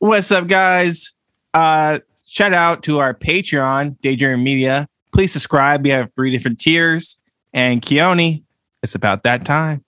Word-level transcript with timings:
What's 0.00 0.30
up, 0.30 0.46
guys? 0.46 1.12
Uh, 1.52 1.98
shout 2.24 2.52
out 2.52 2.84
to 2.84 3.00
our 3.00 3.14
Patreon, 3.14 4.00
Daydream 4.00 4.44
Media. 4.44 4.86
Please 5.12 5.32
subscribe. 5.32 5.82
We 5.82 5.90
have 5.90 6.12
three 6.14 6.30
different 6.30 6.60
tiers. 6.60 7.20
And 7.52 7.82
Keone, 7.82 8.44
it's 8.80 8.94
about 8.94 9.24
that 9.24 9.44
time. 9.44 9.84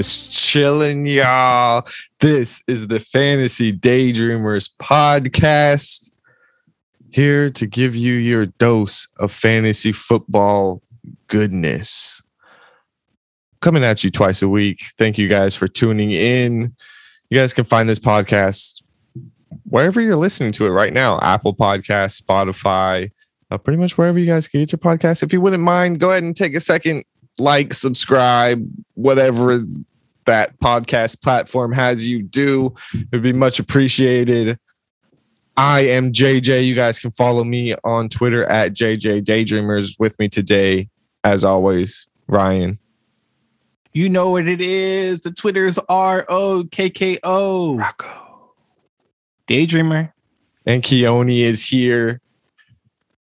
Chilling, 0.00 1.04
y'all? 1.04 1.86
This 2.20 2.62
is 2.66 2.86
the 2.86 2.98
Fantasy 2.98 3.72
Daydreamers 3.74 4.70
podcast. 4.80 6.12
Here 7.10 7.50
to 7.50 7.66
give 7.66 7.94
you 7.94 8.14
your 8.14 8.46
dose 8.46 9.06
of 9.18 9.30
fantasy 9.30 9.92
football 9.92 10.80
goodness. 11.26 12.22
Coming 13.60 13.84
at 13.84 14.02
you 14.02 14.10
twice 14.10 14.40
a 14.40 14.48
week. 14.48 14.82
Thank 14.96 15.18
you 15.18 15.28
guys 15.28 15.54
for 15.54 15.68
tuning 15.68 16.12
in. 16.12 16.74
You 17.28 17.38
guys 17.38 17.52
can 17.52 17.64
find 17.64 17.86
this 17.86 17.98
podcast 17.98 18.82
wherever 19.64 20.00
you're 20.00 20.16
listening 20.16 20.52
to 20.52 20.66
it 20.66 20.70
right 20.70 20.94
now 20.94 21.18
Apple 21.20 21.54
Podcasts, 21.54 22.22
Spotify, 22.22 23.10
uh, 23.50 23.58
pretty 23.58 23.78
much 23.78 23.98
wherever 23.98 24.18
you 24.18 24.24
guys 24.24 24.48
get 24.48 24.72
your 24.72 24.78
podcast. 24.78 25.22
If 25.22 25.34
you 25.34 25.42
wouldn't 25.42 25.62
mind, 25.62 26.00
go 26.00 26.12
ahead 26.12 26.22
and 26.22 26.34
take 26.34 26.54
a 26.54 26.60
second, 26.60 27.04
like, 27.42 27.74
subscribe, 27.74 28.66
whatever 28.94 29.60
that 30.26 30.58
podcast 30.60 31.20
platform 31.20 31.72
has 31.72 32.06
you 32.06 32.22
do. 32.22 32.74
It'd 32.94 33.22
be 33.22 33.32
much 33.32 33.58
appreciated. 33.58 34.58
I 35.56 35.80
am 35.80 36.12
JJ. 36.12 36.64
You 36.64 36.74
guys 36.74 36.98
can 36.98 37.10
follow 37.10 37.44
me 37.44 37.74
on 37.84 38.08
Twitter 38.08 38.44
at 38.44 38.72
JJ 38.72 39.24
Daydreamers. 39.24 39.98
With 39.98 40.18
me 40.18 40.28
today, 40.28 40.88
as 41.24 41.44
always, 41.44 42.06
Ryan. 42.28 42.78
You 43.92 44.08
know 44.08 44.30
what 44.30 44.48
it 44.48 44.60
is. 44.60 45.20
The 45.20 45.32
Twitter's 45.32 45.78
R 45.88 46.24
O 46.28 46.64
K 46.70 46.88
K 46.88 47.18
O. 47.22 47.76
Rocco. 47.76 48.54
Daydreamer. 49.46 50.12
And 50.64 50.82
Keone 50.82 51.40
is 51.40 51.66
here. 51.66 52.20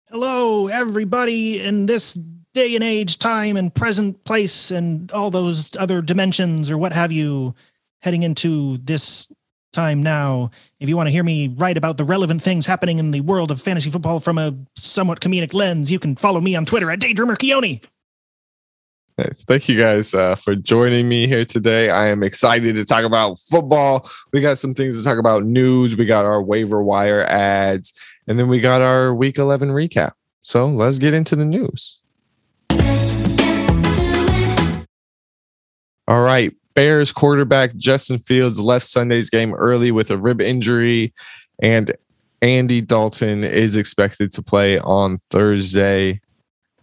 Hello, 0.10 0.68
everybody 0.68 1.62
in 1.62 1.86
this 1.86 2.18
day 2.60 2.76
and 2.76 2.84
age, 2.84 3.18
time 3.18 3.56
and 3.56 3.74
present 3.74 4.22
place, 4.26 4.70
and 4.70 5.10
all 5.14 5.32
those 5.32 5.74
other 5.78 6.02
dimensions 6.02 6.70
or 6.70 6.78
what 6.78 6.92
have 6.92 7.10
you, 7.10 7.56
heading 8.02 8.24
into 8.24 8.78
this 8.80 9.32
time 9.72 10.04
now. 10.04 10.52
If 10.80 10.90
you 10.90 10.98
want 10.98 11.08
to 11.08 11.12
hear 11.12 11.24
me 11.24 11.48
write 11.48 11.78
about 11.78 11.96
the 11.96 12.04
relevant 12.04 12.42
things 12.42 12.66
happening 12.66 13.00
in 13.00 13.12
the 13.12 13.22
world 13.22 13.50
of 13.50 13.62
fantasy 13.62 13.90
football 13.90 14.20
from 14.20 14.38
a 14.38 14.54
somewhat 14.76 15.22
comedic 15.22 15.54
lens, 15.54 15.90
you 15.90 16.00
can 16.00 16.18
follow 16.18 16.42
me 16.42 16.54
on 16.54 16.66
Twitter 16.66 16.92
at 16.92 17.00
Daydreamer 17.00 17.38
Keone. 17.38 17.82
Thank 19.48 19.70
you 19.70 19.78
guys 19.78 20.14
uh, 20.14 20.36
for 20.36 20.56
joining 20.56 21.08
me 21.08 21.28
here 21.28 21.46
today. 21.46 21.90
I 21.90 22.08
am 22.08 22.24
excited 22.24 22.76
to 22.76 22.84
talk 22.84 23.06
about 23.06 23.40
football. 23.40 24.10
We 24.34 24.42
got 24.42 24.58
some 24.58 24.74
things 24.74 24.98
to 24.98 25.04
talk 25.04 25.18
about 25.18 25.46
news. 25.46 25.96
We 25.96 26.06
got 26.06 26.26
our 26.26 26.42
waiver 26.42 26.84
wire 26.84 27.24
ads, 27.24 27.94
and 28.28 28.38
then 28.38 28.50
we 28.50 28.60
got 28.60 28.82
our 28.82 29.14
week 29.14 29.38
11 29.38 29.70
recap. 29.70 30.12
So 30.42 30.68
let's 30.68 31.00
get 31.00 31.14
into 31.14 31.36
the 31.36 31.46
news. 31.46 32.00
All 36.08 36.22
right. 36.22 36.52
Bears 36.74 37.12
quarterback 37.12 37.76
Justin 37.76 38.18
Fields 38.18 38.60
left 38.60 38.86
Sunday's 38.86 39.30
game 39.30 39.54
early 39.54 39.92
with 39.92 40.10
a 40.10 40.18
rib 40.18 40.42
injury, 40.42 41.14
and 41.62 41.92
Andy 42.42 42.82
Dalton 42.82 43.44
is 43.44 43.76
expected 43.76 44.32
to 44.32 44.42
play 44.42 44.80
on 44.80 45.20
Thursday. 45.30 46.22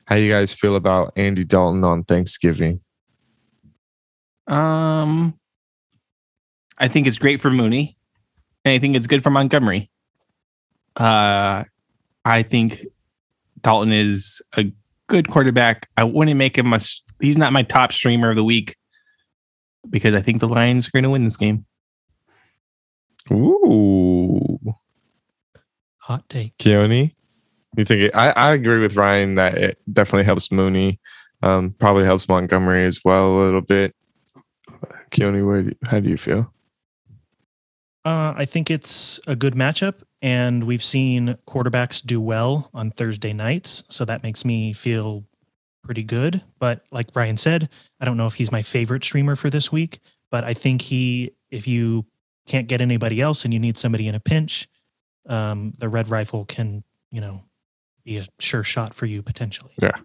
How 0.05 0.17
you 0.17 0.31
guys 0.31 0.53
feel 0.53 0.77
about 0.77 1.13
Andy 1.17 1.45
Dalton 1.45 1.83
on 1.83 2.05
Thanksgiving? 2.05 2.81
Um, 4.47 5.39
I 6.79 6.89
think 6.89 7.07
it's 7.07 7.19
great 7.19 7.41
for 7.41 7.51
Mooney, 7.51 7.97
and 8.65 8.75
I 8.75 8.79
think 8.79 8.95
it's 8.95 9.07
good 9.07 9.23
for 9.23 9.31
Montgomery. 9.31 9.91
Uh, 10.95 11.65
I 12.25 12.43
think 12.43 12.87
Dalton 13.61 13.93
is 13.93 14.41
a 14.57 14.67
good 15.09 15.29
quarterback. 15.29 15.89
I 15.97 16.05
wouldn't 16.05 16.37
make 16.37 16.57
him 16.59 16.69
much. 16.69 17.03
He's 17.21 17.39
not 17.39 17.53
my 17.53 17.63
top 17.63 17.93
streamer 17.93 18.31
of 18.31 18.37
the 18.37 18.45
week 18.45 18.77
because 19.89 20.15
I 20.15 20.21
think 20.21 20.41
the 20.41 20.49
Lions 20.49 20.89
are 20.89 20.91
going 20.93 21.05
to 21.05 21.11
win 21.11 21.25
this 21.25 21.37
game. 21.37 21.65
Ooh, 23.31 24.59
Hot 26.03 26.29
take. 26.29 26.57
Keone, 26.59 27.13
you 27.77 27.85
think? 27.85 28.01
It, 28.03 28.15
I 28.15 28.31
I 28.31 28.53
agree 28.55 28.79
with 28.79 28.95
Ryan 28.97 29.35
that 29.35 29.59
it 29.59 29.79
definitely 29.93 30.25
helps 30.25 30.53
Mooney. 30.53 31.01
Um, 31.43 31.75
probably 31.79 32.05
helps 32.05 32.29
Montgomery 32.29 32.87
as 32.87 33.01
well 33.05 33.35
a 33.35 33.43
little 33.43 33.61
bit. 33.61 33.95
Keone, 35.11 35.45
where 35.45 35.63
do 35.63 35.69
you- 35.71 35.89
how 35.89 35.99
do 36.01 36.09
you 36.09 36.17
feel? 36.17 36.53
Uh, 38.05 38.33
I 38.37 38.45
think 38.45 38.71
it's 38.71 39.19
a 39.27 39.35
good 39.35 39.55
matchup, 39.55 40.03
and 40.23 40.65
we've 40.65 40.85
seen 40.85 41.37
quarterbacks 41.47 42.05
do 42.05 42.21
well 42.21 42.71
on 42.73 42.91
Thursday 42.91 43.33
nights, 43.33 43.85
so 43.89 44.05
that 44.05 44.23
makes 44.23 44.45
me 44.45 44.73
feel 44.73 45.25
pretty 45.83 46.03
good. 46.03 46.43
But 46.59 46.85
like 46.91 47.13
Brian 47.13 47.37
said, 47.37 47.69
I 48.01 48.05
don't 48.05 48.17
know 48.17 48.27
if 48.27 48.35
he's 48.35 48.53
my 48.53 48.63
favorite 48.63 49.05
streamer 49.05 49.37
for 49.37 49.51
this 49.51 49.71
week, 49.71 50.01
but 50.31 50.45
I 50.45 50.55
think 50.55 50.83
he, 50.83 51.33
if 51.51 51.69
you 51.69 52.07
can't 52.47 52.67
get 52.67 52.81
anybody 52.81 53.21
else 53.21 53.45
and 53.45 53.55
you 53.55 53.61
need 53.61 53.77
somebody 53.77 54.09
in 54.09 54.15
a 54.15 54.21
pinch, 54.21 54.69
um, 55.29 55.73
the 55.79 55.89
red 55.89 56.09
rifle 56.09 56.45
can, 56.45 56.85
you 57.11 57.21
know, 57.21 57.43
be 58.05 58.19
a 58.19 58.27
sure 58.39 58.63
shot 58.63 58.95
for 58.95 59.07
you 59.07 59.23
potentially. 59.23 59.75
Yeah, 59.81 59.97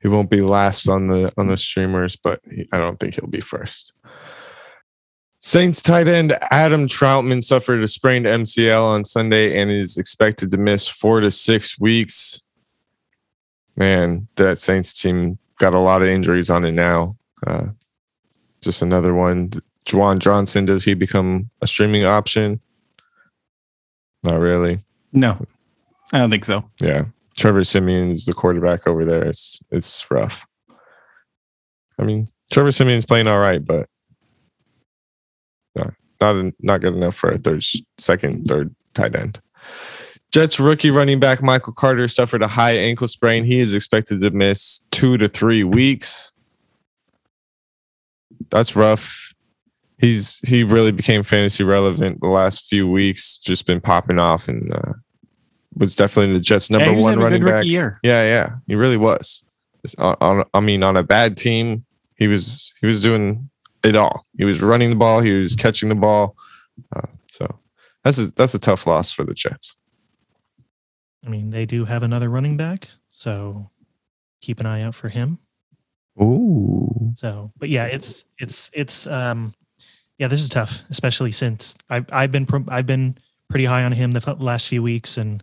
he 0.00 0.08
won't 0.08 0.30
be 0.30 0.40
last 0.40 0.88
on 0.88 1.08
the 1.08 1.32
on 1.36 1.48
the 1.48 1.56
streamers, 1.56 2.16
but 2.16 2.40
he, 2.50 2.66
I 2.72 2.78
don't 2.78 2.98
think 2.98 3.14
he'll 3.14 3.26
be 3.26 3.40
first. 3.40 3.92
Saints 5.46 5.82
tight 5.82 6.08
end 6.08 6.34
Adam 6.50 6.88
Trautman 6.88 7.44
suffered 7.44 7.84
a 7.84 7.86
sprained 7.86 8.24
MCL 8.24 8.82
on 8.82 9.04
Sunday 9.04 9.60
and 9.60 9.70
is 9.70 9.98
expected 9.98 10.50
to 10.50 10.56
miss 10.56 10.88
four 10.88 11.20
to 11.20 11.30
six 11.30 11.78
weeks. 11.78 12.46
Man, 13.76 14.26
that 14.36 14.56
Saints 14.56 14.94
team 14.94 15.38
got 15.58 15.74
a 15.74 15.78
lot 15.78 16.00
of 16.00 16.08
injuries 16.08 16.48
on 16.48 16.64
it 16.64 16.72
now. 16.72 17.18
Uh, 17.46 17.66
just 18.62 18.80
another 18.80 19.12
one. 19.12 19.50
Juwan 19.84 20.18
Johnson, 20.18 20.64
does 20.64 20.82
he 20.82 20.94
become 20.94 21.50
a 21.60 21.66
streaming 21.66 22.04
option? 22.04 22.58
Not 24.22 24.40
really. 24.40 24.78
No, 25.12 25.44
I 26.14 26.20
don't 26.20 26.30
think 26.30 26.46
so. 26.46 26.70
Yeah. 26.80 27.04
Trevor 27.36 27.64
Siemian 27.64 28.12
is 28.12 28.24
the 28.24 28.32
quarterback 28.32 28.86
over 28.86 29.04
there. 29.04 29.24
It's 29.24 29.60
it's 29.70 30.10
rough. 30.10 30.46
I 31.98 32.04
mean, 32.04 32.28
Trevor 32.50 32.72
Siemian's 32.72 33.04
playing 33.04 33.26
all 33.26 33.40
right, 33.40 33.62
but 33.62 33.90
no, 36.20 36.42
not 36.42 36.54
not 36.60 36.80
good 36.80 36.94
enough 36.94 37.14
for 37.16 37.30
a 37.30 37.38
third, 37.38 37.64
second, 37.98 38.46
third 38.46 38.74
tight 38.94 39.14
end. 39.16 39.40
Jets 40.32 40.58
rookie 40.58 40.90
running 40.90 41.20
back 41.20 41.42
Michael 41.42 41.72
Carter 41.72 42.08
suffered 42.08 42.42
a 42.42 42.48
high 42.48 42.76
ankle 42.76 43.06
sprain. 43.06 43.44
He 43.44 43.60
is 43.60 43.72
expected 43.72 44.20
to 44.20 44.30
miss 44.30 44.82
two 44.90 45.16
to 45.18 45.28
three 45.28 45.62
weeks. 45.62 46.34
That's 48.50 48.74
rough. 48.74 49.32
He's 49.98 50.40
he 50.40 50.64
really 50.64 50.90
became 50.92 51.22
fantasy 51.22 51.62
relevant 51.62 52.20
the 52.20 52.28
last 52.28 52.64
few 52.66 52.88
weeks. 52.90 53.36
Just 53.36 53.66
been 53.66 53.80
popping 53.80 54.18
off 54.18 54.48
and 54.48 54.72
uh, 54.74 54.92
was 55.76 55.94
definitely 55.94 56.34
the 56.34 56.40
Jets' 56.40 56.68
number 56.68 56.90
Yeah, 56.92 57.00
one 57.00 57.18
running 57.18 57.44
back. 57.44 57.64
year. 57.64 58.00
Yeah, 58.02 58.22
yeah, 58.24 58.56
he 58.66 58.74
really 58.74 58.96
was. 58.96 59.44
On, 59.98 60.16
on, 60.20 60.44
I 60.52 60.60
mean, 60.60 60.82
on 60.82 60.96
a 60.96 61.02
bad 61.02 61.36
team, 61.36 61.84
he 62.16 62.26
was 62.26 62.72
he 62.80 62.86
was 62.86 63.00
doing 63.00 63.48
it 63.84 63.96
all. 63.96 64.26
He 64.36 64.44
was 64.44 64.60
running 64.62 64.90
the 64.90 64.96
ball, 64.96 65.20
he 65.20 65.32
was 65.32 65.54
catching 65.54 65.88
the 65.88 65.94
ball. 65.94 66.36
Uh, 66.94 67.02
so 67.28 67.60
that's 68.02 68.18
a, 68.18 68.26
that's 68.32 68.54
a 68.54 68.58
tough 68.58 68.86
loss 68.86 69.12
for 69.12 69.24
the 69.24 69.34
Jets. 69.34 69.76
I 71.24 71.28
mean, 71.28 71.50
they 71.50 71.66
do 71.66 71.84
have 71.86 72.02
another 72.02 72.28
running 72.28 72.56
back, 72.56 72.88
so 73.10 73.70
keep 74.40 74.60
an 74.60 74.66
eye 74.66 74.82
out 74.82 74.94
for 74.94 75.08
him. 75.08 75.38
Ooh, 76.20 77.12
So, 77.16 77.52
but 77.58 77.68
yeah, 77.68 77.86
it's 77.86 78.24
it's 78.38 78.70
it's 78.74 79.06
um, 79.06 79.54
yeah, 80.18 80.28
this 80.28 80.40
is 80.40 80.48
tough, 80.48 80.82
especially 80.90 81.32
since 81.32 81.76
I've 81.90 82.06
I've 82.12 82.30
been 82.30 82.46
I've 82.68 82.86
been 82.86 83.16
pretty 83.48 83.64
high 83.64 83.84
on 83.84 83.92
him 83.92 84.12
the 84.12 84.36
last 84.38 84.68
few 84.68 84.82
weeks, 84.82 85.16
and 85.16 85.42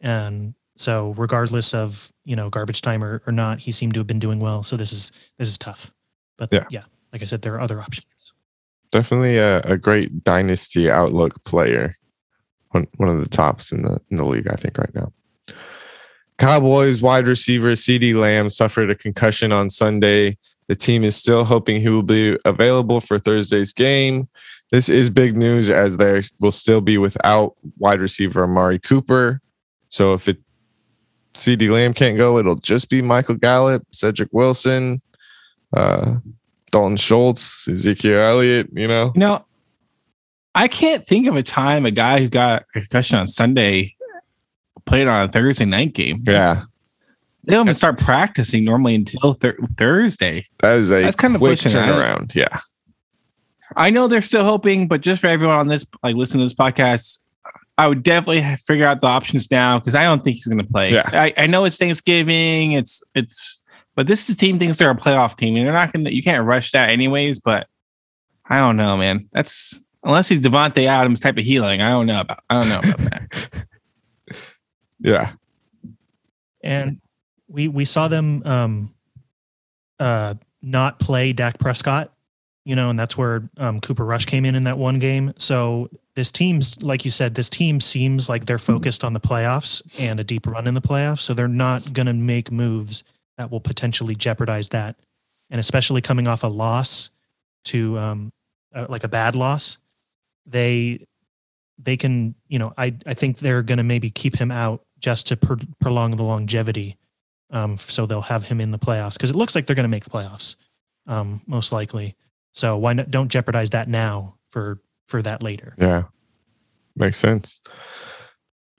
and 0.00 0.54
so 0.76 1.14
regardless 1.16 1.74
of 1.74 2.12
you 2.24 2.36
know 2.36 2.50
garbage 2.50 2.82
time 2.82 3.02
or, 3.02 3.22
or 3.26 3.32
not, 3.32 3.60
he 3.60 3.72
seemed 3.72 3.94
to 3.94 4.00
have 4.00 4.06
been 4.06 4.18
doing 4.20 4.38
well. 4.38 4.62
So 4.62 4.76
this 4.76 4.92
is 4.92 5.10
this 5.38 5.48
is 5.48 5.58
tough, 5.58 5.92
but 6.38 6.50
Yeah. 6.52 6.66
yeah, 6.70 6.84
like 7.12 7.22
I 7.22 7.24
said, 7.24 7.42
there 7.42 7.54
are 7.54 7.60
other 7.60 7.80
options. 7.80 8.06
definitely 8.92 9.38
a, 9.38 9.60
a 9.60 9.76
great 9.76 10.24
dynasty 10.24 10.90
outlook 10.90 11.42
player. 11.44 11.96
One 12.70 12.86
one 12.96 13.08
of 13.08 13.20
the 13.20 13.28
tops 13.28 13.72
in 13.72 13.82
the 13.82 14.00
in 14.10 14.16
the 14.16 14.24
league, 14.24 14.48
I 14.48 14.56
think, 14.56 14.78
right 14.78 14.94
now. 14.94 15.12
Cowboys 16.38 17.00
wide 17.00 17.26
receiver 17.26 17.72
CeeDee 17.72 18.14
Lamb 18.14 18.50
suffered 18.50 18.90
a 18.90 18.94
concussion 18.94 19.52
on 19.52 19.70
Sunday 19.70 20.36
The 20.68 20.74
team 20.74 21.04
is 21.04 21.16
still 21.16 21.44
hoping 21.44 21.80
he 21.80 21.88
will 21.88 22.02
be 22.02 22.36
available 22.44 23.00
for 23.00 23.18
Thursday's 23.18 23.72
game. 23.72 24.28
This 24.70 24.88
is 24.88 25.10
big 25.10 25.36
news 25.36 25.70
as 25.70 25.96
they 25.96 26.20
will 26.40 26.50
still 26.50 26.80
be 26.80 26.98
without 26.98 27.54
wide 27.78 28.00
receiver 28.00 28.44
Amari 28.44 28.80
Cooper. 28.80 29.40
So 29.88 30.12
if 30.12 30.28
it 30.28 30.38
CeeDee 31.34 31.70
Lamb 31.70 31.94
can't 31.94 32.16
go, 32.16 32.38
it'll 32.38 32.56
just 32.56 32.90
be 32.90 33.00
Michael 33.00 33.36
Gallup, 33.36 33.86
Cedric 33.92 34.30
Wilson, 34.32 35.00
uh, 35.76 36.16
Dalton 36.72 36.96
Schultz, 36.96 37.68
Ezekiel 37.68 38.20
Elliott, 38.20 38.68
you 38.72 38.88
know? 38.88 39.12
You 39.14 39.20
know, 39.20 39.46
I 40.54 40.68
can't 40.68 41.04
think 41.06 41.26
of 41.26 41.36
a 41.36 41.42
time 41.42 41.86
a 41.86 41.90
guy 41.90 42.20
who 42.20 42.28
got 42.28 42.62
a 42.74 42.80
concussion 42.80 43.18
on 43.18 43.28
Sunday 43.28 43.94
played 44.84 45.06
on 45.08 45.22
a 45.22 45.28
Thursday 45.28 45.64
night 45.64 45.94
game. 45.94 46.22
Yeah. 46.26 46.32
That's- 46.32 46.66
they 47.44 47.52
don't 47.52 47.66
even 47.66 47.74
start 47.76 47.98
practicing 47.98 48.64
normally 48.64 48.96
until 48.96 49.34
thir- 49.34 49.56
Thursday. 49.76 50.46
That 50.58 50.78
is 50.78 50.90
a 50.90 51.02
That's 51.02 51.14
kind 51.14 51.36
of 51.36 51.40
quick 51.40 51.60
pushing 51.60 51.70
turnaround. 51.80 52.34
Yeah. 52.34 52.58
I 53.76 53.90
know 53.90 54.08
they're 54.08 54.20
still 54.22 54.42
hoping, 54.42 54.88
but 54.88 55.00
just 55.00 55.20
for 55.20 55.28
everyone 55.28 55.56
on 55.56 55.68
this, 55.68 55.86
like 56.02 56.16
listening 56.16 56.40
to 56.40 56.44
this 56.46 56.54
podcast, 56.54 57.20
I 57.78 57.86
would 57.86 58.02
definitely 58.02 58.42
figure 58.66 58.84
out 58.84 59.00
the 59.00 59.06
options 59.06 59.48
now 59.50 59.78
because 59.78 59.94
I 59.94 60.02
don't 60.04 60.24
think 60.24 60.36
he's 60.36 60.46
going 60.46 60.58
to 60.58 60.66
play. 60.66 60.94
Yeah. 60.94 61.08
I, 61.12 61.34
I 61.36 61.46
know 61.46 61.64
it's 61.66 61.76
Thanksgiving, 61.76 62.72
it's 62.72 63.00
it's, 63.14 63.55
but 63.96 64.06
this 64.06 64.28
is 64.28 64.36
team 64.36 64.58
thinks 64.58 64.78
they're 64.78 64.90
a 64.90 64.94
playoff 64.94 65.36
team, 65.36 65.56
and 65.56 65.66
they're 65.66 65.72
not 65.72 65.92
going 65.92 66.04
to. 66.04 66.14
You 66.14 66.22
can't 66.22 66.44
rush 66.44 66.70
that 66.72 66.90
anyways. 66.90 67.40
But 67.40 67.66
I 68.48 68.58
don't 68.58 68.76
know, 68.76 68.96
man. 68.96 69.26
That's 69.32 69.82
unless 70.04 70.28
he's 70.28 70.40
Davante 70.40 70.84
Adams 70.84 71.18
type 71.18 71.38
of 71.38 71.44
healing. 71.44 71.80
I 71.80 71.88
don't 71.88 72.06
know 72.06 72.20
about. 72.20 72.44
I 72.48 72.54
don't 72.54 72.68
know 72.68 72.78
about 72.78 72.98
that. 72.98 73.66
Yeah. 74.98 75.32
and 76.64 77.00
we 77.48 77.68
we 77.68 77.84
saw 77.84 78.08
them 78.08 78.42
um 78.46 78.94
uh 80.00 80.34
not 80.62 80.98
play 80.98 81.34
Dak 81.34 81.58
Prescott, 81.58 82.12
you 82.64 82.74
know, 82.74 82.88
and 82.88 82.98
that's 82.98 83.16
where 83.16 83.48
um 83.58 83.78
Cooper 83.80 84.04
Rush 84.06 84.24
came 84.24 84.44
in 84.46 84.54
in 84.54 84.64
that 84.64 84.78
one 84.78 84.98
game. 84.98 85.34
So 85.36 85.90
this 86.14 86.30
team's 86.30 86.82
like 86.82 87.04
you 87.04 87.10
said, 87.10 87.34
this 87.34 87.50
team 87.50 87.78
seems 87.78 88.28
like 88.28 88.46
they're 88.46 88.58
focused 88.58 89.04
on 89.04 89.12
the 89.12 89.20
playoffs 89.20 89.82
and 90.00 90.18
a 90.18 90.24
deep 90.24 90.46
run 90.46 90.66
in 90.66 90.72
the 90.72 90.80
playoffs, 90.80 91.20
so 91.20 91.34
they're 91.34 91.46
not 91.46 91.92
going 91.92 92.06
to 92.06 92.14
make 92.14 92.50
moves 92.50 93.04
that 93.38 93.50
will 93.50 93.60
potentially 93.60 94.14
jeopardize 94.14 94.70
that. 94.70 94.96
And 95.50 95.60
especially 95.60 96.00
coming 96.00 96.26
off 96.26 96.42
a 96.42 96.48
loss 96.48 97.10
to 97.66 97.98
um 97.98 98.32
uh, 98.74 98.86
like 98.88 99.04
a 99.04 99.08
bad 99.08 99.36
loss, 99.36 99.78
they 100.44 101.06
they 101.78 101.96
can, 101.96 102.34
you 102.48 102.58
know, 102.58 102.72
I 102.76 102.94
I 103.06 103.14
think 103.14 103.38
they're 103.38 103.62
going 103.62 103.78
to 103.78 103.84
maybe 103.84 104.10
keep 104.10 104.36
him 104.36 104.50
out 104.50 104.82
just 104.98 105.26
to 105.28 105.36
pr- 105.36 105.54
prolong 105.80 106.16
the 106.16 106.22
longevity. 106.22 106.96
Um, 107.50 107.76
so 107.76 108.06
they'll 108.06 108.22
have 108.22 108.44
him 108.44 108.60
in 108.60 108.72
the 108.72 108.78
playoffs 108.78 109.14
because 109.14 109.30
it 109.30 109.36
looks 109.36 109.54
like 109.54 109.66
they're 109.66 109.76
going 109.76 109.84
to 109.84 109.88
make 109.88 110.04
the 110.04 110.10
playoffs, 110.10 110.56
um, 111.06 111.42
most 111.46 111.70
likely. 111.72 112.16
So 112.54 112.76
why 112.76 112.94
not? 112.94 113.10
Don't 113.10 113.28
jeopardize 113.28 113.70
that 113.70 113.88
now 113.88 114.34
for 114.48 114.80
for 115.06 115.22
that 115.22 115.42
later. 115.42 115.74
Yeah. 115.78 116.04
Makes 116.96 117.18
sense. 117.18 117.60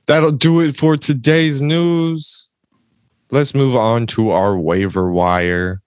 That'll 0.07 0.31
do 0.31 0.62
it 0.62 0.75
for 0.75 0.98
today's 0.98 1.62
news. 1.62 2.47
Let's 3.29 3.53
move 3.53 3.75
on 3.75 4.07
to 4.07 4.29
our 4.31 4.57
waiver 4.57 5.12
wire. 5.12 5.81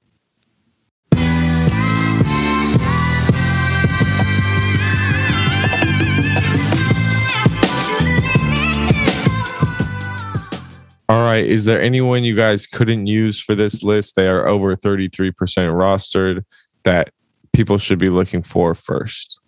All 11.09 11.25
right. 11.27 11.45
Is 11.45 11.65
there 11.65 11.81
anyone 11.81 12.25
you 12.25 12.37
guys 12.37 12.67
couldn't 12.67 13.07
use 13.07 13.41
for 13.41 13.55
this 13.55 13.83
list? 13.83 14.17
They 14.17 14.29
are 14.29 14.47
over 14.47 14.77
33% 14.77 15.33
rostered 15.35 16.45
that 16.85 17.11
people 17.53 17.79
should 17.79 17.99
be 17.99 18.07
looking 18.07 18.43
for 18.43 18.75
first. 18.75 19.41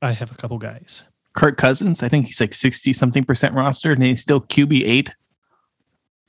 I 0.00 0.12
have 0.12 0.30
a 0.30 0.36
couple 0.36 0.58
guys. 0.58 1.04
Kirk 1.32 1.56
Cousins, 1.56 2.02
I 2.02 2.08
think 2.08 2.26
he's 2.26 2.40
like 2.40 2.54
sixty 2.54 2.92
something 2.92 3.24
percent 3.24 3.54
rostered, 3.54 3.94
and 3.94 4.02
he's 4.04 4.20
still 4.20 4.40
QB 4.40 4.82
eight. 4.84 5.14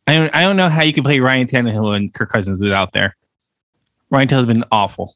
I 0.10 0.16
don't, 0.16 0.36
I 0.36 0.42
don't 0.42 0.56
know 0.58 0.70
how 0.70 0.82
you 0.84 0.94
can 0.94 1.04
play 1.04 1.20
Ryan 1.20 1.46
Tannehill 1.48 1.96
and 1.96 2.14
Kirk 2.14 2.30
Cousins 2.30 2.62
is 2.62 2.72
out 2.72 2.94
there. 2.94 3.16
Ryan 4.10 4.28
Tannehill's 4.28 4.46
been 4.48 4.64
awful. 4.72 5.14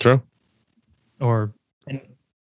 True. 0.00 0.22
or 1.20 1.52
and, 1.86 2.00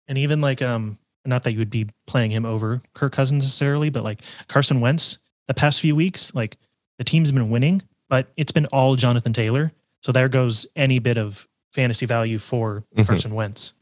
and 0.08 0.18
even 0.18 0.42
like 0.42 0.62
um 0.62 0.98
not 1.26 1.44
that 1.44 1.52
you 1.54 1.60
would 1.60 1.70
be 1.70 1.88
playing 2.08 2.32
him 2.32 2.46
over 2.46 2.82
Kirk 2.94 3.12
Cousins 3.14 3.44
necessarily, 3.44 3.90
but 3.90 4.04
like 4.04 4.22
Carson 4.48 4.80
Wentz 4.82 5.18
the 5.48 5.54
past 5.54 5.82
few 5.82 5.96
weeks, 5.96 6.34
like 6.36 6.58
the 6.98 7.04
team's 7.04 7.32
been 7.32 7.50
winning, 7.50 7.82
but 8.10 8.28
it's 8.38 8.52
been 8.52 8.68
all 8.68 8.96
Jonathan 8.96 9.34
Taylor. 9.34 9.72
So 10.04 10.12
there 10.12 10.30
goes 10.30 10.66
any 10.76 11.00
bit 11.00 11.18
of 11.18 11.48
fantasy 11.74 12.06
value 12.06 12.38
for 12.38 12.84
Mhm. 12.96 13.08
Carson 13.08 13.34
Wentz. 13.34 13.74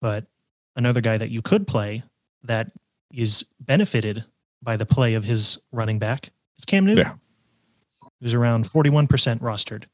But 0.00 0.26
another 0.76 1.00
guy 1.00 1.16
that 1.18 1.30
you 1.30 1.40
could 1.42 1.66
play 1.66 2.02
that 2.42 2.70
is 3.12 3.44
benefited 3.60 4.24
by 4.62 4.76
the 4.76 4.86
play 4.86 5.14
of 5.14 5.24
his 5.24 5.58
running 5.72 5.98
back 5.98 6.30
is 6.58 6.64
Cam 6.64 6.84
Newton, 6.84 7.04
Yeah. 7.06 7.14
who's 8.20 8.34
around 8.34 8.64
41% 8.66 9.40
rostered. 9.40 9.84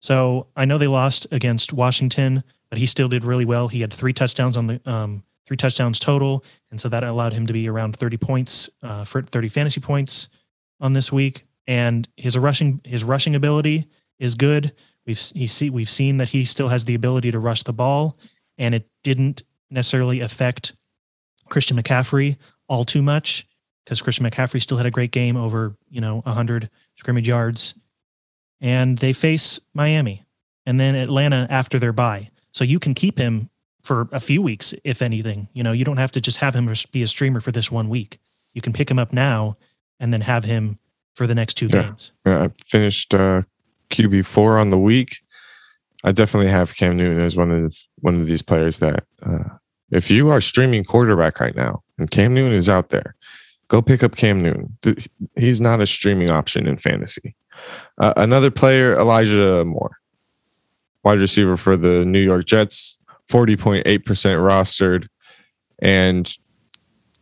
So 0.00 0.46
I 0.56 0.64
know 0.64 0.78
they 0.78 0.86
lost 0.86 1.26
against 1.32 1.72
Washington, 1.72 2.44
but 2.70 2.78
he 2.78 2.86
still 2.86 3.08
did 3.08 3.24
really 3.24 3.44
well. 3.44 3.68
He 3.68 3.80
had 3.80 3.92
three 3.92 4.12
touchdowns 4.12 4.56
on 4.56 4.68
the 4.68 4.80
um, 4.90 5.24
three 5.46 5.56
touchdowns 5.56 5.98
total, 5.98 6.44
and 6.70 6.80
so 6.80 6.88
that 6.88 7.02
allowed 7.02 7.32
him 7.32 7.46
to 7.46 7.52
be 7.52 7.68
around 7.68 7.96
30 7.96 8.16
points 8.18 8.70
uh, 8.82 9.04
for 9.04 9.22
30 9.22 9.48
fantasy 9.48 9.80
points 9.80 10.28
on 10.80 10.92
this 10.92 11.10
week. 11.10 11.44
And 11.66 12.08
his 12.16 12.36
rushing 12.38 12.80
his 12.84 13.02
rushing 13.04 13.34
ability 13.34 13.86
is 14.18 14.34
good. 14.36 14.72
We've 15.06 15.18
he 15.18 15.46
see 15.46 15.68
we've 15.70 15.90
seen 15.90 16.18
that 16.18 16.28
he 16.30 16.44
still 16.44 16.68
has 16.68 16.84
the 16.84 16.94
ability 16.94 17.30
to 17.32 17.38
rush 17.38 17.64
the 17.64 17.72
ball, 17.72 18.16
and 18.56 18.74
it 18.74 18.88
didn't 19.02 19.42
necessarily 19.70 20.20
affect 20.20 20.74
Christian 21.48 21.76
McCaffrey 21.80 22.36
all 22.68 22.84
too 22.84 23.02
much 23.02 23.46
because 23.84 24.02
Christian 24.02 24.26
McCaffrey 24.26 24.60
still 24.60 24.76
had 24.76 24.86
a 24.86 24.90
great 24.90 25.10
game 25.10 25.36
over 25.36 25.76
you 25.90 26.00
know 26.00 26.20
100 26.20 26.68
scrimmage 26.96 27.28
yards 27.28 27.74
and 28.60 28.98
they 28.98 29.12
face 29.12 29.60
Miami 29.74 30.24
and 30.66 30.78
then 30.78 30.94
Atlanta 30.94 31.46
after 31.50 31.78
their 31.78 31.92
bye. 31.92 32.30
So 32.52 32.64
you 32.64 32.78
can 32.78 32.94
keep 32.94 33.18
him 33.18 33.50
for 33.82 34.08
a 34.12 34.20
few 34.20 34.42
weeks, 34.42 34.74
if 34.84 35.00
anything. 35.00 35.48
You 35.52 35.62
know, 35.62 35.72
you 35.72 35.84
don't 35.84 35.96
have 35.98 36.10
to 36.12 36.20
just 36.20 36.38
have 36.38 36.54
him 36.54 36.70
be 36.92 37.02
a 37.02 37.06
streamer 37.06 37.40
for 37.40 37.52
this 37.52 37.70
one 37.70 37.88
week. 37.88 38.18
You 38.52 38.60
can 38.60 38.72
pick 38.72 38.90
him 38.90 38.98
up 38.98 39.12
now 39.12 39.56
and 40.00 40.12
then 40.12 40.22
have 40.22 40.44
him 40.44 40.78
for 41.14 41.26
the 41.26 41.34
next 41.34 41.54
two 41.54 41.66
Yeah. 41.72 41.82
games. 41.82 42.12
Yeah, 42.26 42.44
I 42.44 42.48
finished 42.66 43.14
uh, 43.14 43.42
QB 43.90 44.26
four 44.26 44.58
on 44.58 44.70
the 44.70 44.78
week. 44.78 45.18
I 46.04 46.12
definitely 46.12 46.50
have 46.50 46.76
Cam 46.76 46.96
Newton 46.96 47.20
as 47.20 47.36
one 47.36 47.50
of 47.50 47.76
one 48.00 48.16
of 48.16 48.26
these 48.26 48.42
players 48.42 48.78
that, 48.78 49.04
uh, 49.22 49.56
if 49.90 50.10
you 50.10 50.28
are 50.28 50.40
streaming 50.40 50.84
quarterback 50.84 51.40
right 51.40 51.56
now 51.56 51.82
and 51.98 52.10
Cam 52.10 52.34
Newton 52.34 52.54
is 52.54 52.68
out 52.68 52.90
there, 52.90 53.14
go 53.68 53.82
pick 53.82 54.02
up 54.02 54.16
Cam 54.16 54.42
Newton. 54.42 54.76
He's 55.36 55.60
not 55.60 55.80
a 55.80 55.86
streaming 55.86 56.30
option 56.30 56.66
in 56.66 56.76
fantasy. 56.76 57.34
Uh, 57.98 58.12
another 58.16 58.50
player, 58.50 58.98
Elijah 58.98 59.64
Moore, 59.64 59.98
wide 61.02 61.18
receiver 61.18 61.56
for 61.56 61.76
the 61.76 62.04
New 62.04 62.20
York 62.20 62.44
Jets, 62.44 62.98
forty 63.26 63.56
point 63.56 63.82
eight 63.86 64.04
percent 64.06 64.40
rostered, 64.40 65.08
and 65.80 66.36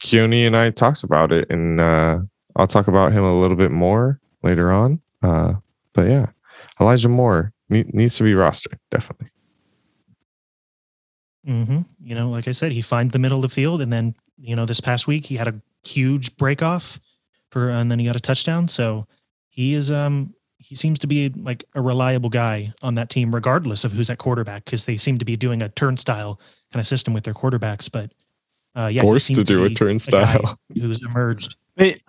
Keone 0.00 0.46
and 0.46 0.56
I 0.56 0.70
talked 0.70 1.02
about 1.02 1.32
it, 1.32 1.49
and 1.50 1.80
uh, 1.80 2.18
I'll 2.54 2.66
talk 2.66 2.88
about 2.88 3.12
him 3.12 3.25
a 3.25 3.40
little 3.40 3.56
bit 3.56 3.70
more 3.70 4.20
later 4.42 4.70
on. 4.70 5.00
Uh, 5.23 5.54
but 5.94 6.08
yeah, 6.08 6.26
Elijah 6.80 7.08
Moore 7.08 7.52
ne- 7.70 7.90
needs 7.92 8.16
to 8.16 8.25
be 8.25 8.32
rostered, 8.35 8.78
definitely. 8.90 9.30
Hmm 11.46 11.80
You 12.02 12.14
know, 12.14 12.30
like 12.30 12.48
I 12.48 12.52
said, 12.52 12.72
he 12.72 12.82
finds 12.82 13.12
the 13.12 13.18
middle 13.18 13.38
of 13.38 13.42
the 13.42 13.48
field, 13.48 13.80
and 13.80 13.92
then 13.92 14.14
you 14.38 14.56
know 14.56 14.66
this 14.66 14.80
past 14.80 15.06
week 15.06 15.26
he 15.26 15.36
had 15.36 15.48
a 15.48 15.60
huge 15.84 16.36
break 16.36 16.62
off 16.62 16.98
for, 17.50 17.70
and 17.70 17.90
then 17.90 17.98
he 17.98 18.06
got 18.06 18.16
a 18.16 18.20
touchdown. 18.20 18.68
So 18.68 19.06
he 19.48 19.74
is 19.74 19.90
um 19.90 20.34
he 20.58 20.74
seems 20.74 20.98
to 20.98 21.06
be 21.06 21.28
like 21.28 21.64
a 21.74 21.80
reliable 21.80 22.28
guy 22.30 22.72
on 22.82 22.96
that 22.96 23.08
team, 23.08 23.32
regardless 23.34 23.84
of 23.84 23.92
who's 23.92 24.10
at 24.10 24.18
quarterback, 24.18 24.64
because 24.64 24.84
they 24.84 24.96
seem 24.96 25.16
to 25.18 25.24
be 25.24 25.36
doing 25.36 25.62
a 25.62 25.68
turnstile 25.68 26.40
kind 26.72 26.80
of 26.80 26.86
system 26.86 27.14
with 27.14 27.22
their 27.24 27.34
quarterbacks. 27.34 27.90
But 27.90 28.10
uh, 28.74 28.88
yeah, 28.88 29.02
Forced 29.02 29.34
to 29.34 29.44
do 29.44 29.64
a 29.64 29.68
be 29.68 29.74
guy 29.74 29.78
turnstile. 29.86 30.58
who's 30.74 31.00
emerged. 31.04 31.54
But, 31.76 32.00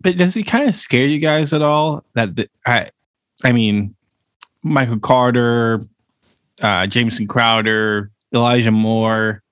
but 0.00 0.16
does 0.16 0.34
he 0.34 0.42
kind 0.42 0.68
of 0.68 0.74
scare 0.74 1.06
you 1.06 1.20
guys 1.20 1.52
at 1.52 1.62
all? 1.62 2.04
That 2.14 2.34
the, 2.34 2.48
I, 2.66 2.90
I 3.44 3.52
mean, 3.52 3.94
Michael 4.62 4.98
Carter, 4.98 5.80
uh, 6.60 6.86
Jameson 6.88 7.28
Crowder, 7.28 8.10
Elijah 8.32 8.70
Moore 8.70 9.42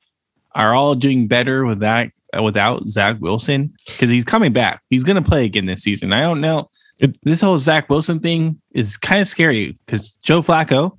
are 0.54 0.74
all 0.74 0.94
doing 0.94 1.28
better 1.28 1.64
with 1.64 1.80
that 1.80 2.10
uh, 2.36 2.42
without 2.42 2.88
Zach 2.88 3.16
Wilson 3.20 3.74
because 3.86 4.10
he's 4.10 4.24
coming 4.24 4.52
back. 4.52 4.82
He's 4.90 5.04
going 5.04 5.22
to 5.22 5.28
play 5.28 5.44
again 5.44 5.66
this 5.66 5.82
season. 5.82 6.12
I 6.12 6.22
don't 6.22 6.40
know. 6.40 6.70
This 7.22 7.40
whole 7.40 7.58
Zach 7.58 7.88
Wilson 7.88 8.20
thing 8.20 8.60
is 8.72 8.96
kind 8.98 9.20
of 9.20 9.28
scary 9.28 9.76
because 9.86 10.16
Joe 10.16 10.42
Flacco, 10.42 10.98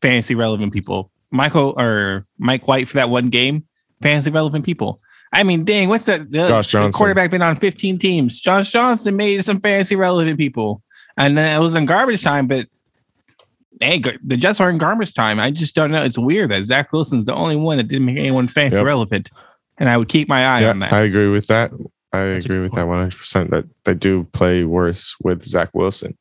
fantasy 0.00 0.34
relevant 0.34 0.72
people, 0.72 1.10
Michael 1.30 1.74
or 1.78 2.26
Mike 2.38 2.68
White 2.68 2.88
for 2.88 2.94
that 2.94 3.08
one 3.08 3.30
game, 3.30 3.64
fantasy 4.02 4.30
relevant 4.30 4.64
people. 4.64 5.00
I 5.32 5.44
mean, 5.44 5.64
dang, 5.64 5.88
what's 5.88 6.06
that? 6.06 6.30
The, 6.30 6.48
Josh 6.48 6.68
Johnson. 6.68 6.92
quarterback 6.92 7.30
been 7.30 7.40
on 7.40 7.56
15 7.56 7.98
teams. 7.98 8.40
Josh 8.40 8.70
Johnson 8.70 9.16
made 9.16 9.42
some 9.44 9.60
fantasy 9.60 9.96
relevant 9.96 10.36
people. 10.38 10.82
And 11.16 11.36
then 11.36 11.56
it 11.56 11.62
was 11.62 11.74
in 11.74 11.86
garbage 11.86 12.22
time, 12.22 12.46
but 12.46 12.68
hey, 13.82 13.98
the 14.24 14.36
Jets 14.36 14.60
are 14.60 14.70
in 14.70 14.78
garbage 14.78 15.14
time. 15.14 15.38
I 15.40 15.50
just 15.50 15.74
don't 15.74 15.90
know. 15.90 16.02
It's 16.02 16.18
weird 16.18 16.50
that 16.50 16.62
Zach 16.64 16.92
Wilson's 16.92 17.24
the 17.26 17.34
only 17.34 17.56
one 17.56 17.78
that 17.78 17.88
didn't 17.88 18.06
make 18.06 18.16
anyone 18.18 18.48
fantasy 18.48 18.78
Yep. 18.78 18.86
relevant. 18.86 19.30
And 19.78 19.88
I 19.88 19.96
would 19.96 20.08
keep 20.08 20.28
my 20.28 20.46
eye 20.46 20.60
yeah, 20.60 20.70
on 20.70 20.78
that. 20.80 20.92
I 20.92 21.00
agree 21.00 21.28
with 21.28 21.46
that. 21.48 21.72
I 22.12 22.24
That's 22.26 22.44
agree 22.44 22.58
good 22.58 22.62
with 22.64 22.72
that 22.74 22.86
100. 22.86 23.16
percent 23.16 23.50
That 23.50 23.64
they 23.84 23.94
do 23.94 24.24
play 24.32 24.64
worse 24.64 25.16
with 25.22 25.42
Zach 25.42 25.70
Wilson. 25.74 26.16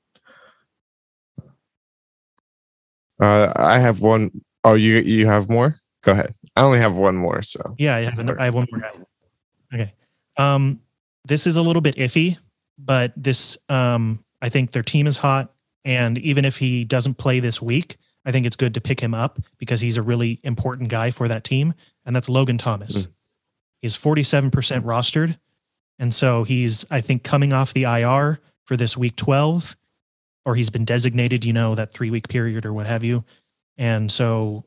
Uh, 3.22 3.52
I 3.56 3.78
have 3.80 4.02
one 4.02 4.32
oh 4.64 4.74
you 4.74 4.98
you 5.00 5.28
have 5.28 5.50
more? 5.50 5.80
Go 6.04 6.14
ahead. 6.14 6.34
I 6.56 6.62
only 6.62 6.80
have 6.80 6.96
one 6.96 7.16
more. 7.16 7.42
So 7.44 7.76
Yeah, 7.78 7.96
I 7.96 8.02
have, 8.02 8.18
an, 8.20 8.30
I 8.40 8.46
have 8.46 8.56
one 8.56 8.68
more. 8.72 8.92
Okay. 9.74 9.94
Um, 10.38 10.82
this 11.26 11.46
is 11.46 11.56
a 11.58 11.62
little 11.62 11.82
bit 11.82 11.96
iffy, 11.98 12.38
but 12.80 13.14
this 13.16 13.58
um, 13.70 14.24
I 14.42 14.50
think 14.50 14.72
their 14.72 14.82
team 14.82 15.06
is 15.06 15.18
hot, 15.18 15.54
and 15.84 16.18
even 16.18 16.46
if 16.46 16.58
he 16.58 16.86
doesn't 16.86 17.16
play 17.16 17.40
this 17.40 17.62
week, 17.62 17.98
I 18.26 18.32
think 18.32 18.46
it's 18.46 18.56
good 18.56 18.74
to 18.76 18.82
pick 18.82 19.00
him 19.00 19.14
up 19.14 19.40
because 19.58 19.82
he's 19.82 19.98
a 19.98 20.02
really 20.02 20.40
important 20.44 20.90
guy 20.90 21.12
for 21.12 21.28
that 21.28 21.44
team, 21.44 21.74
and 22.06 22.16
that's 22.16 22.30
Logan 22.30 22.58
Thomas. 22.58 23.06
Mm. 23.06 23.12
He's 23.82 23.96
forty-seven 23.96 24.52
percent 24.52 24.86
rostered, 24.86 25.38
and 25.98 26.14
so 26.14 26.44
he's 26.44 26.86
I 26.92 27.02
think 27.02 27.24
coming 27.24 27.52
off 27.52 27.74
the 27.74 27.84
IR 27.84 28.40
for 28.66 28.78
this 28.78 28.96
week 28.96 29.16
twelve, 29.16 29.76
or 30.46 30.56
he's 30.56 30.70
been 30.70 30.86
designated, 30.86 31.46
you 31.46 31.54
know, 31.54 31.74
that 31.76 31.94
three-week 31.94 32.28
period 32.28 32.66
or 32.66 32.74
what 32.74 32.86
have 32.86 33.04
you, 33.04 33.24
and 33.78 34.12
so 34.12 34.66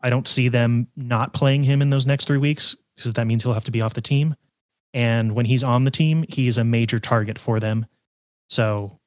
I 0.00 0.10
don't 0.10 0.28
see 0.28 0.48
them 0.48 0.88
not 0.96 1.34
playing 1.34 1.64
him 1.64 1.82
in 1.82 1.90
those 1.90 2.06
next 2.06 2.26
three 2.26 2.38
weeks 2.38 2.76
because 2.94 3.12
that 3.12 3.26
means 3.26 3.42
he'll 3.42 3.54
have 3.54 3.64
to 3.64 3.70
be 3.70 3.80
off 3.80 3.94
the 3.94 4.00
team. 4.00 4.36
And 4.94 5.34
when 5.34 5.46
he's 5.46 5.64
on 5.64 5.84
the 5.84 5.90
team, 5.90 6.24
he 6.28 6.48
is 6.48 6.56
a 6.56 6.64
major 6.64 6.98
target 6.98 7.38
for 7.38 7.60
them. 7.60 7.86
So 8.48 9.00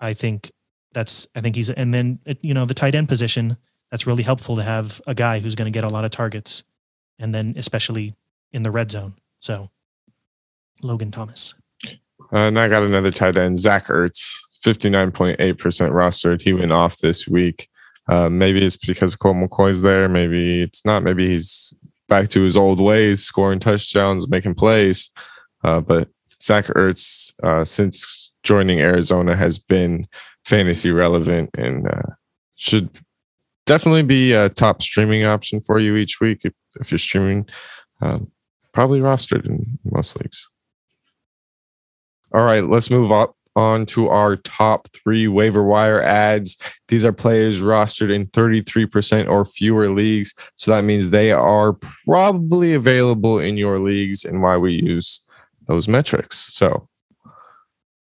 I 0.00 0.14
think 0.14 0.50
that's, 0.92 1.26
I 1.34 1.40
think 1.40 1.56
he's, 1.56 1.70
and 1.70 1.92
then, 1.92 2.18
you 2.40 2.54
know, 2.54 2.64
the 2.64 2.74
tight 2.74 2.94
end 2.94 3.08
position, 3.08 3.56
that's 3.90 4.06
really 4.06 4.22
helpful 4.22 4.56
to 4.56 4.62
have 4.62 5.00
a 5.06 5.14
guy 5.14 5.40
who's 5.40 5.54
going 5.54 5.70
to 5.70 5.76
get 5.76 5.84
a 5.84 5.88
lot 5.88 6.04
of 6.04 6.10
targets 6.10 6.64
and 7.18 7.34
then 7.34 7.54
especially 7.56 8.14
in 8.52 8.62
the 8.62 8.70
red 8.70 8.90
zone. 8.90 9.14
So 9.40 9.70
Logan 10.82 11.10
Thomas. 11.10 11.54
Uh, 12.32 12.48
and 12.48 12.58
I 12.58 12.68
got 12.68 12.82
another 12.82 13.10
tight 13.10 13.36
end, 13.36 13.58
Zach 13.58 13.88
Ertz, 13.88 14.36
59.8% 14.64 15.36
rostered. 15.36 16.42
He 16.42 16.52
went 16.52 16.72
off 16.72 16.98
this 16.98 17.28
week. 17.28 17.68
Uh, 18.08 18.28
maybe 18.28 18.64
it's 18.64 18.76
because 18.76 19.14
Colt 19.16 19.36
McCoy's 19.36 19.82
there. 19.82 20.08
Maybe 20.08 20.62
it's 20.62 20.84
not. 20.84 21.02
Maybe 21.02 21.28
he's 21.28 21.74
back 22.08 22.28
to 22.30 22.42
his 22.42 22.56
old 22.56 22.80
ways, 22.80 23.22
scoring 23.22 23.60
touchdowns, 23.60 24.28
making 24.28 24.54
plays. 24.54 25.10
Uh, 25.62 25.80
but 25.80 26.08
Zach 26.40 26.66
Ertz, 26.66 27.32
uh, 27.42 27.64
since 27.64 28.32
joining 28.42 28.80
Arizona, 28.80 29.36
has 29.36 29.58
been 29.58 30.06
fantasy 30.44 30.90
relevant 30.90 31.50
and 31.56 31.86
uh, 31.86 32.02
should 32.56 32.90
definitely 33.66 34.02
be 34.02 34.32
a 34.32 34.48
top 34.48 34.82
streaming 34.82 35.24
option 35.24 35.60
for 35.60 35.78
you 35.78 35.96
each 35.96 36.20
week 36.20 36.40
if, 36.44 36.52
if 36.80 36.90
you're 36.90 36.98
streaming. 36.98 37.48
Um, 38.00 38.30
probably 38.72 39.00
rostered 39.00 39.46
in 39.46 39.78
most 39.84 40.18
leagues. 40.20 40.48
All 42.34 42.44
right, 42.44 42.66
let's 42.68 42.90
move 42.90 43.12
up 43.12 43.36
on 43.54 43.84
to 43.84 44.08
our 44.08 44.36
top 44.36 44.88
three 44.94 45.28
waiver 45.28 45.62
wire 45.62 46.02
ads. 46.02 46.56
These 46.88 47.04
are 47.04 47.12
players 47.12 47.60
rostered 47.60 48.12
in 48.12 48.26
33% 48.28 49.28
or 49.28 49.44
fewer 49.44 49.90
leagues. 49.90 50.34
So 50.56 50.70
that 50.70 50.84
means 50.84 51.10
they 51.10 51.32
are 51.32 51.74
probably 51.74 52.72
available 52.72 53.38
in 53.38 53.56
your 53.56 53.78
leagues 53.78 54.24
and 54.24 54.42
why 54.42 54.56
we 54.56 54.72
use 54.82 55.20
those 55.66 55.88
metrics. 55.88 56.38
So, 56.38 56.88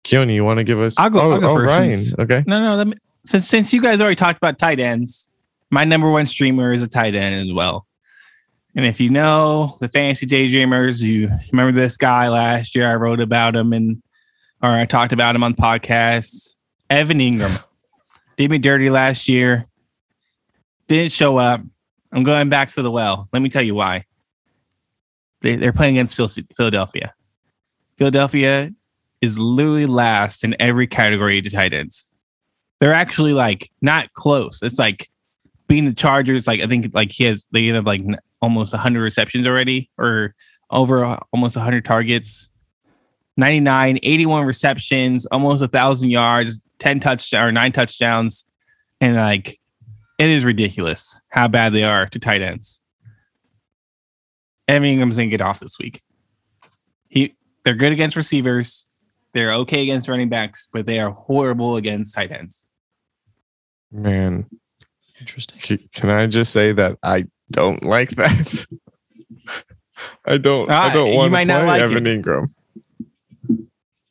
Keone, 0.03 0.34
you 0.34 0.46
want 0.46 0.58
to 0.60 0.63
give 0.63 0.79
us? 0.79 0.98
I'll 0.98 1.10
go- 1.10 1.20
Oh, 1.22 1.32
I'll 1.34 1.39
go 1.39 1.48
oh, 1.50 1.51
oh, 1.51 1.56
first 1.56 1.68
Ryan. 1.68 1.91
since- 1.91 2.20
Okay. 2.20 2.44
No, 2.48 2.62
no. 2.62 2.75
Let 2.75 2.88
me, 2.88 2.94
since 3.25 3.48
since 3.48 3.74
you 3.74 3.82
guys 3.82 4.01
already 4.01 4.15
talked 4.15 4.38
about 4.38 4.58
tight 4.58 4.79
ends, 4.79 5.29
my 5.72 5.84
number 5.84 6.10
one 6.10 6.25
streamer 6.25 6.74
is 6.74 6.82
a 6.82 6.88
tight 6.88 7.15
end 7.15 7.48
as 7.50 7.53
well. 7.53 7.86
And 8.75 8.86
if 8.86 9.01
you 9.01 9.10
know 9.10 9.77
the 9.82 9.88
fantasy 9.89 10.25
daydreamers, 10.25 11.01
you 11.01 11.29
remember 11.51 11.77
this 11.79 11.98
guy 11.98 12.29
last 12.29 12.75
year. 12.75 12.88
I 12.88 12.96
wrote 12.96 13.20
about 13.20 13.56
him 13.56 13.74
and 13.74 14.01
or 14.62 14.70
I 14.70 14.86
talked 14.86 15.12
about 15.13 15.36
him 15.36 15.44
on 15.44 15.53
podcasts. 15.53 16.50
Evan 16.89 17.20
Engram 17.20 17.63
did 18.38 18.50
me 18.51 18.58
dirty 18.58 18.89
last 18.89 19.27
year. 19.27 19.65
Didn't 20.88 21.12
show 21.12 21.38
up. 21.38 21.62
I'm 22.12 22.24
going 22.24 22.50
back 22.50 22.70
to 22.70 22.82
the 22.82 22.89
well. 22.91 23.27
Let 23.32 23.41
me 23.41 23.50
tell 23.50 23.62
you 23.62 23.75
why. 23.75 24.06
They, 25.41 25.56
they're 25.56 25.74
playing 25.74 25.98
against 25.98 26.15
Philadelphia. 26.56 27.13
Philadelphia 27.98 28.72
is 29.22 29.38
literally 29.38 29.86
last 29.86 30.44
in 30.44 30.56
every 30.60 30.88
category 30.88 31.42
to 31.42 31.50
tight 31.50 31.74
ends. 31.74 32.10
They're 32.80 32.94
actually 32.94 33.34
like 33.34 33.70
not 33.82 34.14
close. 34.14 34.64
It's 34.64 34.80
like 34.80 35.10
being 35.68 35.86
the 35.86 35.94
Chargers. 35.94 36.48
Like 36.48 36.62
I 36.62 36.68
think 36.68 36.94
like 36.94 37.12
he 37.12 37.26
has 37.26 37.48
they 37.52 37.68
have 37.68 37.86
like 37.86 38.02
almost 38.42 38.74
100 38.74 39.02
receptions 39.02 39.46
already, 39.46 39.90
or 39.98 40.36
over 40.72 41.18
almost 41.34 41.56
100 41.56 41.86
targets. 41.86 42.50
99, 43.38 44.00
81 44.04 44.46
receptions, 44.46 45.26
almost 45.28 45.64
a 45.64 45.68
thousand 45.68 46.10
yards, 46.10 46.68
10 46.80 47.00
touchdowns 47.00 47.48
or 47.48 47.52
nine 47.54 47.72
touchdowns, 47.72 48.46
and 49.00 49.16
like 49.16 49.60
it 50.18 50.30
is 50.30 50.44
ridiculous 50.44 51.22
how 51.30 51.48
bad 51.48 51.72
they 51.72 51.86
are 51.86 52.06
to 52.08 52.20
tight 52.20 52.42
ends. 52.42 52.82
Evan 54.68 54.90
Engram's 54.90 55.16
gonna 55.16 55.30
get 55.30 55.42
off 55.42 55.62
this 55.62 55.80
week. 55.80 56.02
He 57.08 57.36
they're 57.64 57.74
good 57.74 57.94
against 57.94 58.18
receivers. 58.18 58.86
They're 59.33 59.53
okay 59.53 59.83
against 59.83 60.07
running 60.07 60.29
backs, 60.29 60.67
but 60.71 60.86
they 60.86 61.00
are 61.00 61.12
horrible 61.12 61.75
against 61.75 62.15
tight 62.15 62.31
ends. 62.31 62.65
Man, 63.91 64.48
Interesting. 65.19 65.59
c- 65.62 65.89
can 65.93 66.09
I 66.09 66.27
just 66.27 66.51
say 66.53 66.71
that 66.74 66.98
I 67.03 67.25
don't 67.51 67.83
like 67.83 68.09
that? 68.12 68.65
I 70.25 70.38
don't. 70.38 70.69
I 70.71 70.88
Ah, 70.89 70.93
don't 70.93 71.13
want 71.15 71.31
to 71.31 71.36
play 71.36 71.45
not 71.45 71.65
like 71.65 71.81
Evan 71.81 72.07
it. 72.07 72.21
Engram. 72.21 72.50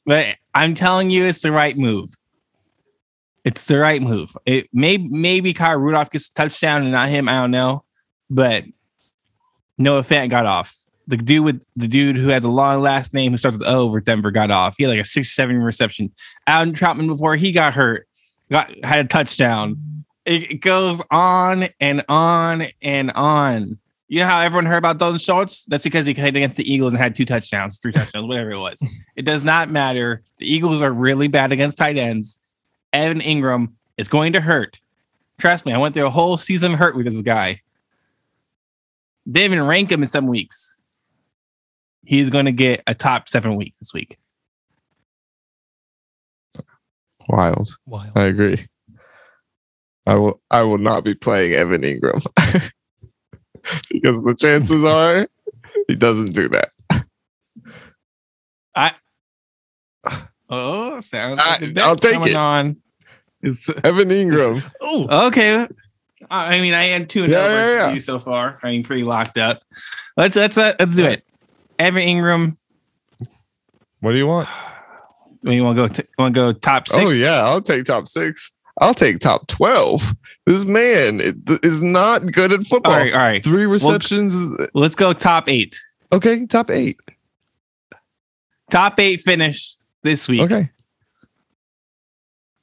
But 0.05 0.37
I'm 0.55 0.75
telling 0.75 1.11
you, 1.11 1.25
it's 1.27 1.41
the 1.43 1.53
right 1.53 1.77
move. 1.77 2.11
It's 3.45 3.65
the 3.67 3.79
right 3.79 4.03
move. 4.03 4.37
It 4.45 4.69
may 4.73 4.99
maybe 4.99 5.55
Kyle 5.55 5.79
Rudolph 5.79 6.11
gets 6.11 6.29
a 6.29 6.35
touchdown 6.35 6.83
and 6.83 6.93
not 6.93 7.09
him. 7.09 7.29
I 7.29 7.41
don't 7.41 7.51
know, 7.51 7.85
but 8.29 8.65
Noah 9.79 10.03
Fant 10.03 10.29
got 10.31 10.45
off. 10.45 10.77
The 11.09 11.17
dude 11.17 11.45
with 11.45 11.65
the 11.75 11.89
dude 11.89 12.17
who 12.17 12.29
has 12.29 12.45
a 12.45 12.51
long 12.51 12.83
last 12.83 13.13
name 13.13 13.33
who 13.33 13.39
starts 13.39 13.59
with 13.59 13.67
O 13.67 13.81
over 13.81 14.01
Denver 14.01 14.31
got 14.31 14.51
off. 14.51 14.77
He 14.79 14.85
had 14.85 14.91
like 14.91 15.01
a 15.01 15.05
six 15.05 15.33
seven 15.33 15.61
reception. 15.63 16.13
Alan 16.47 16.73
Trautman 16.73 17.09
before 17.09 17.35
he 17.35 17.51
got 17.51 17.75
hurt 17.75 18.07
got 18.51 18.73
had 18.85 19.05
a 19.05 19.09
touchdown. 19.09 20.05
It, 20.25 20.51
it 20.51 20.57
goes 20.57 21.01
on 21.11 21.69
and 21.81 22.05
on 22.09 22.67
and 22.83 23.11
on. 23.13 23.79
You 24.09 24.21
know 24.21 24.27
how 24.27 24.41
everyone 24.41 24.65
heard 24.65 24.79
about 24.79 24.99
Dalton 24.99 25.19
Schultz? 25.19 25.67
That's 25.67 25.85
because 25.85 26.07
he 26.07 26.15
played 26.15 26.35
against 26.35 26.57
the 26.57 26.71
Eagles 26.71 26.95
and 26.95 27.03
had 27.03 27.15
two 27.15 27.27
touchdowns, 27.27 27.79
three 27.79 27.93
touchdowns, 27.93 28.27
whatever 28.27 28.51
it 28.51 28.59
was. 28.59 28.83
It 29.17 29.25
does 29.25 29.43
not 29.43 29.69
matter. 29.69 30.23
The 30.39 30.47
Eagles 30.47 30.81
are 30.81 30.93
really 30.93 31.27
bad 31.27 31.51
against 31.51 31.77
tight 31.77 31.99
ends. 31.99 32.39
Evan 32.93 33.19
Engram 33.19 33.73
is 33.97 34.07
going 34.07 34.33
to 34.35 34.41
hurt. 34.41 34.79
Trust 35.39 35.67
me, 35.67 35.73
I 35.73 35.79
went 35.79 35.95
through 35.95 36.07
a 36.07 36.11
whole 36.11 36.37
season 36.37 36.75
hurt 36.75 36.95
with 36.95 37.05
this 37.05 37.21
guy. 37.21 37.63
Didn't 39.29 39.53
even 39.53 39.67
rank 39.67 39.91
him 39.91 40.03
in 40.03 40.07
some 40.07 40.29
weeks. 40.29 40.78
He's 42.09 42.31
going 42.31 42.47
to 42.47 42.53
get 42.53 42.83
a 42.87 42.95
top 42.95 43.29
seven 43.29 43.55
week 43.55 43.75
this 43.79 43.93
week. 43.93 44.17
Wild. 47.29 47.77
Wild. 47.85 48.13
I 48.17 48.23
agree. 48.25 48.67
I 50.07 50.15
will. 50.15 50.41
I 50.51 50.63
will 50.63 50.79
not 50.79 51.05
be 51.05 51.15
playing 51.15 51.53
Evan 51.53 51.83
Engram 51.83 52.25
because 53.91 54.23
the 54.23 54.35
chances 54.39 54.83
are 54.85 55.29
he 55.87 55.97
doesn't 55.97 56.35
do 56.35 56.49
that. 56.49 56.71
I. 58.75 58.93
Oh, 60.51 60.99
sounds 61.01 61.43
I- 61.45 61.59
like 61.61 61.77
a 61.77 61.83
I'll 61.83 61.95
take 61.95 62.15
coming 62.15 62.31
it. 62.31 62.35
on. 62.37 62.79
It's, 63.43 63.69
Evan 63.85 64.09
Engram. 64.09 64.67
Oh, 64.81 65.27
okay. 65.27 65.69
I 66.31 66.59
mean, 66.63 66.73
I 66.73 66.85
had 66.85 67.11
two 67.11 67.25
and 67.25 67.33
Yeah, 67.33 67.45
zero 67.45 67.59
yeah, 67.59 67.87
yeah. 67.89 67.93
you 67.93 68.01
so 68.01 68.19
far. 68.19 68.59
I 68.63 68.71
mean, 68.71 68.83
pretty 68.83 69.05
locked 69.05 69.37
up. 69.37 69.59
Let's 70.17 70.37
let's 70.37 70.57
uh, 70.57 70.73
let's 70.81 70.97
do 70.97 71.05
it. 71.05 71.23
Evan 71.79 72.03
Engram. 72.03 72.57
What 74.01 74.13
do 74.13 74.17
you 74.19 74.27
want? 74.27 74.49
When 75.41 75.55
you 75.55 75.65
want 75.65 75.77
to 75.79 75.89
go, 75.89 75.95
t- 75.95 76.09
want 76.19 76.35
to 76.35 76.39
go 76.41 76.53
top 76.53 76.89
six? 76.89 77.03
Oh 77.03 77.11
yeah, 77.11 77.43
I'll 77.45 77.63
take 77.63 77.85
top 77.85 78.09
six. 78.09 78.53
I'll 78.81 78.95
take 78.95 79.19
top 79.21 79.47
twelve. 79.49 80.15
This 80.47 80.65
man 80.65 81.21
is 81.63 81.81
not 81.81 82.31
good 82.33 82.53
at 82.53 82.65
football. 82.65 82.93
All 82.93 82.99
right, 82.99 83.13
all 83.13 83.19
right. 83.21 83.43
Three 83.43 83.67
receptions. 83.67 84.35
is- 84.35 84.69
Let's 84.75 84.95
go 84.95 85.13
top 85.13 85.49
eight. 85.49 85.79
okay, 86.13 86.47
top 86.47 86.71
eight. 86.71 86.99
Top 88.71 88.99
eight 89.01 89.23
finish 89.23 89.77
this 90.03 90.29
week. 90.29 90.43
Okay. 90.43 90.71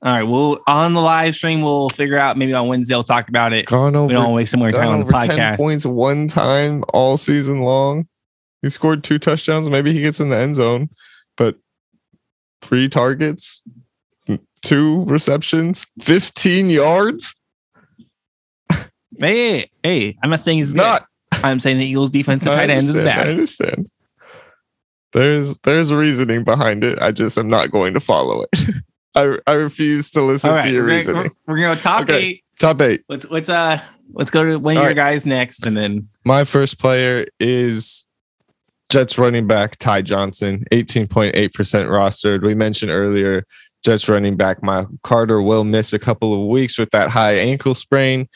All 0.03 0.11
right. 0.11 0.23
We'll 0.23 0.59
on 0.67 0.93
the 0.93 1.01
live 1.01 1.33
stream. 1.35 1.61
We'll 1.61 1.89
figure 1.89 2.17
out 2.17 2.37
maybe 2.37 2.53
on 2.53 2.67
Wednesday. 2.67 2.93
We'll 2.93 3.03
talk 3.03 3.27
about 3.27 3.53
it. 3.53 3.65
Gone 3.65 3.95
over. 3.95 4.07
We 4.07 4.13
don't 4.13 4.33
waste 4.33 4.51
some 4.51 4.59
more 4.59 4.71
time 4.71 4.89
on 4.89 4.99
the 4.99 5.11
podcast. 5.11 5.57
points 5.57 5.85
one 5.85 6.27
time 6.27 6.83
all 6.93 7.17
season 7.17 7.61
long. 7.61 8.07
He 8.61 8.69
scored 8.69 9.03
two 9.03 9.19
touchdowns. 9.19 9.69
Maybe 9.69 9.93
he 9.93 10.01
gets 10.01 10.19
in 10.19 10.29
the 10.29 10.37
end 10.37 10.55
zone, 10.55 10.89
but 11.37 11.57
three 12.61 12.89
targets, 12.89 13.61
two 14.61 15.03
receptions, 15.05 15.85
15 16.01 16.69
yards. 16.69 17.35
Hey, 19.17 19.69
hey, 19.83 20.15
I'm 20.21 20.29
not 20.29 20.41
saying 20.41 20.57
he's 20.57 20.73
Not 20.73 21.07
good. 21.31 21.45
I'm 21.45 21.59
saying 21.59 21.77
the 21.77 21.85
Eagles 21.85 22.11
defensive 22.11 22.51
I 22.51 22.55
tight 22.55 22.69
ends 22.69 22.89
is 22.89 22.97
understand, 22.99 23.19
I 23.19 23.23
bad. 23.23 23.29
understand. 23.31 23.89
There's 25.13 25.57
there's 25.59 25.93
reasoning 25.93 26.43
behind 26.43 26.83
it. 26.83 26.99
I 26.99 27.11
just 27.11 27.37
am 27.37 27.47
not 27.47 27.71
going 27.71 27.93
to 27.93 27.99
follow 28.01 28.41
it. 28.51 28.59
I 29.15 29.37
I 29.47 29.53
refuse 29.53 30.11
to 30.11 30.21
listen 30.21 30.49
All 30.51 30.57
to 30.57 30.63
right, 30.63 30.73
your 30.73 30.83
we're 30.83 30.89
gonna, 30.89 30.97
reasoning. 30.97 31.31
we're, 31.47 31.53
we're 31.53 31.61
gonna 31.61 31.75
go 31.75 31.81
top 31.81 32.01
Okay. 32.03 32.17
eight. 32.17 32.43
Top 32.59 32.81
eight. 32.81 33.03
Let's 33.07 33.29
let's 33.31 33.47
uh 33.47 33.79
let's 34.13 34.31
go 34.31 34.43
to 34.43 34.57
one 34.57 34.75
of 34.75 34.81
your 34.81 34.87
right. 34.89 34.95
guys 34.95 35.25
next, 35.25 35.65
and 35.65 35.77
then 35.77 36.09
My 36.25 36.43
first 36.43 36.79
player 36.79 37.25
is 37.39 38.04
Jets 38.89 39.17
running 39.17 39.47
back 39.47 39.77
Ty 39.77 40.03
Johnson, 40.03 40.63
18.8% 40.71 41.33
rostered. 41.33 42.43
We 42.43 42.55
mentioned 42.55 42.91
earlier 42.91 43.45
Jets 43.85 44.09
running 44.09 44.35
back 44.35 44.63
Michael 44.63 44.97
Carter 45.03 45.41
will 45.41 45.63
miss 45.63 45.93
a 45.93 45.99
couple 45.99 46.33
of 46.33 46.49
weeks 46.49 46.77
with 46.77 46.89
that 46.89 47.09
high 47.09 47.35
ankle 47.35 47.75
sprain. 47.75 48.27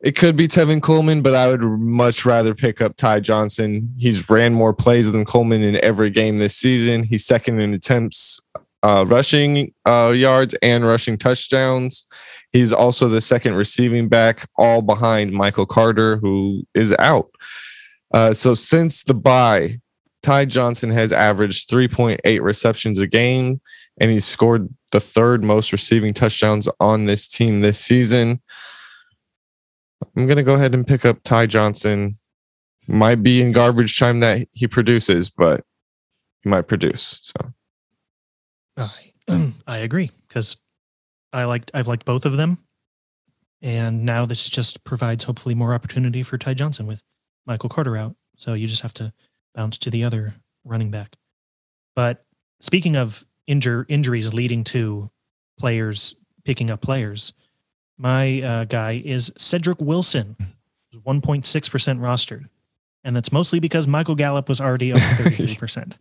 It 0.00 0.16
could 0.16 0.36
be 0.36 0.48
Tevin 0.48 0.80
Coleman, 0.80 1.22
but 1.22 1.34
I 1.34 1.48
would 1.48 1.62
much 1.62 2.24
rather 2.24 2.54
pick 2.54 2.80
up 2.80 2.96
Ty 2.96 3.20
Johnson. 3.20 3.92
He's 3.98 4.30
ran 4.30 4.54
more 4.54 4.72
plays 4.72 5.10
than 5.10 5.24
Coleman 5.24 5.62
in 5.62 5.76
every 5.84 6.08
game 6.08 6.38
this 6.38 6.56
season. 6.56 7.02
He's 7.02 7.26
second 7.26 7.60
in 7.60 7.74
attempts, 7.74 8.40
uh, 8.82 9.04
rushing 9.06 9.74
uh, 9.84 10.12
yards, 10.14 10.54
and 10.62 10.86
rushing 10.86 11.18
touchdowns. 11.18 12.06
He's 12.52 12.72
also 12.72 13.08
the 13.08 13.20
second 13.20 13.54
receiving 13.54 14.08
back, 14.08 14.48
all 14.56 14.82
behind 14.82 15.32
Michael 15.32 15.66
Carter, 15.66 16.16
who 16.16 16.62
is 16.74 16.94
out. 16.98 17.28
Uh, 18.12 18.32
so 18.32 18.54
since 18.54 19.04
the 19.04 19.14
bye, 19.14 19.80
Ty 20.22 20.46
Johnson 20.46 20.90
has 20.90 21.12
averaged 21.12 21.70
3.8 21.70 22.42
receptions 22.42 22.98
a 22.98 23.06
game, 23.06 23.60
and 24.00 24.10
he's 24.10 24.24
scored 24.24 24.68
the 24.92 25.00
third 25.00 25.44
most 25.44 25.72
receiving 25.72 26.12
touchdowns 26.12 26.68
on 26.78 27.06
this 27.06 27.28
team 27.28 27.60
this 27.60 27.78
season. 27.78 28.40
I'm 30.16 30.26
going 30.26 30.36
to 30.36 30.42
go 30.42 30.54
ahead 30.54 30.74
and 30.74 30.86
pick 30.86 31.04
up 31.04 31.22
Ty 31.22 31.46
Johnson. 31.46 32.12
Might 32.86 33.22
be 33.22 33.40
in 33.40 33.52
garbage 33.52 33.98
time 33.98 34.20
that 34.20 34.48
he 34.52 34.66
produces, 34.66 35.30
but 35.30 35.64
he 36.42 36.50
might 36.50 36.66
produce. 36.66 37.20
So 37.22 37.52
I 38.76 39.12
I 39.66 39.78
agree 39.78 40.10
because 40.26 40.56
I 41.32 41.44
liked 41.44 41.70
I've 41.72 41.86
liked 41.86 42.04
both 42.04 42.24
of 42.24 42.36
them, 42.36 42.58
and 43.62 44.04
now 44.04 44.26
this 44.26 44.48
just 44.48 44.82
provides 44.82 45.24
hopefully 45.24 45.54
more 45.54 45.72
opportunity 45.72 46.22
for 46.24 46.36
Ty 46.36 46.54
Johnson 46.54 46.86
with 46.86 47.02
Michael 47.46 47.68
Carter 47.68 47.96
out. 47.96 48.16
So 48.36 48.54
you 48.54 48.66
just 48.66 48.82
have 48.82 48.94
to 48.94 49.12
bounce 49.54 49.78
to 49.78 49.90
the 49.90 50.04
other 50.04 50.34
running 50.64 50.90
back. 50.90 51.16
But 51.94 52.24
speaking 52.60 52.96
of 52.96 53.26
injure 53.46 53.86
injuries 53.88 54.32
leading 54.32 54.64
to 54.64 55.10
players 55.58 56.14
picking 56.44 56.70
up 56.70 56.80
players, 56.80 57.32
my 57.98 58.40
uh, 58.40 58.64
guy 58.64 59.02
is 59.04 59.30
Cedric 59.36 59.80
Wilson, 59.80 60.36
1.6% 60.94 61.44
rostered, 62.00 62.48
and 63.04 63.14
that's 63.14 63.32
mostly 63.32 63.60
because 63.60 63.86
Michael 63.86 64.14
Gallup 64.14 64.48
was 64.48 64.60
already 64.60 64.92
over 64.92 65.00
33%. 65.04 65.94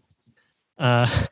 Uh, 0.77 1.25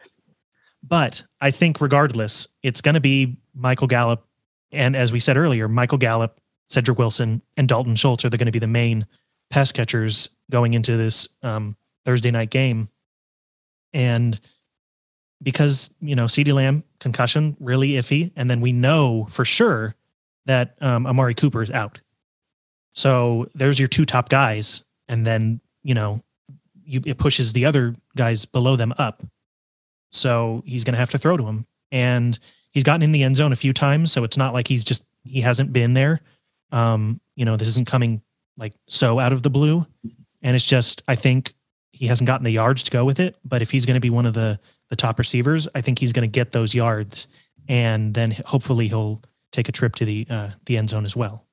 but 0.84 1.24
I 1.40 1.52
think 1.52 1.80
regardless, 1.80 2.48
it's 2.64 2.82
going 2.82 2.96
to 2.96 3.02
be 3.02 3.38
Michael 3.54 3.88
Gallup. 3.88 4.28
And 4.72 4.96
as 4.96 5.12
we 5.12 5.20
said 5.20 5.38
earlier, 5.38 5.68
Michael 5.68 5.98
Gallup, 5.98 6.40
Cedric 6.68 6.98
Wilson, 6.98 7.42
and 7.56 7.68
Dalton 7.68 7.96
Schultz 7.96 8.26
are 8.26 8.30
going 8.30 8.46
to 8.46 8.52
be 8.52 8.60
the 8.60 8.68
main 8.68 9.06
pass 9.50 9.72
catchers 9.72 10.30
going 10.50 10.74
into 10.74 10.98
this 10.98 11.28
um, 11.44 11.76
Thursday 12.06 12.32
night 12.32 12.50
game. 12.50 12.90
And 13.94 14.40
because, 15.42 15.94
you 16.02 16.16
know, 16.16 16.26
CeeDee 16.26 16.54
Lamb, 16.54 16.84
concussion, 17.00 17.56
really 17.60 17.90
iffy. 17.90 18.32
And 18.36 18.50
then 18.50 18.62
we 18.62 18.72
know 18.72 19.28
for 19.30 19.46
sure 19.46 19.96
that 20.46 20.76
um, 20.82 21.06
Amari 21.06 21.34
Cooper 21.34 21.62
is 21.62 21.72
out. 21.72 22.00
So 22.94 23.48
there's 23.54 23.80
your 23.80 23.88
two 23.88 24.06
top 24.06 24.30
guys. 24.30 24.84
And 25.08 25.26
then, 25.26 25.62
you 25.84 25.94
know, 25.94 26.24
you, 26.84 27.02
it 27.06 27.18
pushes 27.18 27.54
the 27.54 27.66
other 27.66 27.96
guys 28.16 28.46
below 28.46 28.76
them 28.76 28.94
up. 28.98 29.24
So 30.12 30.64
he's 30.66 30.84
going 30.84 30.94
to 30.94 31.00
have 31.00 31.12
to 31.12 31.18
throw 31.18 31.38
to 31.38 31.46
him. 31.46 31.68
And 31.92 32.38
he's 32.72 32.84
gotten 32.84 33.04
in 33.04 33.12
the 33.12 33.24
end 33.24 33.38
zone 33.38 33.54
a 33.54 33.58
few 33.58 33.74
times. 33.74 34.12
So 34.12 34.24
it's 34.24 34.38
not 34.38 34.54
like 34.54 34.68
he's 34.68 34.84
just, 34.84 35.06
he 35.24 35.42
hasn't 35.42 35.72
been 35.74 35.94
there. 35.94 36.22
Um, 36.72 37.22
you 37.36 37.46
know, 37.46 37.58
this 37.58 37.68
isn't 37.70 37.88
coming 37.88 38.22
like 38.58 38.74
so 38.90 39.20
out 39.20 39.34
of 39.34 39.44
the 39.44 39.50
blue. 39.50 39.86
And 40.42 40.56
it's 40.56 40.66
just, 40.66 41.04
I 41.08 41.16
think 41.16 41.54
he 41.92 42.08
hasn't 42.08 42.28
gotten 42.28 42.44
the 42.44 42.52
yards 42.52 42.84
to 42.84 42.92
go 42.92 43.06
with 43.06 43.20
it. 43.20 43.36
But 43.44 43.62
if 43.62 43.72
he's 43.72 43.86
going 43.86 43.96
to 43.96 44.02
be 44.02 44.10
one 44.10 44.26
of 44.26 44.34
the, 44.34 44.60
the 44.90 44.96
top 44.96 45.20
receivers, 45.20 45.68
I 45.74 45.82
think 45.82 46.00
he's 46.00 46.14
going 46.14 46.30
to 46.30 46.32
get 46.32 46.52
those 46.52 46.76
yards. 46.76 47.28
And 47.68 48.14
then 48.14 48.32
hopefully 48.46 48.88
he'll 48.88 49.22
take 49.52 49.68
a 49.68 49.72
trip 49.72 49.96
to 49.96 50.06
the, 50.06 50.28
uh, 50.30 50.50
the 50.66 50.78
end 50.78 50.90
zone 50.90 51.06
as 51.06 51.16
well. 51.16 51.46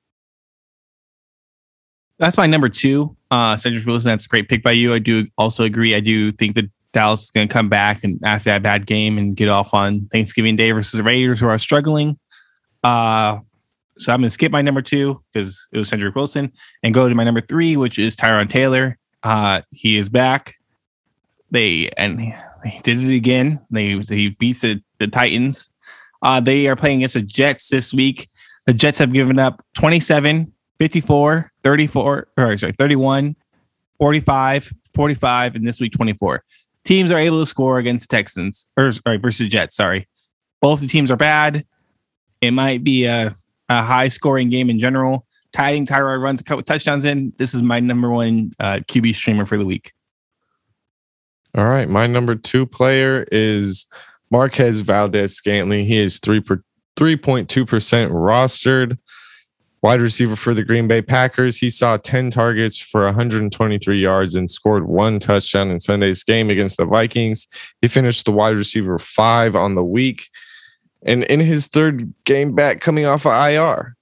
that's 2.19 2.37
my 2.37 2.45
number 2.47 2.69
two. 2.69 3.15
Uh, 3.31 3.57
Cedric 3.57 3.85
Wilson. 3.85 4.09
That's 4.09 4.25
a 4.25 4.29
great 4.29 4.47
pick 4.47 4.63
by 4.63 4.71
you. 4.71 4.93
I 4.93 4.99
do 4.99 5.27
also 5.37 5.63
agree. 5.63 5.95
I 5.95 5.99
do 5.99 6.31
think 6.31 6.53
that 6.55 6.69
Dallas 6.93 7.23
is 7.23 7.31
going 7.31 7.47
to 7.47 7.53
come 7.53 7.67
back 7.67 8.03
and 8.03 8.19
after 8.23 8.49
that 8.51 8.63
bad 8.63 8.85
game 8.85 9.17
and 9.17 9.35
get 9.35 9.49
off 9.49 9.73
on 9.73 10.07
Thanksgiving 10.11 10.55
Day 10.55 10.71
versus 10.71 10.93
the 10.93 11.03
Raiders, 11.03 11.41
who 11.41 11.47
are 11.47 11.57
struggling. 11.57 12.17
Uh, 12.83 13.39
so 13.97 14.11
I'm 14.11 14.19
going 14.19 14.27
to 14.27 14.31
skip 14.31 14.51
my 14.51 14.61
number 14.61 14.81
two 14.81 15.21
because 15.31 15.67
it 15.71 15.77
was 15.77 15.89
Cedric 15.89 16.15
Wilson 16.15 16.51
and 16.83 16.93
go 16.93 17.07
to 17.07 17.15
my 17.15 17.23
number 17.23 17.41
three, 17.41 17.77
which 17.77 17.97
is 17.97 18.15
Tyrod 18.15 18.49
Taylor. 18.49 18.97
Uh, 19.23 19.61
he 19.71 19.97
is 19.97 20.09
back. 20.09 20.55
They 21.51 21.89
and 21.97 22.19
they 22.19 22.79
did 22.83 22.99
it 22.99 23.15
again. 23.15 23.59
They 23.71 23.99
he 23.99 24.29
beats 24.29 24.61
the, 24.61 24.81
the 24.99 25.07
Titans. 25.07 25.69
Uh, 26.21 26.39
they 26.39 26.67
are 26.67 26.75
playing 26.75 26.99
against 26.99 27.13
the 27.13 27.21
Jets 27.21 27.69
this 27.69 27.93
week. 27.93 28.27
The 28.65 28.73
Jets 28.73 28.99
have 28.99 29.13
given 29.13 29.37
up 29.37 29.63
27, 29.75 30.51
54, 30.79 31.51
34, 31.63 32.27
or 32.37 32.57
sorry, 32.57 32.71
31, 32.71 33.35
45, 33.99 34.73
45, 34.93 35.55
and 35.55 35.67
this 35.67 35.79
week 35.79 35.93
24. 35.93 36.43
Teams 36.83 37.11
are 37.11 37.17
able 37.17 37.39
to 37.39 37.45
score 37.45 37.77
against 37.77 38.09
Texans 38.09 38.67
or 38.75 38.91
sorry, 38.91 39.17
versus 39.17 39.47
Jets. 39.47 39.75
Sorry. 39.75 40.07
Both 40.61 40.81
the 40.81 40.87
teams 40.87 41.11
are 41.11 41.15
bad. 41.15 41.65
It 42.41 42.51
might 42.51 42.83
be 42.83 43.05
a, 43.05 43.31
a 43.69 43.83
high 43.83 44.07
scoring 44.07 44.49
game 44.49 44.69
in 44.69 44.79
general. 44.79 45.25
Tying 45.53 45.85
Tyrod 45.85 46.21
runs 46.21 46.41
a 46.41 46.43
couple 46.43 46.63
touchdowns 46.63 47.05
in. 47.05 47.33
This 47.37 47.53
is 47.53 47.61
my 47.61 47.79
number 47.79 48.09
one 48.09 48.51
uh, 48.59 48.81
QB 48.87 49.15
streamer 49.15 49.45
for 49.45 49.57
the 49.57 49.65
week. 49.65 49.93
All 51.55 51.65
right. 51.65 51.87
My 51.87 52.07
number 52.07 52.35
two 52.35 52.65
player 52.65 53.25
is 53.31 53.87
Marquez 54.29 54.81
Valdes 54.81 55.33
Scantling. 55.33 55.85
He 55.85 55.97
is 55.97 56.19
three 56.19 56.41
per, 56.41 56.61
3.2% 56.97 57.47
rostered. 58.11 58.97
Wide 59.81 60.01
receiver 60.01 60.35
for 60.35 60.55
the 60.55 60.63
Green 60.63 60.87
Bay 60.87 61.01
Packers. 61.03 61.59
He 61.59 61.69
saw 61.69 61.95
10 61.97 62.31
targets 62.31 62.79
for 62.79 63.05
123 63.05 64.01
yards 64.01 64.33
and 64.33 64.49
scored 64.49 64.87
one 64.87 65.19
touchdown 65.19 65.69
in 65.69 65.79
Sunday's 65.79 66.23
game 66.23 66.49
against 66.49 66.77
the 66.77 66.85
Vikings. 66.85 67.45
He 67.81 67.87
finished 67.87 68.25
the 68.25 68.31
wide 68.31 68.55
receiver 68.55 68.97
five 68.97 69.55
on 69.55 69.75
the 69.75 69.83
week. 69.83 70.29
And 71.03 71.23
in 71.23 71.39
his 71.39 71.67
third 71.67 72.13
game 72.23 72.53
back 72.53 72.79
coming 72.79 73.05
off 73.05 73.25
of 73.25 73.33
IR, 73.33 73.95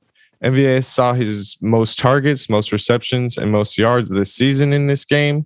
MVS 0.43 0.86
saw 0.86 1.13
his 1.13 1.58
most 1.62 1.97
targets, 1.97 2.49
most 2.49 2.71
receptions, 2.71 3.38
and 3.38 3.51
most 3.51 3.77
yards 3.77 4.10
this 4.10 4.34
season 4.34 4.73
in 4.73 4.88
this 4.88 5.06
game. 5.06 5.45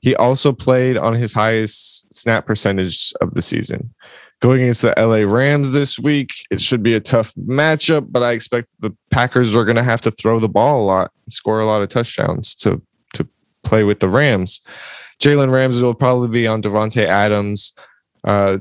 He 0.00 0.14
also 0.14 0.52
played 0.52 0.96
on 0.96 1.14
his 1.14 1.32
highest 1.32 2.12
snap 2.12 2.46
percentage 2.46 3.12
of 3.20 3.34
the 3.34 3.42
season. 3.42 3.92
Going 4.40 4.62
against 4.62 4.82
the 4.82 4.94
LA 4.96 5.30
Rams 5.30 5.72
this 5.72 5.98
week, 5.98 6.32
it 6.50 6.60
should 6.60 6.82
be 6.82 6.94
a 6.94 7.00
tough 7.00 7.34
matchup, 7.34 8.06
but 8.10 8.22
I 8.22 8.32
expect 8.32 8.70
the 8.78 8.96
Packers 9.10 9.54
are 9.54 9.64
going 9.64 9.76
to 9.76 9.82
have 9.82 10.00
to 10.02 10.12
throw 10.12 10.38
the 10.38 10.48
ball 10.48 10.82
a 10.82 10.86
lot, 10.86 11.10
score 11.28 11.60
a 11.60 11.66
lot 11.66 11.82
of 11.82 11.88
touchdowns 11.88 12.54
to 12.56 12.80
to 13.14 13.28
play 13.64 13.82
with 13.82 13.98
the 13.98 14.08
Rams. 14.08 14.60
Jalen 15.20 15.52
Ramsey 15.52 15.82
will 15.82 15.94
probably 15.94 16.28
be 16.28 16.46
on 16.46 16.62
Davante 16.62 17.04
Adams. 17.04 17.72
Uh, 18.22 18.58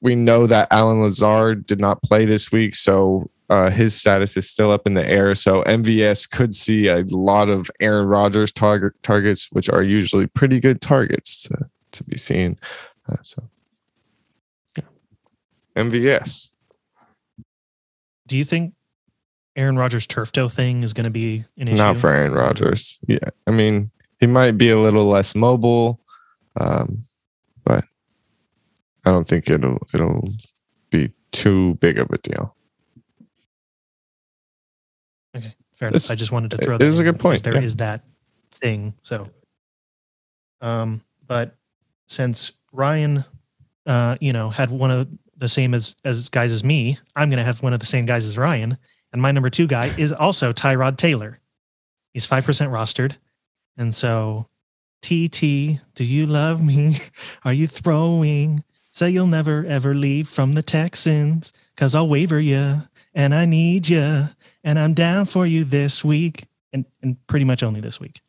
we 0.00 0.14
know 0.14 0.46
that 0.46 0.68
Allen 0.70 1.00
Lazard 1.00 1.66
did 1.66 1.80
not 1.80 2.02
play 2.02 2.24
this 2.24 2.50
week, 2.50 2.74
so 2.74 3.30
uh, 3.50 3.68
his 3.68 3.98
status 3.98 4.36
is 4.36 4.48
still 4.48 4.70
up 4.70 4.86
in 4.86 4.94
the 4.94 5.06
air. 5.06 5.34
So 5.34 5.62
MVS 5.64 6.30
could 6.30 6.54
see 6.54 6.86
a 6.86 7.04
lot 7.08 7.48
of 7.48 7.70
Aaron 7.80 8.06
Rodgers 8.06 8.52
target 8.52 8.92
targets, 9.02 9.48
which 9.50 9.68
are 9.68 9.82
usually 9.82 10.26
pretty 10.28 10.60
good 10.60 10.80
targets 10.80 11.42
to, 11.42 11.68
to 11.92 12.04
be 12.04 12.16
seen. 12.16 12.58
Uh, 13.08 13.16
so, 13.22 13.42
yeah. 14.76 14.84
MVS. 15.76 16.50
Do 18.28 18.36
you 18.36 18.44
think 18.44 18.74
Aaron 19.56 19.76
Rodgers' 19.76 20.06
turf 20.06 20.30
toe 20.30 20.48
thing 20.48 20.84
is 20.84 20.92
going 20.92 21.04
to 21.04 21.10
be 21.10 21.44
an 21.58 21.66
issue? 21.66 21.76
Not 21.76 21.96
for 21.96 22.08
Aaron 22.08 22.32
Rodgers. 22.32 23.00
Yeah. 23.08 23.18
I 23.48 23.50
mean, 23.50 23.90
he 24.20 24.28
might 24.28 24.52
be 24.52 24.70
a 24.70 24.78
little 24.78 25.06
less 25.06 25.34
mobile, 25.34 25.98
um, 26.56 27.02
but 27.64 27.84
I 29.04 29.10
don't 29.10 29.26
think 29.28 29.48
it'll 29.48 29.78
it'll 29.94 30.32
be 30.90 31.12
too 31.32 31.74
big 31.80 31.98
of 31.98 32.10
a 32.10 32.18
deal. 32.18 32.54
Okay, 35.36 35.54
fair 35.74 35.88
It's- 35.88 36.04
enough. 36.06 36.12
I 36.12 36.14
just 36.16 36.32
wanted 36.32 36.50
to 36.52 36.56
it 36.58 36.64
throw 36.64 36.78
that 36.78 36.84
is 36.84 36.98
a 36.98 37.04
good 37.04 37.20
point, 37.20 37.42
There 37.44 37.54
yeah. 37.54 37.60
is 37.62 37.76
that 37.76 38.04
thing. 38.52 38.94
So, 39.02 39.28
um, 40.60 41.02
but 41.26 41.56
since 42.08 42.52
Ryan, 42.72 43.24
uh, 43.86 44.16
you 44.20 44.32
know, 44.32 44.50
had 44.50 44.70
one 44.70 44.90
of 44.90 45.08
the 45.36 45.48
same 45.48 45.72
as 45.74 45.96
as 46.04 46.28
guys 46.28 46.52
as 46.52 46.64
me, 46.64 46.98
I'm 47.16 47.30
gonna 47.30 47.44
have 47.44 47.62
one 47.62 47.72
of 47.72 47.80
the 47.80 47.86
same 47.86 48.04
guys 48.04 48.26
as 48.26 48.36
Ryan, 48.36 48.76
and 49.12 49.22
my 49.22 49.30
number 49.32 49.50
two 49.50 49.66
guy 49.66 49.86
is 49.98 50.12
also 50.12 50.52
Tyrod 50.52 50.96
Taylor. 50.96 51.38
He's 52.12 52.26
five 52.26 52.44
percent 52.44 52.72
rostered, 52.72 53.16
and 53.76 53.94
so 53.94 54.48
TT, 55.02 55.80
do 55.94 56.04
you 56.04 56.26
love 56.26 56.62
me? 56.62 56.98
Are 57.44 57.52
you 57.54 57.66
throwing? 57.66 58.64
Say 58.92 59.10
you'll 59.10 59.26
never 59.26 59.64
ever 59.66 59.94
leave 59.94 60.28
from 60.28 60.52
the 60.52 60.62
Texans, 60.62 61.52
cause 61.76 61.94
I'll 61.94 62.08
waiver 62.08 62.40
you, 62.40 62.82
and 63.14 63.34
I 63.34 63.44
need 63.44 63.88
you, 63.88 64.28
and 64.64 64.78
I'm 64.78 64.94
down 64.94 65.26
for 65.26 65.46
you 65.46 65.64
this 65.64 66.02
week, 66.04 66.46
and 66.72 66.84
and 67.02 67.16
pretty 67.26 67.44
much 67.44 67.62
only 67.62 67.80
this 67.80 68.00
week. 68.00 68.20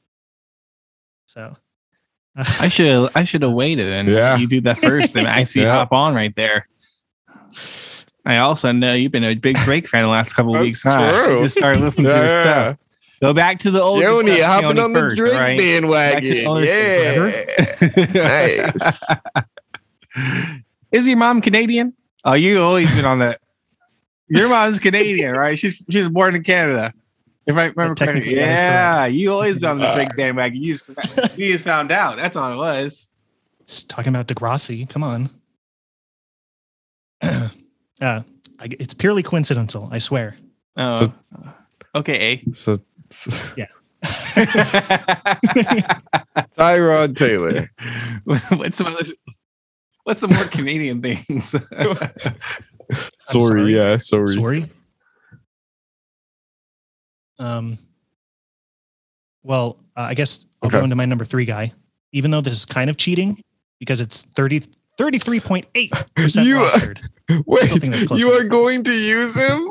So. 1.25 1.55
I 2.35 2.43
should 2.69 3.09
I 3.13 3.25
should 3.25 3.41
have 3.41 3.51
waited 3.51 3.91
and 3.91 4.07
Yeah. 4.07 4.37
you 4.37 4.47
do 4.47 4.61
that 4.61 4.79
first 4.79 5.17
and 5.17 5.27
I 5.27 5.43
see 5.51 5.63
Yeah. 5.63 5.71
hop 5.73 5.91
on 5.91 6.15
right 6.15 6.33
there. 6.35 6.65
I 8.25 8.37
also 8.37 8.71
know 8.71 8.93
you've 8.93 9.11
been 9.11 9.25
a 9.25 9.35
big 9.35 9.57
Drake 9.57 9.89
fan 9.89 10.03
the 10.03 10.07
last 10.07 10.31
couple 10.33 10.55
of 10.55 10.59
That's 10.59 10.65
weeks. 10.67 10.83
Huh? 10.83 11.11
true. 11.25 11.39
Just 11.39 11.57
started 11.57 11.81
listening 11.81 12.09
to 12.11 12.23
his 12.23 12.31
stuff. 12.31 12.77
Go 13.21 13.33
back 13.33 13.59
to 13.59 13.69
the 13.71 13.81
old 13.81 14.01
Yoni 14.01 14.37
stuff, 14.37 14.63
hopping 14.63 14.77
Keone 14.77 14.83
on 14.85 14.93
the 14.93 14.99
first, 14.99 15.17
drink 15.17 15.33
all 15.35 15.41
right? 15.41 15.57
bandwagon. 15.59 16.63
Yeah. 16.63 17.43
nice. 18.77 19.01
Is 20.91 21.07
your 21.07 21.17
mom 21.17 21.41
Canadian? 21.41 21.93
Oh, 22.23 22.33
you 22.33 22.61
always 22.61 22.93
been 22.93 23.05
on 23.05 23.19
that. 23.19 23.39
Your 24.27 24.47
mom's 24.49 24.79
Canadian, 24.79 25.35
right? 25.35 25.57
She's 25.57 25.83
she 25.89 25.99
was 25.99 26.09
born 26.09 26.35
in 26.35 26.43
Canada. 26.43 26.93
If 27.45 27.57
I 27.57 27.65
remember 27.65 27.95
correctly. 27.95 28.05
technically 28.05 28.35
that 28.35 28.51
is 28.51 28.59
Yeah, 28.59 29.05
you 29.05 29.31
always 29.31 29.59
been 29.59 29.69
on 29.71 29.79
the 29.79 29.91
Drake 29.91 30.15
bandwagon. 30.15 30.61
You 30.61 30.77
just, 30.77 31.37
you 31.37 31.51
just 31.53 31.65
found 31.65 31.91
out. 31.91 32.17
That's 32.17 32.37
all 32.37 32.53
it 32.53 32.57
was. 32.57 33.07
Just 33.65 33.89
talking 33.89 34.13
about 34.13 34.27
Degrassi. 34.27 34.87
Come 34.89 35.03
on. 35.03 35.29
uh, 37.21 37.49
I, 37.99 38.23
it's 38.79 38.93
purely 38.93 39.23
coincidental. 39.23 39.89
I 39.91 39.97
swear. 39.97 40.37
Oh, 40.77 41.11
okay. 41.95 42.43
So 42.53 42.77
Yeah. 43.57 43.67
Tyrod 46.55 47.15
Taylor. 47.15 47.69
what's 48.57 48.77
some 48.77 48.87
other, 48.87 49.03
what's 50.03 50.19
some 50.19 50.31
more 50.33 50.45
Canadian 50.45 51.01
things? 51.01 51.49
Sorry, 53.23 53.45
sorry. 53.47 53.75
yeah, 53.75 53.97
sorry. 53.97 54.33
Sorry. 54.33 54.71
Um. 57.39 57.77
Well, 59.43 59.79
uh, 59.95 60.01
I 60.01 60.13
guess 60.13 60.45
I'll 60.61 60.69
go 60.69 60.83
into 60.83 60.95
my 60.95 61.05
number 61.05 61.23
three 61.25 61.45
guy. 61.45 61.73
Even 62.11 62.31
though 62.31 62.41
this 62.41 62.53
is 62.53 62.65
kind 62.65 62.89
of 62.89 62.97
cheating 62.97 63.41
because 63.79 64.01
it's 64.01 64.23
30, 64.35 64.63
33.8 64.99 66.15
percent 66.15 66.45
You- 66.47 66.57
rostered. 66.57 66.99
Wait, 67.45 67.69
think 67.79 67.93
that's 67.93 68.11
you 68.11 68.31
are 68.33 68.43
going 68.43 68.83
to 68.83 68.93
use 68.93 69.35
him? 69.35 69.69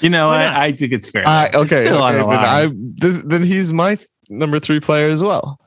you 0.00 0.10
know, 0.10 0.30
I. 0.30 0.64
I 0.66 0.72
think 0.72 0.92
it's 0.92 1.08
fair. 1.08 1.24
I 1.26 1.46
It's 1.46 1.56
okay, 1.56 1.86
still 1.86 2.02
on 2.02 2.14
okay, 2.16 2.22
the 2.22 2.28
then, 2.28 2.44
I, 2.44 2.70
this, 2.96 3.22
then 3.24 3.42
he's 3.42 3.72
my 3.72 3.94
th- 3.96 4.08
number 4.38 4.58
three 4.58 4.80
player 4.80 5.10
as 5.10 5.22
well. 5.22 5.60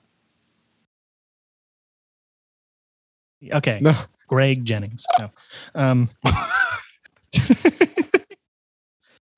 Okay. 3.53 3.79
No. 3.81 3.93
Greg 4.27 4.65
Jennings. 4.65 5.05
No. 5.19 5.29
Um, 5.75 6.09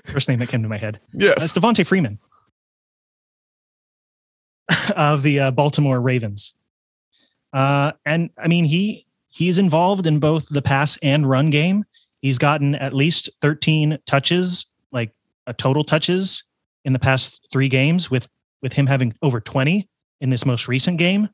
first 0.05 0.27
name 0.27 0.39
that 0.39 0.49
came 0.49 0.63
to 0.63 0.69
my 0.69 0.77
head. 0.77 0.99
Yes. 1.13 1.39
That's 1.39 1.53
Devonta 1.53 1.85
Freeman 1.85 2.17
of 4.95 5.21
the 5.23 5.39
uh, 5.39 5.51
Baltimore 5.51 6.01
Ravens. 6.01 6.53
Uh, 7.53 7.91
and 8.05 8.29
I 8.37 8.47
mean, 8.47 8.65
he 8.65 9.05
he's 9.29 9.57
involved 9.57 10.07
in 10.07 10.19
both 10.19 10.47
the 10.49 10.61
pass 10.61 10.97
and 10.97 11.29
run 11.29 11.49
game. 11.49 11.85
He's 12.21 12.37
gotten 12.37 12.75
at 12.75 12.93
least 12.93 13.29
13 13.41 13.97
touches, 14.05 14.65
like 14.91 15.13
a 15.47 15.53
total 15.53 15.83
touches 15.83 16.43
in 16.83 16.93
the 16.93 16.99
past 16.99 17.47
three 17.51 17.69
games, 17.69 18.11
with 18.11 18.27
with 18.61 18.73
him 18.73 18.87
having 18.87 19.13
over 19.21 19.39
20 19.39 19.87
in 20.21 20.29
this 20.29 20.45
most 20.45 20.67
recent 20.67 20.97
game. 20.97 21.29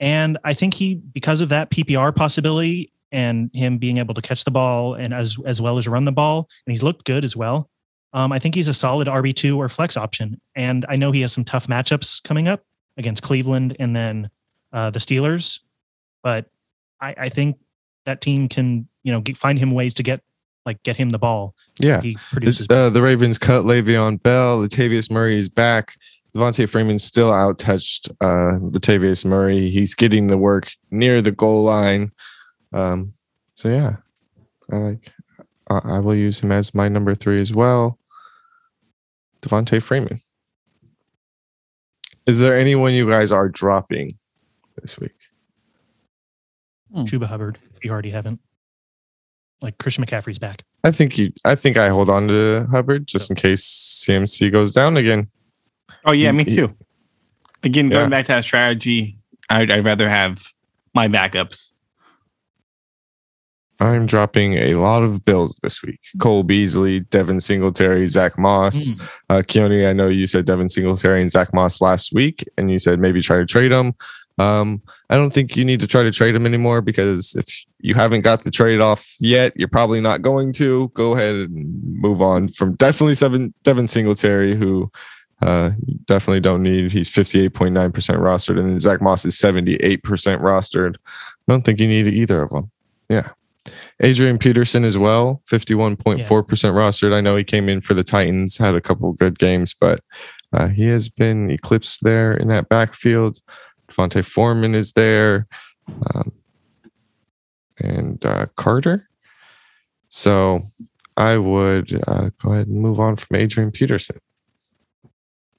And 0.00 0.38
I 0.44 0.54
think 0.54 0.74
he, 0.74 0.94
because 0.94 1.40
of 1.40 1.48
that 1.48 1.70
PPR 1.70 2.14
possibility 2.14 2.92
and 3.10 3.50
him 3.52 3.78
being 3.78 3.98
able 3.98 4.14
to 4.14 4.22
catch 4.22 4.44
the 4.44 4.50
ball 4.50 4.94
and 4.94 5.14
as 5.14 5.38
as 5.44 5.60
well 5.60 5.78
as 5.78 5.88
run 5.88 6.04
the 6.04 6.12
ball, 6.12 6.48
and 6.66 6.72
he's 6.72 6.82
looked 6.82 7.04
good 7.04 7.24
as 7.24 7.36
well. 7.36 7.68
Um, 8.12 8.32
I 8.32 8.38
think 8.38 8.54
he's 8.54 8.68
a 8.68 8.74
solid 8.74 9.08
RB 9.08 9.34
two 9.34 9.60
or 9.60 9.68
flex 9.68 9.96
option, 9.96 10.40
and 10.54 10.86
I 10.88 10.96
know 10.96 11.12
he 11.12 11.20
has 11.22 11.32
some 11.32 11.44
tough 11.44 11.66
matchups 11.66 12.22
coming 12.22 12.48
up 12.48 12.62
against 12.96 13.22
Cleveland 13.22 13.76
and 13.78 13.94
then 13.94 14.30
uh, 14.72 14.90
the 14.90 14.98
Steelers, 14.98 15.60
but 16.22 16.46
I, 17.00 17.14
I 17.18 17.28
think 17.28 17.58
that 18.04 18.20
team 18.20 18.48
can 18.48 18.88
you 19.02 19.12
know 19.12 19.20
get, 19.20 19.36
find 19.36 19.58
him 19.58 19.72
ways 19.72 19.94
to 19.94 20.02
get 20.02 20.22
like 20.66 20.82
get 20.82 20.96
him 20.96 21.10
the 21.10 21.18
ball. 21.18 21.54
Yeah. 21.80 22.00
He 22.00 22.18
produces. 22.30 22.66
Uh, 22.68 22.90
the 22.90 23.02
Ravens 23.02 23.38
cut 23.38 23.62
Le'Veon 23.62 24.22
Bell. 24.22 24.60
Latavius 24.60 25.10
Murray 25.10 25.38
is 25.38 25.48
back. 25.48 25.96
Devonta 26.38 26.68
Freeman 26.68 26.98
still 26.98 27.32
out 27.32 27.58
touched 27.58 28.08
uh, 28.20 28.58
Latavius 28.60 29.24
Murray. 29.24 29.70
He's 29.70 29.96
getting 29.96 30.28
the 30.28 30.38
work 30.38 30.70
near 30.90 31.20
the 31.20 31.32
goal 31.32 31.64
line. 31.64 32.12
Um, 32.72 33.12
so 33.56 33.68
yeah, 33.68 33.96
I 34.70 34.76
like. 34.76 35.12
I 35.68 35.80
I 35.84 35.98
will 35.98 36.14
use 36.14 36.40
him 36.40 36.52
as 36.52 36.74
my 36.74 36.88
number 36.88 37.14
three 37.14 37.40
as 37.40 37.52
well. 37.52 37.98
Devonta 39.42 39.82
Freeman. 39.82 40.18
Is 42.26 42.38
there 42.38 42.56
anyone 42.56 42.94
you 42.94 43.08
guys 43.08 43.32
are 43.32 43.48
dropping 43.48 44.10
this 44.80 44.98
week? 44.98 45.16
Chuba 46.94 47.24
Hubbard, 47.24 47.58
if 47.74 47.84
you 47.84 47.90
already 47.90 48.10
haven't. 48.10 48.40
Like 49.60 49.76
Christian 49.78 50.04
McCaffrey's 50.04 50.38
back. 50.38 50.62
I 50.84 50.92
think 50.92 51.18
you. 51.18 51.32
I 51.44 51.56
think 51.56 51.76
I 51.76 51.88
hold 51.88 52.08
on 52.08 52.28
to 52.28 52.68
Hubbard 52.70 53.08
just 53.08 53.28
in 53.28 53.36
case 53.36 54.04
CMC 54.06 54.52
goes 54.52 54.70
down 54.70 54.96
again. 54.96 55.26
Oh 56.08 56.12
yeah, 56.12 56.32
me 56.32 56.44
too. 56.44 56.74
Again, 57.62 57.90
going 57.90 58.04
Yeah. 58.04 58.08
back 58.08 58.24
to 58.26 58.32
that 58.32 58.44
strategy, 58.44 59.18
I'd, 59.50 59.70
I'd 59.70 59.84
rather 59.84 60.08
have 60.08 60.42
my 60.94 61.06
backups. 61.06 61.72
I'm 63.78 64.06
dropping 64.06 64.54
a 64.54 64.74
lot 64.74 65.02
of 65.02 65.24
bills 65.24 65.54
this 65.62 65.82
week. 65.82 66.00
Cole 66.18 66.42
Beasley, 66.42 67.00
Devin 67.00 67.40
Singletary, 67.40 68.06
Zach 68.06 68.38
Moss. 68.38 68.90
Mm. 68.90 69.00
Uh, 69.28 69.34
Keone, 69.42 69.88
I 69.88 69.92
know 69.92 70.08
you 70.08 70.26
said 70.26 70.46
Devin 70.46 70.70
Singletary 70.70 71.20
and 71.20 71.30
Zach 71.30 71.52
Moss 71.52 71.80
last 71.80 72.12
week, 72.12 72.42
and 72.56 72.70
you 72.70 72.78
said 72.78 72.98
maybe 72.98 73.20
try 73.20 73.36
to 73.36 73.46
trade 73.46 73.70
them. 73.70 73.94
Um, 74.38 74.82
I 75.10 75.16
don't 75.16 75.32
think 75.32 75.56
you 75.56 75.64
need 75.64 75.80
to 75.80 75.86
try 75.86 76.02
to 76.02 76.10
trade 76.10 76.34
them 76.34 76.46
anymore 76.46 76.80
because 76.80 77.34
if 77.34 77.46
you 77.80 77.94
haven't 77.94 78.22
got 78.22 78.42
the 78.42 78.50
trade 78.50 78.80
off 78.80 79.06
yet, 79.20 79.52
you're 79.56 79.68
probably 79.68 80.00
not 80.00 80.22
going 80.22 80.52
to. 80.54 80.88
Go 80.94 81.14
ahead 81.14 81.34
and 81.34 82.00
move 82.00 82.22
on 82.22 82.48
from 82.48 82.74
definitely 82.76 83.14
seven 83.14 83.52
Devin 83.62 83.88
Singletary, 83.88 84.56
who 84.56 84.90
uh, 85.42 85.70
definitely 86.04 86.40
don't 86.40 86.62
need. 86.62 86.92
He's 86.92 87.10
58.9% 87.10 87.92
rostered, 87.92 88.58
and 88.58 88.70
then 88.70 88.78
Zach 88.78 89.00
Moss 89.00 89.24
is 89.24 89.36
78% 89.36 90.00
rostered. 90.02 90.96
I 91.06 91.52
don't 91.52 91.64
think 91.64 91.80
you 91.80 91.88
need 91.88 92.08
either 92.08 92.42
of 92.42 92.50
them. 92.50 92.70
Yeah. 93.08 93.30
Adrian 94.00 94.38
Peterson 94.38 94.84
as 94.84 94.96
well, 94.96 95.42
51.4% 95.50 96.24
rostered. 96.26 97.14
I 97.14 97.20
know 97.20 97.36
he 97.36 97.44
came 97.44 97.68
in 97.68 97.80
for 97.80 97.94
the 97.94 98.04
Titans, 98.04 98.56
had 98.56 98.74
a 98.74 98.80
couple 98.80 99.12
good 99.12 99.38
games, 99.38 99.74
but 99.78 100.02
uh, 100.52 100.68
he 100.68 100.86
has 100.86 101.08
been 101.08 101.50
eclipsed 101.50 102.02
there 102.04 102.32
in 102.32 102.48
that 102.48 102.68
backfield. 102.68 103.38
D'Onta 103.88 104.24
Foreman 104.24 104.74
is 104.74 104.92
there. 104.92 105.46
Um, 106.14 106.32
and 107.80 108.24
uh, 108.24 108.46
Carter. 108.56 109.08
So 110.08 110.60
I 111.16 111.36
would 111.36 112.02
uh, 112.06 112.30
go 112.42 112.52
ahead 112.52 112.68
and 112.68 112.80
move 112.80 113.00
on 113.00 113.16
from 113.16 113.36
Adrian 113.36 113.70
Peterson. 113.70 114.18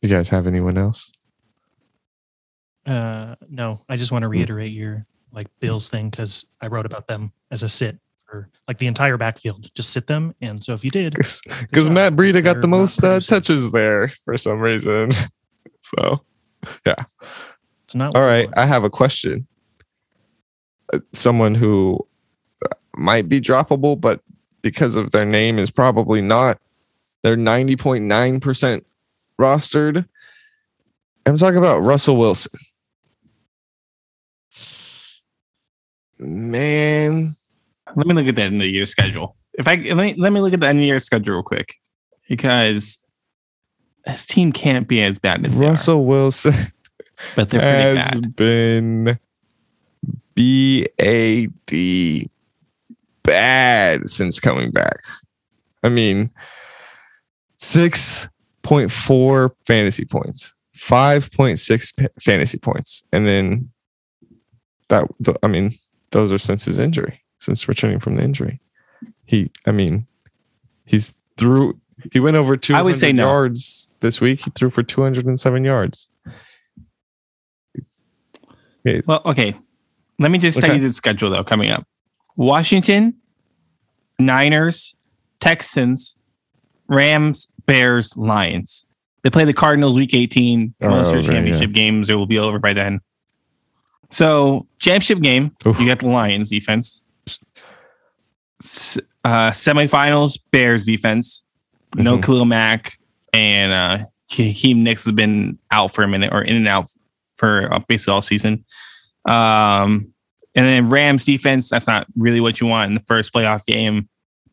You 0.01 0.09
guys 0.09 0.29
have 0.29 0.47
anyone 0.47 0.77
else? 0.77 1.11
Uh, 2.85 3.35
no, 3.49 3.81
I 3.89 3.97
just 3.97 4.11
want 4.11 4.23
to 4.23 4.29
reiterate 4.29 4.71
your 4.71 5.05
like 5.31 5.47
Bills 5.59 5.89
thing 5.89 6.09
because 6.09 6.45
I 6.61 6.67
wrote 6.67 6.85
about 6.85 7.07
them 7.07 7.31
as 7.51 7.63
a 7.63 7.69
sit 7.69 7.97
for 8.25 8.49
like 8.67 8.77
the 8.77 8.87
entire 8.87 9.17
backfield. 9.17 9.73
Just 9.75 9.91
sit 9.91 10.07
them, 10.07 10.33
and 10.41 10.63
so 10.63 10.73
if 10.73 10.83
you 10.83 10.91
did, 10.91 11.13
Because 11.13 11.89
Matt 11.89 12.13
Breida 12.13 12.43
got 12.43 12.61
the 12.61 12.67
most 12.67 13.03
uh, 13.03 13.19
touches 13.19 13.71
there 13.71 14.13
for 14.25 14.37
some 14.37 14.59
reason. 14.59 15.11
so, 15.81 16.21
yeah, 16.85 17.03
it's 17.83 17.95
not. 17.95 18.15
all 18.15 18.25
right. 18.25 18.49
I 18.55 18.65
have 18.65 18.83
a 18.83 18.89
question. 18.89 19.47
Uh, 20.91 20.99
Someone 21.13 21.55
who 21.55 22.07
uh, 22.65 22.73
might 22.95 23.27
be 23.27 23.41
droppable, 23.41 23.99
but 23.99 24.21
because 24.61 24.95
of 24.95 25.11
their 25.11 25.25
name 25.25 25.59
is 25.59 25.71
probably 25.71 26.21
not. 26.21 26.59
They're 27.21 27.35
90.9% 27.35 28.85
rostered. 29.39 30.05
I'm 31.25 31.37
talking 31.37 31.57
about 31.57 31.79
Russell 31.79 32.17
Wilson. 32.17 32.51
Man, 36.17 37.35
Let 37.95 38.05
me 38.07 38.13
look 38.13 38.27
at 38.27 38.35
that 38.35 38.41
end 38.47 38.55
of 38.55 38.61
the 38.61 38.69
year 38.69 38.85
schedule. 38.85 39.35
If 39.53 39.67
I 39.67 39.75
let 39.75 39.97
me 39.97 40.13
let 40.15 40.33
me 40.33 40.41
look 40.41 40.53
at 40.53 40.59
the 40.59 40.67
end 40.67 40.79
of 40.79 40.81
the 40.81 40.87
year 40.87 40.99
schedule 40.99 41.35
real 41.35 41.43
quick, 41.43 41.75
because 42.27 42.97
his 44.05 44.25
team 44.25 44.51
can't 44.51 44.87
be 44.87 45.01
as 45.01 45.19
bad 45.19 45.45
as 45.45 45.57
they 45.57 45.65
are, 45.65 45.71
Russell 45.71 46.05
Wilson 46.05 46.53
but 47.35 47.49
they're 47.49 47.59
pretty 47.61 47.99
has 47.99 48.11
bad. 48.11 48.35
been 48.35 49.19
bad 50.35 52.29
bad 53.23 54.09
since 54.09 54.39
coming 54.39 54.71
back. 54.71 54.97
I 55.83 55.89
mean, 55.89 56.31
six 57.57 58.27
point 58.69 58.91
four 58.91 59.55
fantasy 59.65 60.05
points, 60.05 60.53
five 60.75 61.31
point 61.31 61.57
six 61.59 61.91
fantasy 62.21 62.57
points, 62.59 63.03
and 63.11 63.27
then 63.27 63.71
that, 64.89 65.07
I 65.43 65.47
mean, 65.47 65.71
those 66.11 66.31
are 66.31 66.37
since 66.37 66.65
his 66.65 66.77
injury, 66.79 67.23
since 67.39 67.67
returning 67.67 67.99
from 67.99 68.15
the 68.15 68.23
injury. 68.23 68.59
He, 69.25 69.51
I 69.65 69.71
mean, 69.71 70.05
he's 70.85 71.15
through. 71.37 71.79
He 72.13 72.19
went 72.19 72.37
over 72.37 72.55
two 72.55 72.75
I 72.75 72.81
would 72.81 72.95
say 72.95 73.11
no. 73.11 73.23
yards 73.27 73.91
this 73.99 74.21
week. 74.21 74.45
He 74.45 74.51
threw 74.51 74.69
for 74.69 74.83
two 74.83 75.01
hundred 75.01 75.25
and 75.25 75.39
seven 75.39 75.63
yards. 75.65 76.11
Well, 79.05 79.21
okay. 79.25 79.55
Let 80.19 80.31
me 80.31 80.37
just 80.37 80.59
tell 80.59 80.69
Okay. 80.71 80.79
you 80.79 80.87
the 80.87 80.93
schedule 80.93 81.29
though 81.29 81.43
coming 81.43 81.69
up. 81.69 81.85
Washington, 82.35 83.15
Niners, 84.17 84.95
Texans, 85.39 86.15
Rams, 86.87 87.51
Bears, 87.69 88.17
Lions. 88.17 88.85
They 89.23 89.29
play 89.29 89.45
the 89.45 89.53
Cardinals 89.53 89.97
week 89.97 90.13
18. 90.13 90.75
Oh, 90.81 90.89
Most 90.89 91.07
of 91.07 91.11
their 91.11 91.19
okay, 91.19 91.27
championship 91.33 91.71
games 91.71 92.09
it 92.09 92.15
will 92.15 92.25
be 92.25 92.39
over 92.39 92.59
by 92.59 92.73
then. 92.73 92.99
So, 94.09 94.67
championship 94.79 95.19
game, 95.19 95.55
Oof. 95.67 95.79
you 95.79 95.85
got 95.85 95.99
the 95.99 96.07
Lions 96.07 96.49
defense. 96.49 97.01
S- 98.63 98.97
uh, 99.23 99.51
semifinals, 99.51 100.39
Bears 100.51 100.85
defense. 100.85 101.43
No 101.95 102.17
Mhm. 102.17 102.23
Khalil 102.23 102.45
Mack 102.45 102.97
and 103.33 103.71
uh 103.71 104.05
Akiem 104.31 104.85
Hicks 104.85 105.05
has 105.05 105.11
been 105.13 105.57
out 105.71 105.93
for 105.93 106.03
a 106.03 106.07
minute 106.07 106.31
or 106.31 106.41
in 106.43 106.55
and 106.55 106.67
out 106.67 106.89
for 107.37 107.67
uh, 107.73 107.79
basically 107.87 108.13
all 108.13 108.21
season. 108.21 108.63
Um, 109.25 110.13
and 110.55 110.65
then 110.65 110.89
Rams 110.89 111.25
defense, 111.25 111.69
that's 111.69 111.87
not 111.87 112.05
really 112.15 112.39
what 112.39 112.61
you 112.61 112.67
want 112.67 112.89
in 112.89 112.93
the 112.95 113.03
first 113.07 113.33
playoff 113.33 113.65
game. 113.65 114.07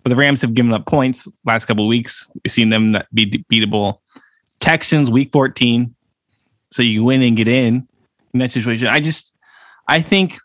But 0.06 0.10
the 0.10 0.20
Rams 0.20 0.40
have 0.42 0.54
given 0.54 0.72
up 0.72 0.86
points 0.86 1.26
last 1.44 1.64
couple 1.64 1.84
weeks. 1.88 2.24
We've 2.32 2.52
seen 2.52 2.68
them 2.68 2.96
be 3.12 3.26
beatable. 3.50 3.98
Texans 4.60 5.10
week 5.10 5.32
14. 5.32 5.96
So 6.70 6.84
you 6.84 7.02
win 7.02 7.22
and 7.22 7.36
get 7.36 7.48
in 7.48 7.88
in 8.32 8.38
that 8.38 8.52
situation. 8.52 8.86
I 8.86 9.00
just 9.00 9.34
I 9.88 10.00
think 10.00 10.38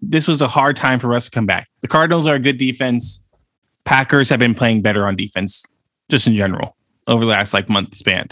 this 0.00 0.26
was 0.26 0.40
a 0.40 0.48
hard 0.48 0.74
time 0.74 1.00
for 1.00 1.12
us 1.12 1.26
to 1.26 1.30
come 1.30 1.44
back. 1.44 1.68
The 1.82 1.88
Cardinals 1.88 2.26
are 2.26 2.36
a 2.36 2.38
good 2.38 2.56
defense. 2.56 3.22
Packers 3.84 4.30
have 4.30 4.38
been 4.38 4.54
playing 4.54 4.80
better 4.80 5.04
on 5.04 5.16
defense, 5.16 5.66
just 6.08 6.26
in 6.26 6.34
general, 6.34 6.74
over 7.08 7.26
the 7.26 7.30
last 7.30 7.52
like 7.52 7.68
month 7.68 7.94
span. 7.94 8.28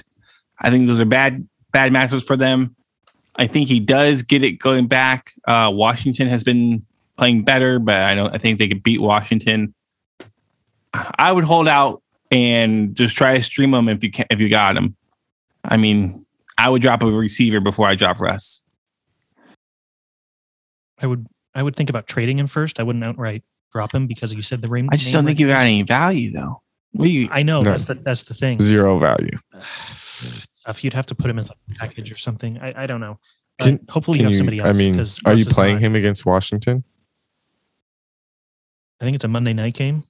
I 0.58 0.70
think 0.70 0.86
those 0.86 1.00
are 1.00 1.04
bad 1.04 1.46
bad 1.70 1.92
matchups 1.92 2.24
for 2.24 2.34
them. 2.34 2.74
I 3.36 3.46
think 3.46 3.68
he 3.68 3.78
does 3.78 4.22
get 4.22 4.42
it 4.42 4.52
going 4.52 4.86
back. 4.86 5.32
Uh, 5.46 5.70
Washington 5.70 6.28
has 6.28 6.44
been 6.44 6.80
playing 7.18 7.44
better, 7.44 7.78
but 7.78 7.96
I 7.96 8.14
don't. 8.14 8.34
I 8.34 8.38
think 8.38 8.58
they 8.58 8.68
could 8.68 8.82
beat 8.82 9.02
Washington. 9.02 9.74
I 11.18 11.32
would 11.32 11.44
hold 11.44 11.68
out 11.68 12.02
and 12.30 12.94
just 12.96 13.16
try 13.16 13.36
to 13.36 13.42
stream 13.42 13.70
them 13.70 13.88
if 13.88 14.02
you 14.02 14.10
can, 14.10 14.26
if 14.30 14.40
you 14.40 14.48
got 14.48 14.74
them. 14.74 14.96
I 15.64 15.76
mean, 15.76 16.24
I 16.58 16.68
would 16.68 16.82
drop 16.82 17.02
a 17.02 17.06
receiver 17.10 17.60
before 17.60 17.86
I 17.86 17.94
drop 17.94 18.20
Russ. 18.20 18.62
I 20.98 21.06
would 21.06 21.26
I 21.54 21.62
would 21.62 21.76
think 21.76 21.90
about 21.90 22.06
trading 22.06 22.38
him 22.38 22.46
first. 22.46 22.78
I 22.80 22.82
wouldn't 22.82 23.04
outright 23.04 23.42
drop 23.72 23.92
him 23.94 24.06
because 24.06 24.32
you 24.34 24.42
said 24.42 24.62
the 24.62 24.68
Ram. 24.68 24.88
I 24.92 24.96
just 24.96 25.12
don't 25.12 25.24
think 25.26 25.38
you 25.38 25.48
got 25.48 25.62
any 25.62 25.82
value 25.82 26.32
though. 26.32 26.62
What 26.92 27.10
you? 27.10 27.28
I 27.30 27.42
know 27.42 27.62
No. 27.62 27.70
that's 27.70 27.84
the 27.84 27.94
that's 27.94 28.22
the 28.24 28.34
thing. 28.34 28.58
Zero 28.58 28.98
value. 28.98 29.38
If 30.68 30.82
you'd 30.82 30.94
have 30.94 31.06
to 31.06 31.14
put 31.14 31.30
him 31.30 31.38
in 31.38 31.44
a 31.46 31.74
package 31.76 32.10
or 32.10 32.16
something, 32.16 32.58
I, 32.58 32.82
I 32.82 32.86
don't 32.88 33.00
know. 33.00 33.20
Can- 33.60 33.84
hopefully 33.88 34.18
you 34.18 34.24
Can 34.24 34.24
have 34.24 34.32
you- 34.32 34.36
somebody 34.38 34.60
I 34.60 34.66
else. 34.68 34.76
mean, 34.78 34.96
'cause 34.96 35.20
are 35.24 35.30
Russ 35.32 35.38
you 35.38 35.44
playing 35.46 35.74
not- 35.76 35.82
him 35.82 35.94
against 35.94 36.26
Washington? 36.26 36.82
I 39.00 39.04
think 39.04 39.14
it's 39.14 39.24
a 39.24 39.28
Monday 39.28 39.52
night 39.52 39.74
game. 39.74 40.02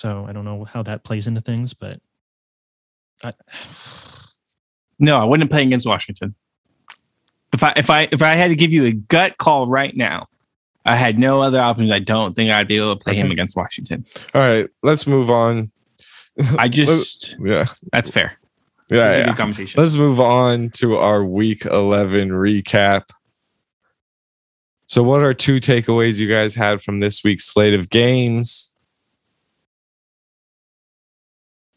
So 0.00 0.24
I 0.26 0.32
don't 0.32 0.46
know 0.46 0.64
how 0.64 0.82
that 0.84 1.04
plays 1.04 1.26
into 1.26 1.42
things, 1.42 1.74
but 1.74 2.00
I, 3.22 3.34
No, 4.98 5.18
I 5.20 5.24
wouldn't 5.24 5.50
play 5.50 5.62
against 5.62 5.86
Washington. 5.86 6.34
If 7.52 7.62
I 7.62 7.74
if 7.76 7.90
I 7.90 8.08
if 8.10 8.22
I 8.22 8.34
had 8.34 8.48
to 8.48 8.54
give 8.54 8.72
you 8.72 8.86
a 8.86 8.92
gut 8.92 9.36
call 9.36 9.66
right 9.66 9.94
now, 9.94 10.26
I 10.86 10.96
had 10.96 11.18
no 11.18 11.42
other 11.42 11.60
options. 11.60 11.90
I 11.90 11.98
don't 11.98 12.32
think 12.34 12.50
I'd 12.50 12.66
be 12.68 12.78
able 12.78 12.96
to 12.96 13.04
play 13.04 13.14
him 13.14 13.30
against 13.30 13.56
Washington. 13.56 14.06
All 14.34 14.40
right, 14.40 14.68
let's 14.82 15.06
move 15.06 15.30
on. 15.30 15.70
I 16.56 16.68
just 16.80 17.36
Yeah, 17.38 17.66
that's 17.92 18.08
fair. 18.10 18.38
yeah, 18.90 19.08
This 19.08 19.14
is 19.18 19.24
a 19.24 19.28
yeah. 19.28 19.34
conversation. 19.36 19.82
Let's 19.82 19.96
move 19.96 20.18
on 20.18 20.70
to 20.76 20.96
our 20.96 21.22
week 21.24 21.66
11 21.66 22.30
recap. 22.30 23.02
So, 24.86 25.02
what 25.02 25.22
are 25.22 25.34
two 25.34 25.56
takeaways 25.60 26.18
you 26.18 26.26
guys 26.28 26.54
had 26.54 26.82
from 26.82 27.00
this 27.00 27.22
week's 27.22 27.44
slate 27.44 27.74
of 27.74 27.90
games? 27.90 28.69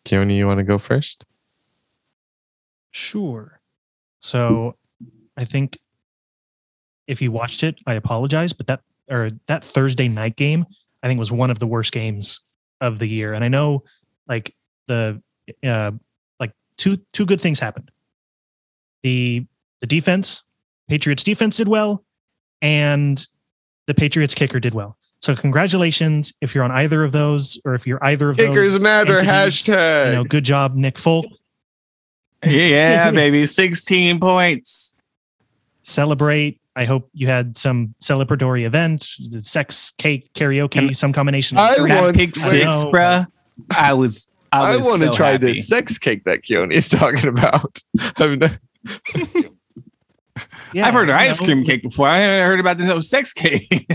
Keone, 0.06 0.36
you 0.36 0.48
want 0.48 0.60
to 0.60 0.64
go 0.64 0.78
first? 0.78 1.26
Sure. 2.92 3.60
So 4.20 4.78
I 5.38 5.46
think 5.46 5.80
if 7.08 7.22
you 7.22 7.32
watched 7.32 7.64
it, 7.64 7.76
I 7.88 7.96
apologize, 7.96 8.54
but 8.54 8.68
that 8.68 8.82
or 9.10 9.32
that 9.48 9.64
Thursday 9.64 10.08
night 10.08 10.36
game, 10.36 10.66
I 11.02 11.08
think 11.08 11.20
was 11.20 11.32
one 11.32 11.50
of 11.50 11.60
the 11.60 11.68
worst 11.68 11.92
games 11.92 12.40
of 12.80 13.00
the 13.00 13.08
year. 13.08 13.34
And 13.34 13.44
I 13.44 13.48
know 13.48 13.84
like 14.28 14.56
the 14.88 15.22
uh 15.64 15.92
like 16.40 16.54
two 16.78 16.98
two 17.14 17.26
good 17.26 17.42
things 17.42 17.60
happened. 17.60 17.92
The 19.04 19.46
the 19.82 19.88
defense, 19.88 20.44
Patriots 20.88 21.24
defense 21.24 21.58
did 21.58 21.68
well, 21.68 22.06
and 22.62 23.26
the 23.88 23.94
Patriots 23.94 24.34
kicker 24.34 24.60
did 24.60 24.74
well. 24.74 24.98
So 25.24 25.34
congratulations 25.38 26.34
if 26.42 26.54
you're 26.54 26.66
on 26.66 26.72
either 26.72 27.02
of 27.02 27.14
those, 27.14 27.58
or 27.64 27.76
if 27.76 27.88
you're 27.88 28.04
either 28.04 28.32
of 28.32 28.36
Kickers 28.36 28.74
those. 28.74 28.84
matter. 28.84 29.20
entities. 29.20 29.64
Hashtag. 29.68 30.08
You 30.08 30.12
know, 30.16 30.24
good 30.26 30.44
job, 30.44 30.76
Nick 30.76 30.98
Folk. 30.98 31.26
yeah, 32.44 33.10
baby, 33.12 33.46
sixteen 33.46 34.20
points. 34.20 34.96
celebrate. 35.82 36.60
I 36.76 36.84
hope 36.86 37.10
you 37.14 37.28
had 37.28 37.58
some 37.58 37.96
celebratory 38.04 38.66
event, 38.66 39.08
sex, 39.42 39.94
cake, 39.98 40.34
karaoke, 40.34 40.72
Can- 40.72 40.94
some 40.94 41.14
combination. 41.14 41.58
Of 41.58 41.64
I 41.64 41.76
three. 41.76 41.92
Want- 41.96 42.18
pick 42.18 42.36
I 42.36 42.40
six, 42.42 42.84
know, 42.84 42.92
bruh. 42.92 43.28
I 43.72 43.94
was. 43.94 44.28
I, 44.52 44.74
I 44.74 44.76
was 44.76 44.86
want 44.86 45.02
to 45.04 45.08
so 45.08 45.14
try 45.14 45.32
happy. 45.32 45.54
this 45.54 45.68
sex 45.70 45.98
cake 45.98 46.26
that 46.26 46.42
Keone 46.42 46.74
is 46.74 46.90
talking 46.90 47.30
about. 47.30 47.80
I've 50.74 50.78
Yeah, 50.80 50.88
I've 50.88 50.94
heard 50.94 51.10
of 51.10 51.16
ice 51.16 51.40
know, 51.40 51.46
cream 51.46 51.64
cake 51.64 51.84
before. 51.84 52.08
I 52.08 52.18
haven't 52.18 52.48
heard 52.48 52.60
about 52.60 52.78
this 52.78 52.88
no 52.88 53.00
sex 53.02 53.32
cake. 53.34 53.68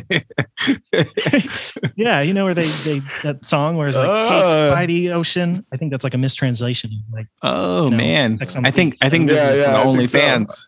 Yeah, 1.97 2.21
you 2.23 2.33
know 2.33 2.45
where 2.45 2.55
they 2.55 2.67
they 2.85 3.01
that 3.23 3.45
song 3.45 3.77
where 3.77 3.89
it's 3.89 3.97
like 3.97 4.09
Uh. 4.09 4.25
cake 4.29 4.75
by 4.75 4.87
the 4.87 5.11
ocean. 5.13 5.65
I 5.73 5.77
think 5.77 5.91
that's 5.91 6.05
like 6.05 6.15
a 6.15 6.19
mistranslation. 6.19 6.91
Like 7.13 7.27
oh 7.43 7.85
You 7.87 7.91
know, 7.91 7.97
man, 7.97 8.39
sex 8.39 8.55
on 8.57 8.63
the 8.63 8.69
I 8.69 8.73
think 8.73 8.95
beach. 8.95 8.99
I 9.03 9.11
think 9.11 9.29
this 9.29 9.37
Yeah, 9.37 9.51
is 9.51 9.59
yeah, 9.59 9.77
I 9.79 9.83
for 9.85 9.97
think 9.97 10.11
so. 10.11 10.19
OnlyFans. 10.19 10.67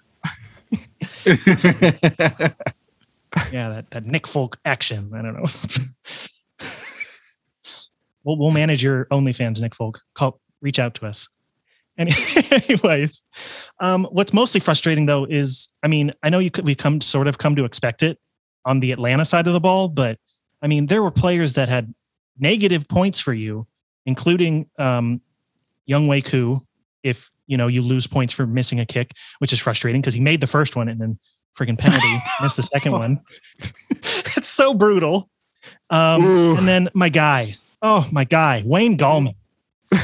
yeah, 3.53 3.69
that 3.69 3.91
that 3.91 4.07
Nick 4.07 4.27
Folk 4.27 4.59
action. 4.65 5.13
I 5.15 5.23
don't 5.23 5.35
know. 5.35 5.47
we'll 8.25 8.37
we'll 8.39 8.51
manage 8.51 8.83
your 8.83 9.07
OnlyFans, 9.07 9.61
Nick 9.61 9.75
Folk. 9.75 10.01
Call 10.15 10.41
reach 10.61 10.79
out 10.79 10.95
to 10.95 11.07
us. 11.07 11.29
Any- 12.01 12.13
Anyways, 12.51 13.23
um, 13.79 14.09
what's 14.11 14.33
mostly 14.33 14.59
frustrating 14.59 15.05
though 15.05 15.27
is, 15.27 15.69
I 15.83 15.89
mean, 15.89 16.13
I 16.23 16.31
know 16.31 16.39
you 16.39 16.51
could 16.51 16.65
we 16.65 16.75
come 16.75 17.01
sort 17.03 17.29
of 17.29 17.37
come 17.37 17.55
to 17.57 17.65
expect 17.65 18.03
it 18.03 18.19
on 18.65 18.81
the 18.81 18.91
Atlanta 18.93 19.25
side 19.25 19.47
of 19.47 19.53
the 19.53 19.61
ball, 19.61 19.89
but 19.89 20.19
I 20.63 20.67
mean, 20.67 20.87
there 20.87 21.03
were 21.03 21.11
players 21.11 21.53
that 21.55 21.69
had 21.69 21.95
negative 22.39 22.89
points 22.89 23.21
for 23.21 23.35
you, 23.35 23.67
including 24.07 24.69
um, 24.79 25.21
Younghoe 25.89 26.25
Koo. 26.25 26.63
If 27.03 27.31
you 27.47 27.59
know 27.59 27.67
you 27.67 27.83
lose 27.83 28.07
points 28.07 28.33
for 28.33 28.47
missing 28.47 28.81
a 28.81 28.87
kick, 28.87 29.13
which 29.39 29.53
is 29.53 29.61
frustrating 29.61 30.01
because 30.01 30.15
he 30.15 30.21
made 30.21 30.41
the 30.41 30.47
first 30.47 30.77
one 30.77 30.89
and 30.89 31.01
then 31.01 31.19
friggin' 31.59 31.79
penalty 31.79 32.19
missed 32.43 32.57
the 32.57 32.63
second 32.63 32.93
one. 32.93 33.21
it's 33.91 34.49
so 34.49 34.73
brutal. 34.73 35.29
Um, 35.91 36.57
and 36.57 36.69
then 36.69 36.89
my 36.95 37.11
guy, 37.11 37.57
oh 37.83 38.09
my 38.11 38.25
guy, 38.25 38.63
Wayne 38.65 38.97
Gallman. 38.97 39.35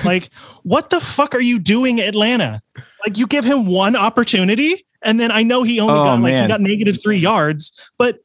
Like, 0.05 0.31
what 0.63 0.91
the 0.91 1.01
fuck 1.01 1.35
are 1.35 1.41
you 1.41 1.59
doing, 1.59 2.01
Atlanta? 2.01 2.61
Like, 3.07 3.17
you 3.19 3.27
give 3.27 3.45
him 3.45 3.67
one 3.67 3.95
opportunity, 3.97 4.85
and 5.03 5.21
then 5.21 5.31
I 5.31 5.43
know 5.43 5.63
he 5.63 5.79
only 5.81 5.95
Oh, 5.95 6.05
got 6.05 6.21
like 6.21 6.35
he 6.35 6.49
got 6.49 6.61
negative 6.61 7.01
three 7.03 7.19
yards, 7.19 7.91
but 7.99 8.19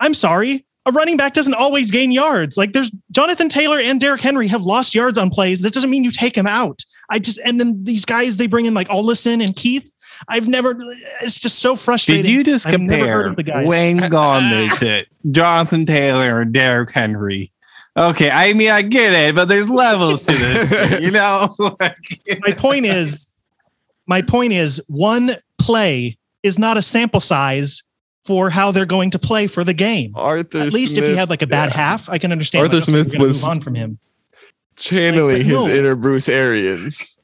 I'm 0.00 0.14
sorry. 0.14 0.66
A 0.84 0.90
running 0.90 1.16
back 1.16 1.32
doesn't 1.32 1.54
always 1.54 1.92
gain 1.92 2.10
yards. 2.10 2.58
Like 2.58 2.72
there's 2.72 2.90
Jonathan 3.12 3.48
Taylor 3.48 3.78
and 3.78 4.00
Derrick 4.00 4.20
Henry 4.20 4.48
have 4.48 4.62
lost 4.62 4.96
yards 4.96 5.16
on 5.16 5.30
plays. 5.30 5.62
That 5.62 5.72
doesn't 5.72 5.88
mean 5.90 6.02
you 6.02 6.10
take 6.10 6.36
him 6.36 6.46
out. 6.48 6.82
I 7.08 7.20
just 7.20 7.38
and 7.44 7.60
then 7.60 7.84
these 7.84 8.04
guys 8.04 8.36
they 8.36 8.48
bring 8.48 8.66
in 8.66 8.74
like 8.74 8.88
Ollison 8.88 9.44
and 9.44 9.54
Keith. 9.54 9.88
I've 10.28 10.48
never. 10.48 10.76
It's 11.20 11.38
just 11.38 11.60
so 11.60 11.76
frustrating. 11.76 12.24
Did 12.24 12.32
you 12.32 12.42
just 12.42 12.66
I've 12.66 12.72
compare 12.74 13.26
of 13.26 13.36
the 13.36 13.44
guys. 13.44 13.66
Wayne 13.68 14.00
Gallman 14.00 14.76
to 14.80 15.06
Jonathan 15.32 15.86
Taylor 15.86 16.36
or 16.40 16.44
Derrick 16.44 16.90
Henry? 16.90 17.52
Okay, 17.96 18.30
I 18.30 18.54
mean 18.54 18.70
I 18.70 18.82
get 18.82 19.12
it, 19.12 19.34
but 19.34 19.48
there's 19.48 19.68
levels 19.68 20.24
to 20.24 20.32
this, 20.32 21.00
you 21.00 21.10
know. 21.10 21.54
my 22.40 22.52
point 22.56 22.86
is, 22.86 23.28
my 24.06 24.22
point 24.22 24.52
is, 24.54 24.80
one 24.88 25.36
play 25.58 26.16
is 26.42 26.58
not 26.58 26.76
a 26.76 26.82
sample 26.82 27.20
size 27.20 27.82
for 28.24 28.48
how 28.50 28.70
they're 28.72 28.86
going 28.86 29.10
to 29.10 29.18
play 29.18 29.46
for 29.46 29.62
the 29.62 29.74
game. 29.74 30.12
Arthur 30.14 30.60
At 30.60 30.72
least 30.72 30.96
if 30.96 31.04
he 31.04 31.14
had 31.14 31.28
like 31.28 31.42
a 31.42 31.46
bad 31.46 31.70
yeah. 31.70 31.76
half, 31.76 32.08
I 32.08 32.18
can 32.18 32.32
understand. 32.32 32.62
Arthur 32.62 32.76
like, 32.76 32.88
okay, 32.88 33.10
Smith 33.10 33.18
was- 33.20 33.42
move 33.42 33.50
on 33.50 33.60
from 33.60 33.74
him. 33.74 33.98
channeling 34.76 35.38
Like, 35.38 35.46
his 35.46 35.52
no. 35.54 35.68
inner 35.68 35.94
Bruce 35.94 36.28
Arians. 36.28 37.18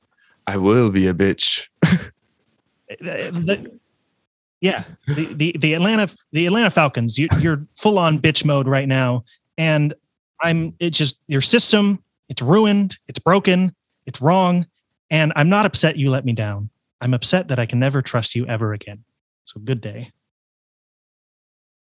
I 0.46 0.56
will 0.58 0.90
be 0.90 1.06
a 1.06 1.14
bitch. 1.14 1.68
The- 1.80 1.96
the- 3.00 3.78
yeah, 4.60 4.84
the, 5.06 5.32
the 5.34 5.56
the 5.58 5.74
Atlanta 5.74 6.08
the 6.32 6.46
Atlanta 6.46 6.70
Falcons, 6.70 7.16
you, 7.16 7.28
you're 7.38 7.64
full 7.74 7.96
on 7.98 8.18
bitch 8.18 8.44
mode 8.44 8.66
right 8.66 8.88
now, 8.88 9.24
and 9.56 9.94
I'm 10.40 10.74
it's 10.78 10.98
just 10.98 11.16
your 11.26 11.40
system. 11.40 12.02
It's 12.28 12.42
ruined. 12.42 12.98
It's 13.08 13.18
broken. 13.18 13.74
It's 14.06 14.20
wrong, 14.20 14.66
and 15.10 15.32
I'm 15.36 15.48
not 15.48 15.66
upset 15.66 15.96
you 15.96 16.10
let 16.10 16.24
me 16.24 16.32
down. 16.32 16.70
I'm 17.00 17.14
upset 17.14 17.48
that 17.48 17.58
I 17.58 17.66
can 17.66 17.78
never 17.78 18.02
trust 18.02 18.34
you 18.34 18.46
ever 18.46 18.72
again. 18.72 19.04
So 19.44 19.60
good 19.60 19.80
day. 19.80 20.10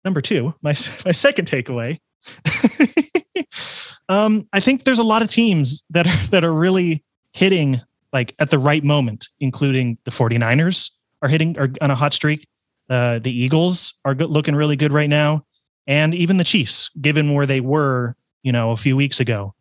Number 0.04 0.20
two, 0.20 0.54
my 0.62 0.70
my 1.04 1.12
second 1.12 1.48
takeaway. 1.48 2.00
um, 4.08 4.48
I 4.52 4.60
think 4.60 4.84
there's 4.84 4.98
a 4.98 5.04
lot 5.04 5.22
of 5.22 5.30
teams 5.30 5.84
that 5.90 6.06
are 6.06 6.26
that 6.28 6.44
are 6.44 6.54
really 6.54 7.02
hitting 7.32 7.80
like 8.12 8.34
at 8.38 8.50
the 8.50 8.58
right 8.58 8.84
moment, 8.84 9.28
including 9.40 9.98
the 10.04 10.10
49ers 10.10 10.90
are 11.22 11.28
hitting 11.28 11.58
are 11.58 11.70
on 11.80 11.90
a 11.90 11.94
hot 11.94 12.12
streak. 12.12 12.46
Uh, 12.90 13.18
the 13.18 13.30
Eagles 13.30 13.94
are 14.04 14.14
good, 14.14 14.28
looking 14.28 14.54
really 14.54 14.76
good 14.76 14.92
right 14.92 15.08
now, 15.08 15.44
and 15.86 16.14
even 16.14 16.36
the 16.36 16.44
Chiefs, 16.44 16.90
given 17.00 17.32
where 17.32 17.46
they 17.46 17.60
were, 17.60 18.16
you 18.42 18.52
know, 18.52 18.70
a 18.70 18.76
few 18.76 18.96
weeks 18.96 19.20
ago. 19.20 19.54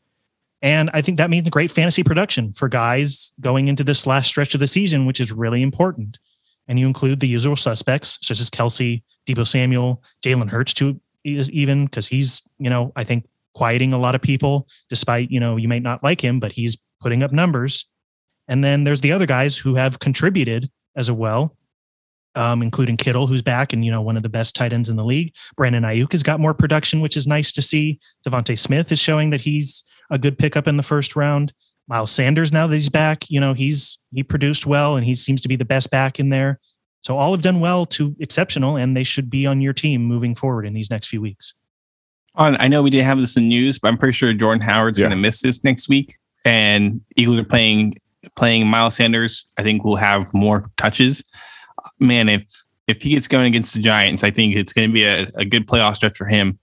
And 0.61 0.91
I 0.93 1.01
think 1.01 1.17
that 1.17 1.29
means 1.29 1.49
great 1.49 1.71
fantasy 1.71 2.03
production 2.03 2.51
for 2.51 2.69
guys 2.69 3.33
going 3.39 3.67
into 3.67 3.83
this 3.83 4.05
last 4.05 4.27
stretch 4.27 4.53
of 4.53 4.59
the 4.59 4.67
season, 4.67 5.05
which 5.05 5.19
is 5.19 5.31
really 5.31 5.63
important. 5.63 6.19
And 6.67 6.79
you 6.79 6.85
include 6.85 7.19
the 7.19 7.27
usual 7.27 7.55
suspects 7.55 8.19
such 8.21 8.39
as 8.39 8.49
Kelce, 8.49 9.01
Deebo 9.27 9.47
Samuel, 9.47 10.03
Jalen 10.23 10.49
Hurts, 10.49 10.73
too, 10.73 11.01
even 11.23 11.85
because 11.85 12.07
he's, 12.07 12.43
you 12.59 12.69
know, 12.69 12.91
I 12.95 13.03
think 13.03 13.25
quieting 13.53 13.93
a 13.93 13.97
lot 13.97 14.15
of 14.15 14.21
people, 14.21 14.67
despite 14.89 15.31
you 15.31 15.39
know 15.39 15.57
you 15.57 15.67
may 15.67 15.79
not 15.79 16.03
like 16.03 16.21
him, 16.21 16.39
but 16.39 16.51
he's 16.51 16.77
putting 17.01 17.23
up 17.23 17.31
numbers. 17.31 17.87
And 18.47 18.63
then 18.63 18.83
there's 18.83 19.01
the 19.01 19.11
other 19.11 19.25
guys 19.25 19.57
who 19.57 19.75
have 19.75 19.99
contributed 19.99 20.69
as 20.95 21.11
well, 21.11 21.55
um, 22.35 22.61
including 22.61 22.97
Kittle, 22.97 23.27
who's 23.27 23.41
back 23.41 23.73
and 23.73 23.83
you 23.83 23.91
know 23.91 24.01
one 24.01 24.17
of 24.17 24.23
the 24.23 24.29
best 24.29 24.55
tight 24.55 24.73
ends 24.73 24.89
in 24.89 24.95
the 24.95 25.03
league. 25.05 25.33
Brandon 25.57 25.83
Aiyuk 25.83 26.11
has 26.13 26.23
got 26.23 26.39
more 26.39 26.53
production, 26.53 27.01
which 27.01 27.17
is 27.17 27.27
nice 27.27 27.51
to 27.53 27.61
see. 27.61 27.99
DeVonta 28.27 28.57
Smith 28.57 28.91
is 28.91 28.99
showing 28.99 29.29
that 29.31 29.41
he's 29.41 29.83
a 30.09 30.17
good 30.19 30.37
pickup 30.37 30.67
in 30.67 30.77
the 30.77 30.83
first 30.83 31.15
round. 31.15 31.53
Miles 31.87 32.11
Sanders, 32.11 32.51
now 32.51 32.67
that 32.67 32.75
he's 32.75 32.89
back, 32.89 33.29
you 33.29 33.39
know 33.39 33.53
he's 33.53 33.97
he 34.13 34.23
produced 34.23 34.65
well 34.65 34.95
and 34.95 35.05
he 35.05 35.15
seems 35.15 35.41
to 35.41 35.47
be 35.47 35.55
the 35.55 35.65
best 35.65 35.89
back 35.91 36.19
in 36.19 36.29
there. 36.29 36.59
So 37.03 37.17
all 37.17 37.31
have 37.31 37.41
done 37.41 37.59
well 37.59 37.85
to 37.87 38.15
exceptional, 38.19 38.75
and 38.77 38.95
they 38.95 39.03
should 39.03 39.29
be 39.29 39.45
on 39.47 39.59
your 39.59 39.73
team 39.73 40.03
moving 40.03 40.35
forward 40.35 40.65
in 40.67 40.73
these 40.73 40.89
next 40.91 41.07
few 41.07 41.19
weeks. 41.19 41.53
On, 42.35 42.55
I 42.61 42.67
know 42.69 42.81
we 42.81 42.91
didn't 42.91 43.07
have 43.07 43.19
this 43.19 43.35
in 43.35 43.49
news, 43.49 43.77
but 43.79 43.89
I'm 43.89 43.97
pretty 43.97 44.13
sure 44.13 44.31
Jordan 44.33 44.61
Howard's 44.61 44.97
Yeah. 44.99 45.03
going 45.07 45.17
to 45.17 45.21
miss 45.21 45.41
this 45.41 45.63
next 45.63 45.89
week, 45.89 46.17
and 46.45 47.01
Eagles 47.17 47.39
are 47.39 47.43
playing 47.43 47.95
playing 48.35 48.67
Miles 48.67 48.95
Sanders. 48.95 49.45
I 49.57 49.63
think 49.63 49.83
will 49.83 49.95
have 49.97 50.31
more 50.33 50.69
touches. 50.77 51.23
Man, 52.01 52.27
if 52.27 52.65
if 52.87 53.01
he 53.01 53.11
gets 53.11 53.27
going 53.27 53.45
against 53.45 53.73
the 53.73 53.81
Giants, 53.81 54.23
I 54.23 54.31
think 54.31 54.55
it's 54.55 54.73
going 54.73 54.89
to 54.89 54.93
be 54.93 55.05
a, 55.05 55.31
a 55.35 55.45
good 55.45 55.67
playoff 55.67 55.95
stretch 55.95 56.17
for 56.17 56.25
him. 56.25 56.59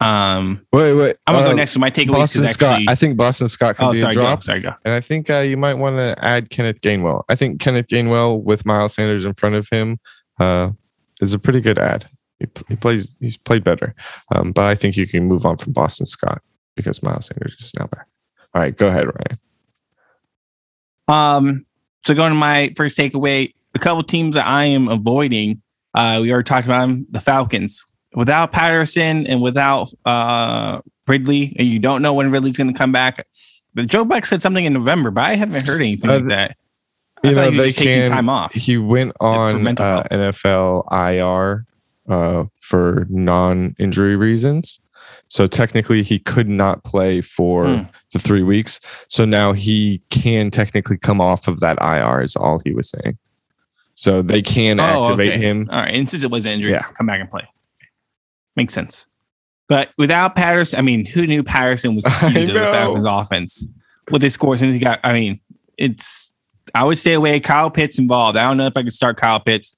Um, 0.00 0.66
Wait, 0.72 0.92
wait. 0.92 1.16
I'm 1.26 1.34
gonna 1.34 1.46
uh, 1.46 1.50
go 1.50 1.56
next 1.56 1.72
to 1.74 1.78
my 1.78 1.90
takeaways 1.90 2.12
Boston 2.12 2.42
because 2.42 2.54
Scott. 2.54 2.72
actually. 2.72 2.88
I 2.88 2.94
think 2.94 3.16
Boston 3.16 3.48
Scott 3.48 3.76
can 3.76 3.86
oh, 3.86 3.92
be 3.92 4.00
sorry, 4.00 4.12
a 4.12 4.14
go, 4.14 4.20
drop. 4.22 4.42
sorry, 4.42 4.60
go. 4.60 4.74
And 4.84 4.92
I 4.92 5.00
think 5.00 5.30
uh, 5.30 5.38
you 5.38 5.56
might 5.56 5.74
want 5.74 5.96
to 5.96 6.16
add 6.22 6.50
Kenneth 6.50 6.80
Gainwell. 6.80 7.22
I 7.28 7.36
think 7.36 7.60
Kenneth 7.60 7.86
Gainwell 7.86 8.42
with 8.42 8.66
Miles 8.66 8.94
Sanders 8.94 9.24
in 9.24 9.34
front 9.34 9.54
of 9.54 9.68
him 9.70 9.98
uh, 10.38 10.70
is 11.22 11.32
a 11.32 11.38
pretty 11.38 11.60
good 11.60 11.78
ad. 11.78 12.08
He, 12.38 12.46
he 12.68 12.76
plays. 12.76 13.16
He's 13.20 13.36
played 13.36 13.64
better, 13.64 13.94
um, 14.34 14.52
but 14.52 14.64
I 14.66 14.74
think 14.74 14.96
you 14.96 15.06
can 15.06 15.24
move 15.24 15.46
on 15.46 15.56
from 15.56 15.72
Boston 15.72 16.06
Scott 16.06 16.42
because 16.76 17.02
Miles 17.02 17.26
Sanders 17.26 17.54
is 17.58 17.72
now 17.78 17.86
back. 17.86 18.06
All 18.52 18.60
right, 18.60 18.76
go 18.76 18.88
ahead, 18.88 19.06
Ryan. 19.06 19.38
Um, 21.08 21.66
so 22.04 22.14
going 22.14 22.32
to 22.32 22.38
my 22.38 22.72
first 22.76 22.98
takeaway, 22.98 23.54
a 23.74 23.78
couple 23.78 24.02
teams 24.02 24.34
that 24.34 24.46
I 24.46 24.64
am 24.66 24.88
avoiding. 24.88 25.62
Uh, 25.94 26.18
we 26.22 26.32
already 26.32 26.46
talked 26.46 26.66
about 26.66 26.86
them, 26.86 27.06
the 27.10 27.20
Falcons. 27.20 27.82
Without 28.14 28.52
Patterson 28.52 29.26
and 29.26 29.42
without 29.42 29.90
uh 30.04 30.80
Ridley, 31.06 31.54
and 31.58 31.66
you 31.68 31.78
don't 31.80 32.00
know 32.00 32.14
when 32.14 32.30
Ridley's 32.30 32.56
going 32.56 32.72
to 32.72 32.78
come 32.78 32.92
back. 32.92 33.26
But 33.74 33.88
Joe 33.88 34.04
Buck 34.04 34.24
said 34.24 34.40
something 34.40 34.64
in 34.64 34.72
November, 34.72 35.10
but 35.10 35.24
I 35.24 35.34
haven't 35.34 35.66
heard 35.66 35.80
anything 35.80 36.08
Uh, 36.08 36.14
like 36.14 36.26
that. 36.28 36.56
I 37.24 37.28
You 37.28 37.34
know 37.34 37.50
they 37.50 37.72
can. 37.72 38.10
time 38.12 38.28
off. 38.28 38.54
He 38.54 38.78
went 38.78 39.12
on 39.20 39.66
uh. 39.66 40.04
NFL 40.10 40.84
IR 40.92 41.66
uh, 42.08 42.44
for 42.60 43.06
non-injury 43.10 44.14
reasons. 44.16 44.78
So 45.28 45.46
technically, 45.46 46.02
he 46.02 46.18
could 46.20 46.48
not 46.48 46.84
play 46.84 47.20
for 47.20 47.66
Hmm. 47.66 47.82
the 48.12 48.18
three 48.20 48.42
weeks. 48.42 48.78
So 49.08 49.24
now 49.24 49.52
he 49.52 50.00
can 50.10 50.50
technically 50.50 50.98
come 50.98 51.20
off 51.20 51.48
of 51.48 51.60
that 51.60 51.78
IR. 51.80 52.22
Is 52.22 52.36
all 52.36 52.60
he 52.64 52.72
was 52.72 52.88
saying. 52.90 53.18
So 53.94 54.22
they 54.22 54.42
can 54.42 54.80
Oh, 54.80 55.02
activate 55.04 55.30
okay. 55.30 55.38
him. 55.38 55.68
All 55.70 55.80
right, 55.80 55.94
and 55.94 56.08
since 56.08 56.24
it 56.24 56.30
was 56.30 56.46
an 56.46 56.52
injury, 56.52 56.72
Yeah. 56.72 56.82
come 56.82 57.06
back 57.06 57.20
and 57.20 57.30
play. 57.30 57.48
Makes 58.56 58.74
sense. 58.74 59.06
But 59.68 59.90
without 59.96 60.34
Patterson, 60.36 60.78
I 60.78 60.82
mean, 60.82 61.06
who 61.06 61.26
knew 61.26 61.42
Patterson 61.42 61.94
was 61.94 62.04
key 62.04 62.32
to 62.46 62.52
the. 62.52 62.60
Falcons 62.60 63.06
offense? 63.06 63.66
What 64.10 64.20
they 64.20 64.28
score 64.28 64.56
since 64.58 64.72
he 64.74 64.78
got, 64.78 65.00
I 65.02 65.12
mean, 65.12 65.40
it's 65.78 66.32
I 66.74 66.84
would 66.84 66.98
stay 66.98 67.14
away. 67.14 67.40
Kyle 67.40 67.70
Pitts 67.70 67.98
involved. 67.98 68.36
I 68.36 68.46
don't 68.46 68.56
know 68.58 68.66
if 68.66 68.76
I 68.76 68.82
could 68.82 68.92
start 68.92 69.16
Kyle 69.16 69.40
Pitts. 69.40 69.74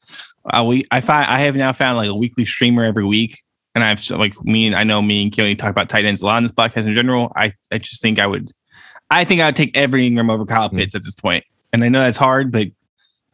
Uh, 0.52 0.64
we 0.64 0.84
I 0.90 1.00
find 1.00 1.30
I 1.30 1.40
have 1.40 1.56
now 1.56 1.72
found 1.72 1.96
like 1.96 2.08
a 2.08 2.14
weekly 2.14 2.44
streamer 2.44 2.84
every 2.84 3.04
week, 3.04 3.42
and 3.74 3.84
I've 3.84 4.08
like 4.10 4.42
me 4.44 4.66
and 4.66 4.74
I 4.74 4.82
know 4.84 5.00
me 5.02 5.22
and 5.22 5.32
Kelly 5.32 5.54
talk 5.54 5.70
about 5.70 5.88
tight 5.88 6.04
ends 6.04 6.22
a 6.22 6.26
lot 6.26 6.38
in 6.38 6.42
this 6.42 6.52
podcast 6.52 6.86
in 6.86 6.94
general. 6.94 7.32
I 7.36 7.52
I 7.70 7.78
just 7.78 8.02
think 8.02 8.18
I 8.18 8.26
would, 8.26 8.50
I 9.10 9.24
think 9.24 9.40
I 9.40 9.46
would 9.46 9.56
take 9.56 9.76
Evan 9.76 10.00
Engram 10.00 10.30
over 10.30 10.44
Kyle 10.44 10.68
Hmm. 10.68 10.76
Pitts 10.78 10.94
at 10.96 11.02
this 11.04 11.14
point, 11.14 11.44
and 11.72 11.84
I 11.84 11.88
know 11.88 12.00
that's 12.00 12.16
hard, 12.16 12.50
but 12.50 12.68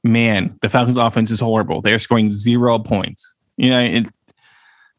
man, 0.04 0.56
the 0.60 0.68
Falcons 0.68 0.96
offense 0.96 1.30
is 1.30 1.40
horrible. 1.40 1.80
They're 1.80 1.98
scoring 1.98 2.30
zero 2.30 2.78
points. 2.78 3.36
You 3.56 3.70
know, 3.70 3.80
it, 3.80 4.06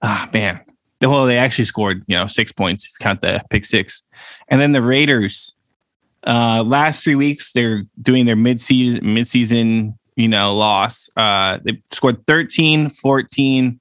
ah, 0.02 0.30
man. 0.34 0.62
Well, 1.02 1.26
they 1.26 1.38
actually 1.38 1.66
scored, 1.66 2.04
you 2.08 2.16
know, 2.16 2.28
six 2.28 2.52
points 2.52 2.86
if 2.86 2.92
you 2.92 3.04
count 3.04 3.22
the 3.22 3.44
pick 3.50 3.66
six. 3.66 4.04
And 4.48 4.62
then 4.62 4.72
the 4.72 4.82
Raiders, 4.82 5.56
uh, 6.26 6.64
last 6.64 7.04
three 7.04 7.16
weeks, 7.16 7.52
they're 7.52 7.84
doing 8.02 8.26
their 8.26 8.38
mid-season, 8.38 9.14
mid-season, 9.14 10.00
you 10.16 10.30
know, 10.30 10.56
loss. 10.56 11.10
Uh, 11.18 11.60
they 11.64 11.82
scored 11.92 12.26
13, 12.26 12.90
14, 12.90 13.80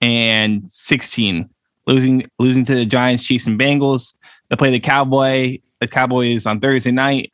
and 0.00 0.70
16, 0.70 1.50
losing, 1.86 2.26
losing 2.38 2.64
to 2.64 2.74
the 2.74 2.86
Giants, 2.86 3.24
Chiefs, 3.24 3.46
and 3.46 3.60
Bengals. 3.60 4.14
They 4.48 4.56
play 4.56 4.70
the 4.70 4.80
Cowboy, 4.80 5.58
the 5.80 5.88
Cowboys 5.88 6.46
on 6.46 6.60
Thursday 6.60 6.90
night. 6.90 7.32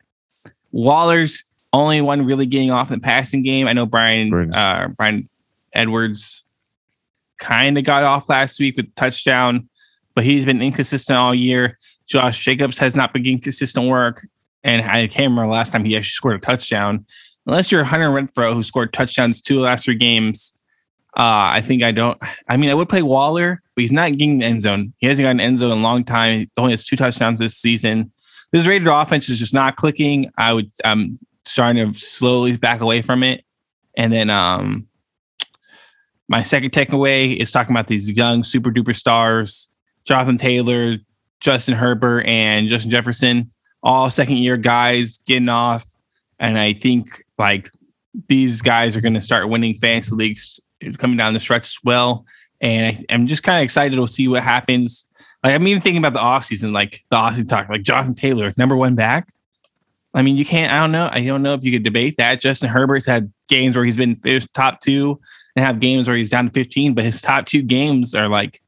Waller's 0.71 1.43
only 1.73 2.01
one 2.01 2.25
really 2.25 2.45
getting 2.45 2.71
off 2.71 2.91
in 2.91 2.99
the 2.99 3.03
passing 3.03 3.43
game. 3.43 3.67
I 3.67 3.73
know 3.73 3.85
Bryan 3.85 4.53
uh, 4.53 4.87
Bryan 4.89 5.27
Edwards 5.73 6.43
kind 7.39 7.77
of 7.77 7.83
got 7.83 8.03
off 8.03 8.29
last 8.29 8.59
week 8.59 8.77
with 8.77 8.93
touchdown, 8.95 9.69
but 10.15 10.23
he's 10.23 10.45
been 10.45 10.61
inconsistent 10.61 11.17
all 11.17 11.33
year. 11.33 11.77
Josh 12.07 12.43
Jacobs 12.43 12.79
has 12.79 12.95
not 12.95 13.13
been 13.13 13.23
getting 13.23 13.39
consistent 13.39 13.87
work, 13.87 14.25
and 14.63 14.83
I 14.89 15.07
can't 15.07 15.29
remember 15.29 15.51
last 15.51 15.71
time 15.71 15.85
he 15.85 15.95
actually 15.95 16.09
scored 16.09 16.35
a 16.35 16.39
touchdown. 16.39 17.05
Unless 17.45 17.71
you're 17.71 17.83
Hunter 17.83 18.09
Renfrow, 18.09 18.53
who 18.53 18.63
scored 18.63 18.93
touchdowns 18.93 19.41
two 19.41 19.55
of 19.55 19.61
the 19.61 19.65
last 19.65 19.85
three 19.85 19.95
games, 19.95 20.53
uh, 21.17 21.53
I 21.53 21.61
think 21.61 21.83
I 21.83 21.91
don't. 21.91 22.17
I 22.47 22.57
mean, 22.57 22.69
I 22.69 22.73
would 22.73 22.89
play 22.89 23.01
Waller, 23.01 23.61
but 23.75 23.81
he's 23.81 23.91
not 23.91 24.11
getting 24.11 24.39
the 24.39 24.45
end 24.45 24.61
zone. 24.61 24.93
He 24.97 25.07
hasn't 25.07 25.25
gotten 25.25 25.39
an 25.39 25.45
end 25.45 25.57
zone 25.59 25.71
in 25.71 25.79
a 25.79 25.81
long 25.81 26.03
time. 26.03 26.39
He 26.39 26.49
only 26.57 26.71
has 26.71 26.85
two 26.85 26.95
touchdowns 26.95 27.39
this 27.39 27.57
season. 27.57 28.11
This 28.51 28.65
Raider 28.65 28.89
offense 28.89 29.29
is 29.29 29.39
just 29.39 29.53
not 29.53 29.75
clicking. 29.75 30.31
I 30.37 30.53
would. 30.53 30.69
I'm 30.83 31.17
starting 31.49 31.91
to 31.91 31.99
slowly 31.99 32.57
back 32.57 32.81
away 32.81 33.01
from 33.01 33.23
it, 33.23 33.43
and 33.97 34.13
then 34.13 34.29
um, 34.29 34.87
my 36.29 36.43
second 36.43 36.71
takeaway 36.71 37.35
is 37.35 37.51
talking 37.51 37.73
about 37.73 37.87
these 37.87 38.15
young 38.15 38.43
super 38.43 38.71
duper 38.71 38.95
stars, 38.95 39.69
Jonathan 40.05 40.37
Taylor, 40.37 40.97
Justin 41.41 41.73
Herbert, 41.73 42.25
and 42.25 42.67
Justin 42.67 42.91
Jefferson, 42.91 43.51
all 43.81 44.09
second 44.09 44.37
year 44.37 44.55
guys 44.55 45.17
getting 45.25 45.49
off. 45.49 45.85
And 46.39 46.57
I 46.57 46.73
think 46.73 47.23
like 47.37 47.71
these 48.27 48.61
guys 48.61 48.95
are 48.95 49.01
going 49.01 49.15
to 49.15 49.21
start 49.21 49.49
winning 49.49 49.73
fantasy 49.73 50.15
leagues 50.15 50.59
coming 50.97 51.17
down 51.17 51.33
the 51.33 51.39
stretch 51.39 51.63
as 51.63 51.79
well. 51.83 52.25
And 52.61 52.95
I, 52.95 53.13
I'm 53.13 53.27
just 53.27 53.43
kind 53.43 53.57
of 53.57 53.63
excited 53.63 53.95
to 53.95 54.07
see 54.07 54.27
what 54.27 54.43
happens. 54.43 55.05
Like 55.43 55.53
I'm 55.55 55.67
even 55.67 55.81
thinking 55.81 56.03
about 56.03 56.13
the 56.13 56.19
offseason, 56.19 56.73
like 56.73 57.01
the 57.09 57.15
offseason 57.15 57.49
talk, 57.49 57.69
like 57.69 57.81
Jonathan 57.81 58.15
Taylor, 58.15 58.53
number 58.57 58.75
one 58.75 58.95
back. 58.95 59.27
I 60.13 60.21
mean, 60.23 60.37
you 60.37 60.45
can't, 60.45 60.71
I 60.71 60.79
don't 60.79 60.91
know. 60.91 61.07
I 61.11 61.23
don't 61.23 61.43
know 61.43 61.53
if 61.53 61.63
you 61.63 61.71
could 61.71 61.83
debate 61.83 62.17
that. 62.17 62.41
Justin 62.41 62.69
Herbert's 62.69 63.05
had 63.05 63.31
games 63.47 63.75
where 63.75 63.85
he's 63.85 63.97
been 63.97 64.15
finished 64.15 64.53
top 64.53 64.81
two 64.81 65.19
and 65.55 65.63
have 65.63 65.79
games 65.79 66.07
where 66.07 66.17
he's 66.17 66.29
down 66.31 66.45
to 66.47 66.51
15, 66.51 66.93
but 66.95 67.03
his 67.03 67.21
top 67.21 67.45
two 67.45 67.61
games 67.61 68.15
are 68.15 68.27
like 68.27 68.61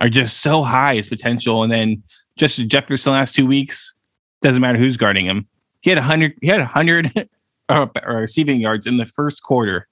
are 0.00 0.08
just 0.08 0.40
so 0.42 0.62
high 0.62 0.96
as 0.96 1.08
potential. 1.08 1.62
And 1.62 1.72
then 1.72 2.02
Justin 2.36 2.68
Jefferson 2.68 3.12
last 3.12 3.34
two 3.34 3.46
weeks 3.46 3.94
doesn't 4.42 4.60
matter 4.60 4.78
who's 4.78 4.96
guarding 4.96 5.26
him. 5.26 5.46
He 5.80 5.90
had 5.90 5.98
hundred. 6.00 6.34
He 6.40 6.48
had 6.48 6.60
hundred 6.62 7.12
uh, 7.68 7.86
receiving 8.06 8.60
yards 8.60 8.86
in 8.86 8.96
the 8.96 9.06
first 9.06 9.42
quarter. 9.42 9.86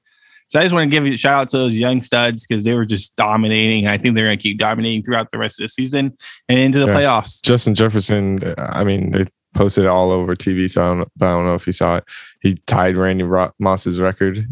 So 0.49 0.61
I 0.61 0.63
just 0.63 0.73
want 0.73 0.89
to 0.89 0.91
give 0.91 1.05
a 1.05 1.17
shout 1.17 1.35
out 1.41 1.49
to 1.51 1.59
those 1.59 1.77
young 1.77 2.03
studs 2.03 2.47
because 2.47 2.63
they 2.65 2.75
were 2.75 2.85
just 2.85 3.17
dominating. 3.17 3.89
I 3.89 3.99
think 3.99 4.15
they're 4.15 4.27
going 4.27 4.39
to 4.39 4.43
keep 4.43 4.59
dominating 4.59 5.03
throughout 5.03 5.31
the 5.33 5.39
rest 5.39 5.59
of 5.61 5.65
the 5.65 5.69
season 5.69 6.17
and 6.49 6.59
into 6.59 6.79
the 6.79 6.87
Yeah. 6.87 6.95
playoffs. 6.95 7.43
Justin 7.43 7.75
Jefferson, 7.75 8.55
I 8.59 8.85
mean, 8.85 9.11
they 9.11 9.25
posted 9.57 9.85
it 9.85 9.89
all 9.89 10.13
over 10.13 10.37
TV, 10.37 10.71
so 10.71 10.83
I 10.85 10.95
don't, 10.95 11.13
but 11.17 11.27
I 11.27 11.31
don't 11.31 11.47
know 11.47 11.55
if 11.55 11.67
you 11.67 11.73
saw 11.73 11.97
it. 11.97 12.05
He 12.43 12.55
tied 12.67 12.97
Randy 12.97 13.25
Moss's 13.59 13.99
record, 14.01 14.47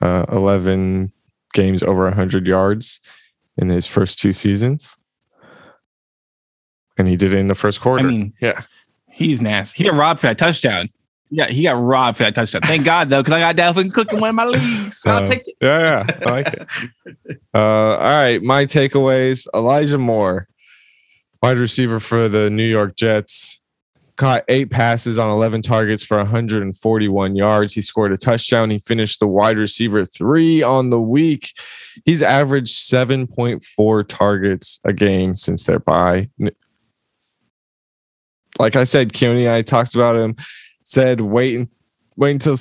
uh, 0.00 0.26
11 0.30 1.12
games 1.54 1.82
over 1.82 2.04
100 2.04 2.46
yards 2.46 3.00
in 3.56 3.68
his 3.70 3.86
first 3.86 4.18
two 4.20 4.32
seasons. 4.32 4.96
And 6.98 7.08
he 7.08 7.16
did 7.16 7.32
it 7.32 7.38
in 7.38 7.48
the 7.48 7.54
first 7.54 7.80
quarter. 7.80 8.06
I 8.06 8.10
mean, 8.10 8.34
yeah. 8.40 8.62
he's 9.08 9.40
nasty. 9.40 9.82
He 9.82 9.88
got 9.90 9.96
robbed 9.98 10.20
for 10.20 10.26
that 10.26 10.38
touchdown. 10.38 10.90
Yeah, 11.30 11.46
he 11.46 11.62
got 11.62 11.72
robbed 11.80 12.18
for 12.18 12.24
that 12.24 12.34
touchdown. 12.34 12.62
Thank 12.62 12.84
God 12.84 13.08
though, 13.08 13.22
because 13.22 13.34
I 13.34 13.52
got 13.52 13.56
Dalvin 13.56 13.92
Cook 13.92 14.12
in 14.12 14.20
one 14.20 14.30
of 14.30 14.34
my 14.34 14.44
leagues. 14.46 15.02
I'll 15.06 15.22
Uh, 15.22 15.26
take 15.26 15.46
it. 15.46 15.54
Yeah, 15.60 16.04
yeah. 16.08 16.18
I 16.26 16.30
like 16.30 16.46
it. 16.48 17.38
Uh, 17.54 17.58
all 17.58 17.96
right. 17.98 18.42
My 18.42 18.66
takeaways 18.66 19.46
Elijah 19.54 19.96
Moore, 19.98 20.48
wide 21.42 21.56
receiver 21.56 22.00
for 22.00 22.28
the 22.28 22.50
New 22.50 22.64
York 22.68 22.96
Jets, 22.96 23.59
caught 24.20 24.44
eight 24.48 24.70
passes 24.70 25.16
on 25.16 25.30
11 25.30 25.62
targets 25.62 26.04
for 26.04 26.18
141 26.18 27.36
yards. 27.36 27.72
He 27.72 27.80
scored 27.80 28.12
a 28.12 28.18
touchdown. 28.18 28.68
He 28.68 28.78
finished 28.78 29.18
the 29.18 29.26
wide 29.26 29.56
receiver 29.56 30.04
three 30.04 30.62
on 30.62 30.90
the 30.90 31.00
week. 31.00 31.58
He's 32.04 32.22
averaged 32.22 32.78
7.4 32.90 34.06
targets 34.06 34.78
a 34.84 34.92
game 34.92 35.34
since 35.34 35.64
their 35.64 35.78
bye. 35.78 36.28
Like 38.58 38.76
I 38.76 38.84
said, 38.84 39.14
Keone 39.14 39.46
and 39.46 39.48
I 39.48 39.62
talked 39.62 39.94
about 39.94 40.16
him, 40.16 40.36
said 40.84 41.22
wait, 41.22 41.70
wait 42.16 42.32
until 42.32 42.58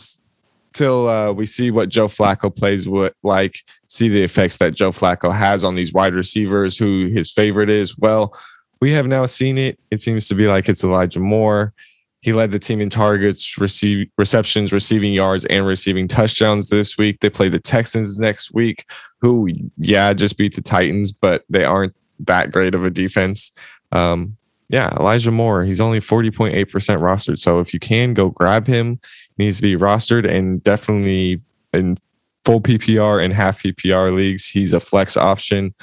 till 0.72 1.10
uh, 1.10 1.34
we 1.34 1.46
see 1.46 1.72
what 1.72 1.90
Joe 1.90 2.08
Flacco 2.08 2.56
plays 2.56 2.88
with, 2.88 3.14
like 3.22 3.58
see 3.88 4.08
the 4.08 4.24
effects 4.24 4.56
that 4.58 4.76
Joe 4.76 4.92
Flacco 4.92 5.36
has 5.36 5.66
on 5.66 5.76
these 5.76 5.92
wide 5.92 6.14
receivers, 6.14 6.78
who 6.78 7.08
his 7.08 7.30
favorite 7.30 7.70
is. 7.70 7.98
Well, 7.98 8.34
we 8.82 8.92
have 8.92 9.08
now 9.08 9.26
seen 9.26 9.58
it. 9.58 9.80
It 9.92 10.02
seems 10.02 10.28
to 10.28 10.36
be 10.36 10.48
like 10.48 10.70
it's 10.70 10.84
Elijah 10.84 11.20
Moore. 11.20 11.74
He 12.22 12.34
led 12.34 12.52
the 12.52 12.60
team 12.60 12.82
in 12.82 12.90
targets, 12.90 13.58
receive 13.58 14.10
receptions, 14.18 14.74
receiving 14.74 15.14
yards, 15.14 15.46
and 15.46 15.66
receiving 15.66 16.08
touchdowns 16.08 16.70
this 16.70 16.98
week. 16.98 17.20
They 17.22 17.30
play 17.30 17.48
the 17.48 17.60
Texans 17.60 18.20
next 18.20 18.54
week, 18.54 18.86
who 19.22 19.50
yeah 19.78 20.12
just 20.14 20.38
beat 20.38 20.56
the 20.56 20.62
Titans, 20.62 21.12
but 21.12 21.46
they 21.50 21.64
aren't 21.64 21.96
that 22.20 22.52
great 22.52 22.76
of 22.76 22.84
a 22.84 22.90
defense. 22.90 23.52
Um, 23.92 24.36
yeah, 24.68 24.94
Elijah 25.00 25.32
Moore. 25.32 25.64
He's 25.64 25.82
only 25.82 26.02
forty 26.02 26.30
point 26.30 26.56
eight 26.56 26.66
percent 26.66 27.02
rostered. 27.02 27.40
So 27.40 27.60
if 27.60 27.74
you 27.74 27.80
can 27.80 28.14
go 28.14 28.30
grab 28.30 28.68
him, 28.68 29.00
he 29.38 29.46
needs 29.46 29.58
to 29.58 29.64
be 29.64 29.76
rostered 29.76 30.30
and 30.30 30.62
definitely 30.62 31.42
in 31.74 31.98
full 32.46 32.62
PPR 32.62 33.24
and 33.24 33.34
half 33.34 33.64
PPR 33.64 34.14
leagues. 34.14 34.48
He's 34.48 34.74
a 34.74 34.80
flex 34.80 35.16
option. 35.16 35.74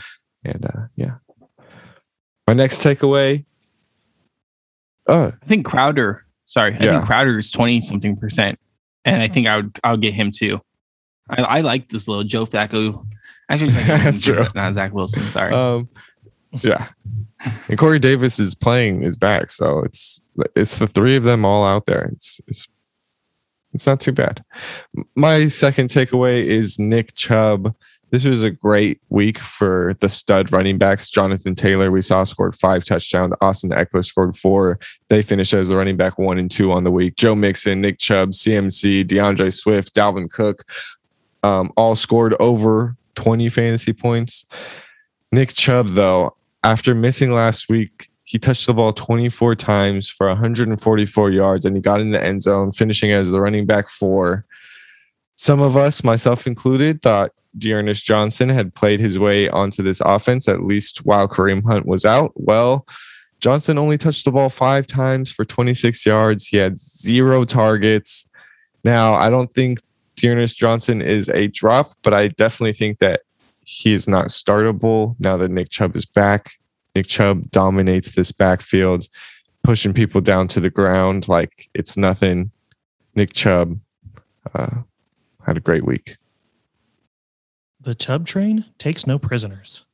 And 0.44 0.66
uh, 0.66 0.86
yeah. 0.96 1.14
My 2.46 2.52
next 2.54 2.82
takeaway. 2.82 3.44
Uh, 5.08 5.32
I 5.42 5.46
think 5.46 5.66
Crowder. 5.66 6.24
Sorry, 6.44 6.74
I 6.74 6.84
Yeah. 6.84 6.92
think 6.96 7.06
Crowder 7.06 7.38
is 7.38 7.50
twenty 7.50 7.80
something 7.80 8.16
percent, 8.16 8.58
and 9.04 9.20
I 9.22 9.28
think 9.28 9.46
I 9.46 9.56
would 9.56 9.78
I'll 9.84 9.96
get 9.96 10.14
him 10.14 10.30
too. 10.30 10.60
I, 11.28 11.42
I 11.42 11.60
like 11.60 11.88
this 11.88 12.06
little 12.08 12.24
Joe 12.24 12.46
Flacco. 12.46 13.04
Actually, 13.50 13.70
That's 13.70 14.22
true. 14.24 14.46
not 14.54 14.74
Zach 14.74 14.92
Wilson. 14.92 15.22
Sorry. 15.24 15.52
um, 15.54 15.88
yeah. 16.62 16.88
And 17.68 17.78
Corey 17.78 17.98
Davis 17.98 18.38
is 18.38 18.54
playing 18.54 19.02
is 19.02 19.16
back, 19.16 19.50
so 19.50 19.80
it's 19.80 20.20
it's 20.54 20.78
the 20.78 20.86
three 20.86 21.16
of 21.16 21.24
them 21.24 21.44
all 21.44 21.64
out 21.64 21.86
there. 21.86 22.10
It's 22.12 22.40
it's 22.46 22.68
it's 23.72 23.86
not 23.86 24.00
too 24.00 24.12
bad. 24.12 24.42
My 25.16 25.46
second 25.48 25.88
takeaway 25.88 26.42
is 26.44 26.78
Nick 26.78 27.14
Chubb. 27.14 27.74
This 28.16 28.24
was 28.24 28.42
a 28.42 28.50
great 28.50 29.02
week 29.10 29.38
for 29.38 29.94
the 30.00 30.08
stud 30.08 30.50
running 30.50 30.78
backs. 30.78 31.10
Jonathan 31.10 31.54
Taylor, 31.54 31.90
we 31.90 32.00
saw, 32.00 32.24
scored 32.24 32.54
five 32.54 32.82
touchdowns. 32.82 33.34
Austin 33.42 33.72
Ekeler 33.72 34.02
scored 34.02 34.34
four. 34.34 34.78
They 35.10 35.20
finished 35.20 35.52
as 35.52 35.68
the 35.68 35.76
running 35.76 35.98
back 35.98 36.18
one 36.18 36.38
and 36.38 36.50
two 36.50 36.72
on 36.72 36.84
the 36.84 36.90
week. 36.90 37.16
Joe 37.16 37.34
Mixon, 37.34 37.82
Nick 37.82 37.98
Chubb, 37.98 38.30
CMC, 38.30 39.06
D'Andre 39.06 39.50
Swift, 39.50 39.94
Dalvin 39.94 40.30
Cook, 40.30 40.64
um, 41.42 41.70
all 41.76 41.94
scored 41.94 42.34
over 42.40 42.96
20 43.16 43.50
fantasy 43.50 43.92
points. 43.92 44.46
Nick 45.30 45.52
Chubb, 45.52 45.90
though, 45.90 46.38
after 46.64 46.94
missing 46.94 47.32
last 47.32 47.68
week, 47.68 48.08
he 48.24 48.38
touched 48.38 48.66
the 48.66 48.72
ball 48.72 48.94
24 48.94 49.56
times 49.56 50.08
for 50.08 50.26
144 50.28 51.30
yards 51.32 51.66
and 51.66 51.76
he 51.76 51.82
got 51.82 52.00
in 52.00 52.12
the 52.12 52.24
end 52.24 52.40
zone, 52.42 52.72
finishing 52.72 53.12
as 53.12 53.30
the 53.30 53.42
running 53.42 53.66
back 53.66 53.90
four. 53.90 54.46
Some 55.36 55.60
of 55.60 55.76
us, 55.76 56.02
myself 56.02 56.46
included, 56.46 57.02
thought 57.02 57.32
D'Ernest 57.58 58.04
Johnson 58.04 58.48
had 58.48 58.74
played 58.74 59.00
his 59.00 59.18
way 59.18 59.48
onto 59.48 59.82
this 59.82 60.00
offense, 60.04 60.48
at 60.48 60.64
least 60.64 61.04
while 61.04 61.28
Kareem 61.28 61.64
Hunt 61.64 61.86
was 61.86 62.04
out. 62.04 62.32
Well, 62.34 62.86
Johnson 63.40 63.78
only 63.78 63.98
touched 63.98 64.24
the 64.24 64.32
ball 64.32 64.48
five 64.48 64.86
times 64.86 65.30
for 65.30 65.44
26 65.44 66.04
yards. 66.06 66.46
He 66.46 66.56
had 66.56 66.78
zero 66.78 67.44
targets. 67.44 68.28
Now, 68.84 69.14
I 69.14 69.30
don't 69.30 69.52
think 69.52 69.80
D'Ernest 70.16 70.56
Johnson 70.56 71.02
is 71.02 71.28
a 71.30 71.48
drop, 71.48 71.90
but 72.02 72.14
I 72.14 72.28
definitely 72.28 72.72
think 72.72 72.98
that 72.98 73.20
he 73.64 73.92
is 73.92 74.08
not 74.08 74.26
startable 74.26 75.16
now 75.18 75.36
that 75.36 75.50
Nick 75.50 75.70
Chubb 75.70 75.96
is 75.96 76.06
back. 76.06 76.52
Nick 76.94 77.08
Chubb 77.08 77.50
dominates 77.50 78.12
this 78.12 78.32
backfield, 78.32 79.06
pushing 79.62 79.92
people 79.92 80.20
down 80.20 80.48
to 80.48 80.60
the 80.60 80.70
ground 80.70 81.28
like 81.28 81.68
it's 81.74 81.96
nothing. 81.96 82.52
Nick 83.14 83.32
Chubb 83.32 83.76
uh, 84.54 84.82
had 85.44 85.56
a 85.56 85.60
great 85.60 85.84
week. 85.84 86.16
The 87.86 87.94
Tub 87.94 88.26
train 88.26 88.64
takes 88.78 89.06
no 89.06 89.16
prisoners. 89.16 89.84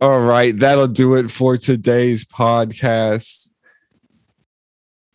All 0.00 0.20
right, 0.20 0.56
that'll 0.56 0.86
do 0.86 1.16
it 1.16 1.28
for 1.28 1.56
today's 1.56 2.24
podcast. 2.24 3.50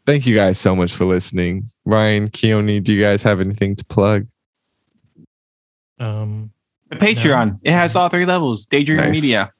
Thank 0.05 0.25
you 0.27 0.35
guys 0.35 0.59
so 0.59 0.75
much 0.75 0.93
for 0.93 1.05
listening. 1.05 1.67
Ryan, 1.85 2.27
Keone, 2.27 2.83
do 2.83 2.93
you 2.93 3.01
guys 3.01 3.21
have 3.23 3.39
anything 3.39 3.77
to 3.77 3.85
plug? 3.85 4.27
Um, 5.99 6.51
the 6.89 6.97
Patreon. 6.97 7.59
It 7.63 7.71
has 7.71 7.95
all 7.95 8.09
three 8.09 8.25
levels. 8.25 8.65
Daydream 8.65 8.97
Nice. 8.97 9.11
Media. 9.11 9.53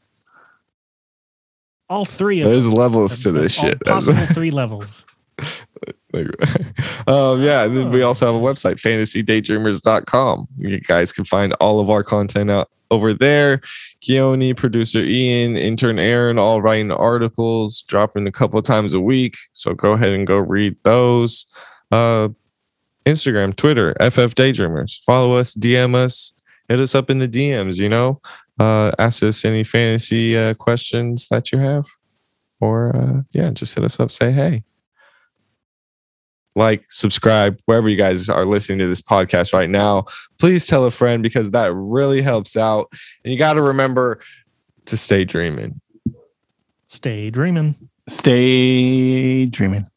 all 1.90 2.04
three 2.04 2.42
of 2.42 2.50
There's 2.50 2.66
them. 2.66 2.74
levels 2.74 3.24
to 3.24 3.32
this 3.32 3.58
All 3.60 3.70
shit. 3.70 3.80
Possible 3.80 4.26
three 4.34 4.52
levels. 4.52 5.06
um, 7.07 7.41
yeah, 7.41 7.64
and 7.64 7.76
then 7.76 7.89
we 7.89 8.03
also 8.03 8.26
have 8.26 8.36
a 8.36 8.45
website, 8.45 8.76
fantasydaydreamers.com. 8.76 10.47
You 10.57 10.80
guys 10.80 11.11
can 11.11 11.26
find 11.26 11.53
all 11.53 11.80
of 11.80 11.89
our 11.89 12.03
content 12.03 12.51
out 12.51 12.70
over 12.91 13.14
there. 13.14 13.61
Keone, 14.03 14.55
producer 14.55 14.99
Ian, 14.99 15.57
intern 15.57 15.97
Aaron, 15.97 16.38
all 16.38 16.61
writing 16.61 16.91
articles, 16.91 17.84
dropping 17.88 18.28
a 18.28 18.32
couple 18.32 18.59
of 18.59 18.66
times 18.66 18.93
a 18.93 18.99
week. 18.99 19.36
So 19.53 19.74
go 19.74 19.93
ahead 19.93 20.09
and 20.09 20.28
go 20.28 20.38
read 20.38 20.76
those. 20.84 21.47
Uh, 21.91 22.30
Instagram, 23.05 23.55
Twitter, 23.55 23.93
FF 23.99 24.36
Daydreamers. 24.36 25.03
Follow 25.03 25.36
us, 25.36 25.55
DM 25.55 25.95
us, 25.95 26.34
hit 26.70 26.80
us 26.80 26.95
up 26.95 27.09
in 27.09 27.20
the 27.20 27.28
DMs, 27.28 27.78
you 27.78 27.89
know. 27.89 28.22
Uh, 28.59 28.91
ask 28.99 29.24
us 29.24 29.43
any 29.43 29.64
fantasy 29.64 30.38
uh, 30.38 30.53
questions 30.53 31.28
that 31.30 31.51
you 31.51 31.57
have. 31.57 31.86
Or 32.61 32.95
uh, 32.95 33.22
yeah, 33.32 33.49
just 33.49 33.76
hit 33.76 33.84
us 33.84 33.99
up, 33.99 34.11
say 34.11 34.32
hey 34.32 34.64
like, 36.56 36.86
subscribe, 36.89 37.60
wherever 37.66 37.89
you 37.89 37.97
guys 37.97 38.30
are 38.30 38.45
listening 38.45 38.80
to 38.80 38.88
this 38.88 39.01
podcast 39.01 39.54
right 39.54 39.70
now. 39.70 40.06
Please 40.39 40.68
tell 40.68 40.86
a 40.86 40.91
friend 40.91 41.24
because 41.24 41.51
that 41.51 41.74
really 41.74 42.22
helps 42.22 42.56
out. 42.56 42.91
And 43.24 43.32
you 43.32 43.39
got 43.39 43.54
to 43.54 43.62
remember 43.62 44.22
to 44.86 44.97
stay 44.97 45.24
dreaming. 45.26 45.80
Stay 46.88 47.30
dreaming. 47.30 47.76
Stay 48.08 49.45
dreaming. 49.45 49.88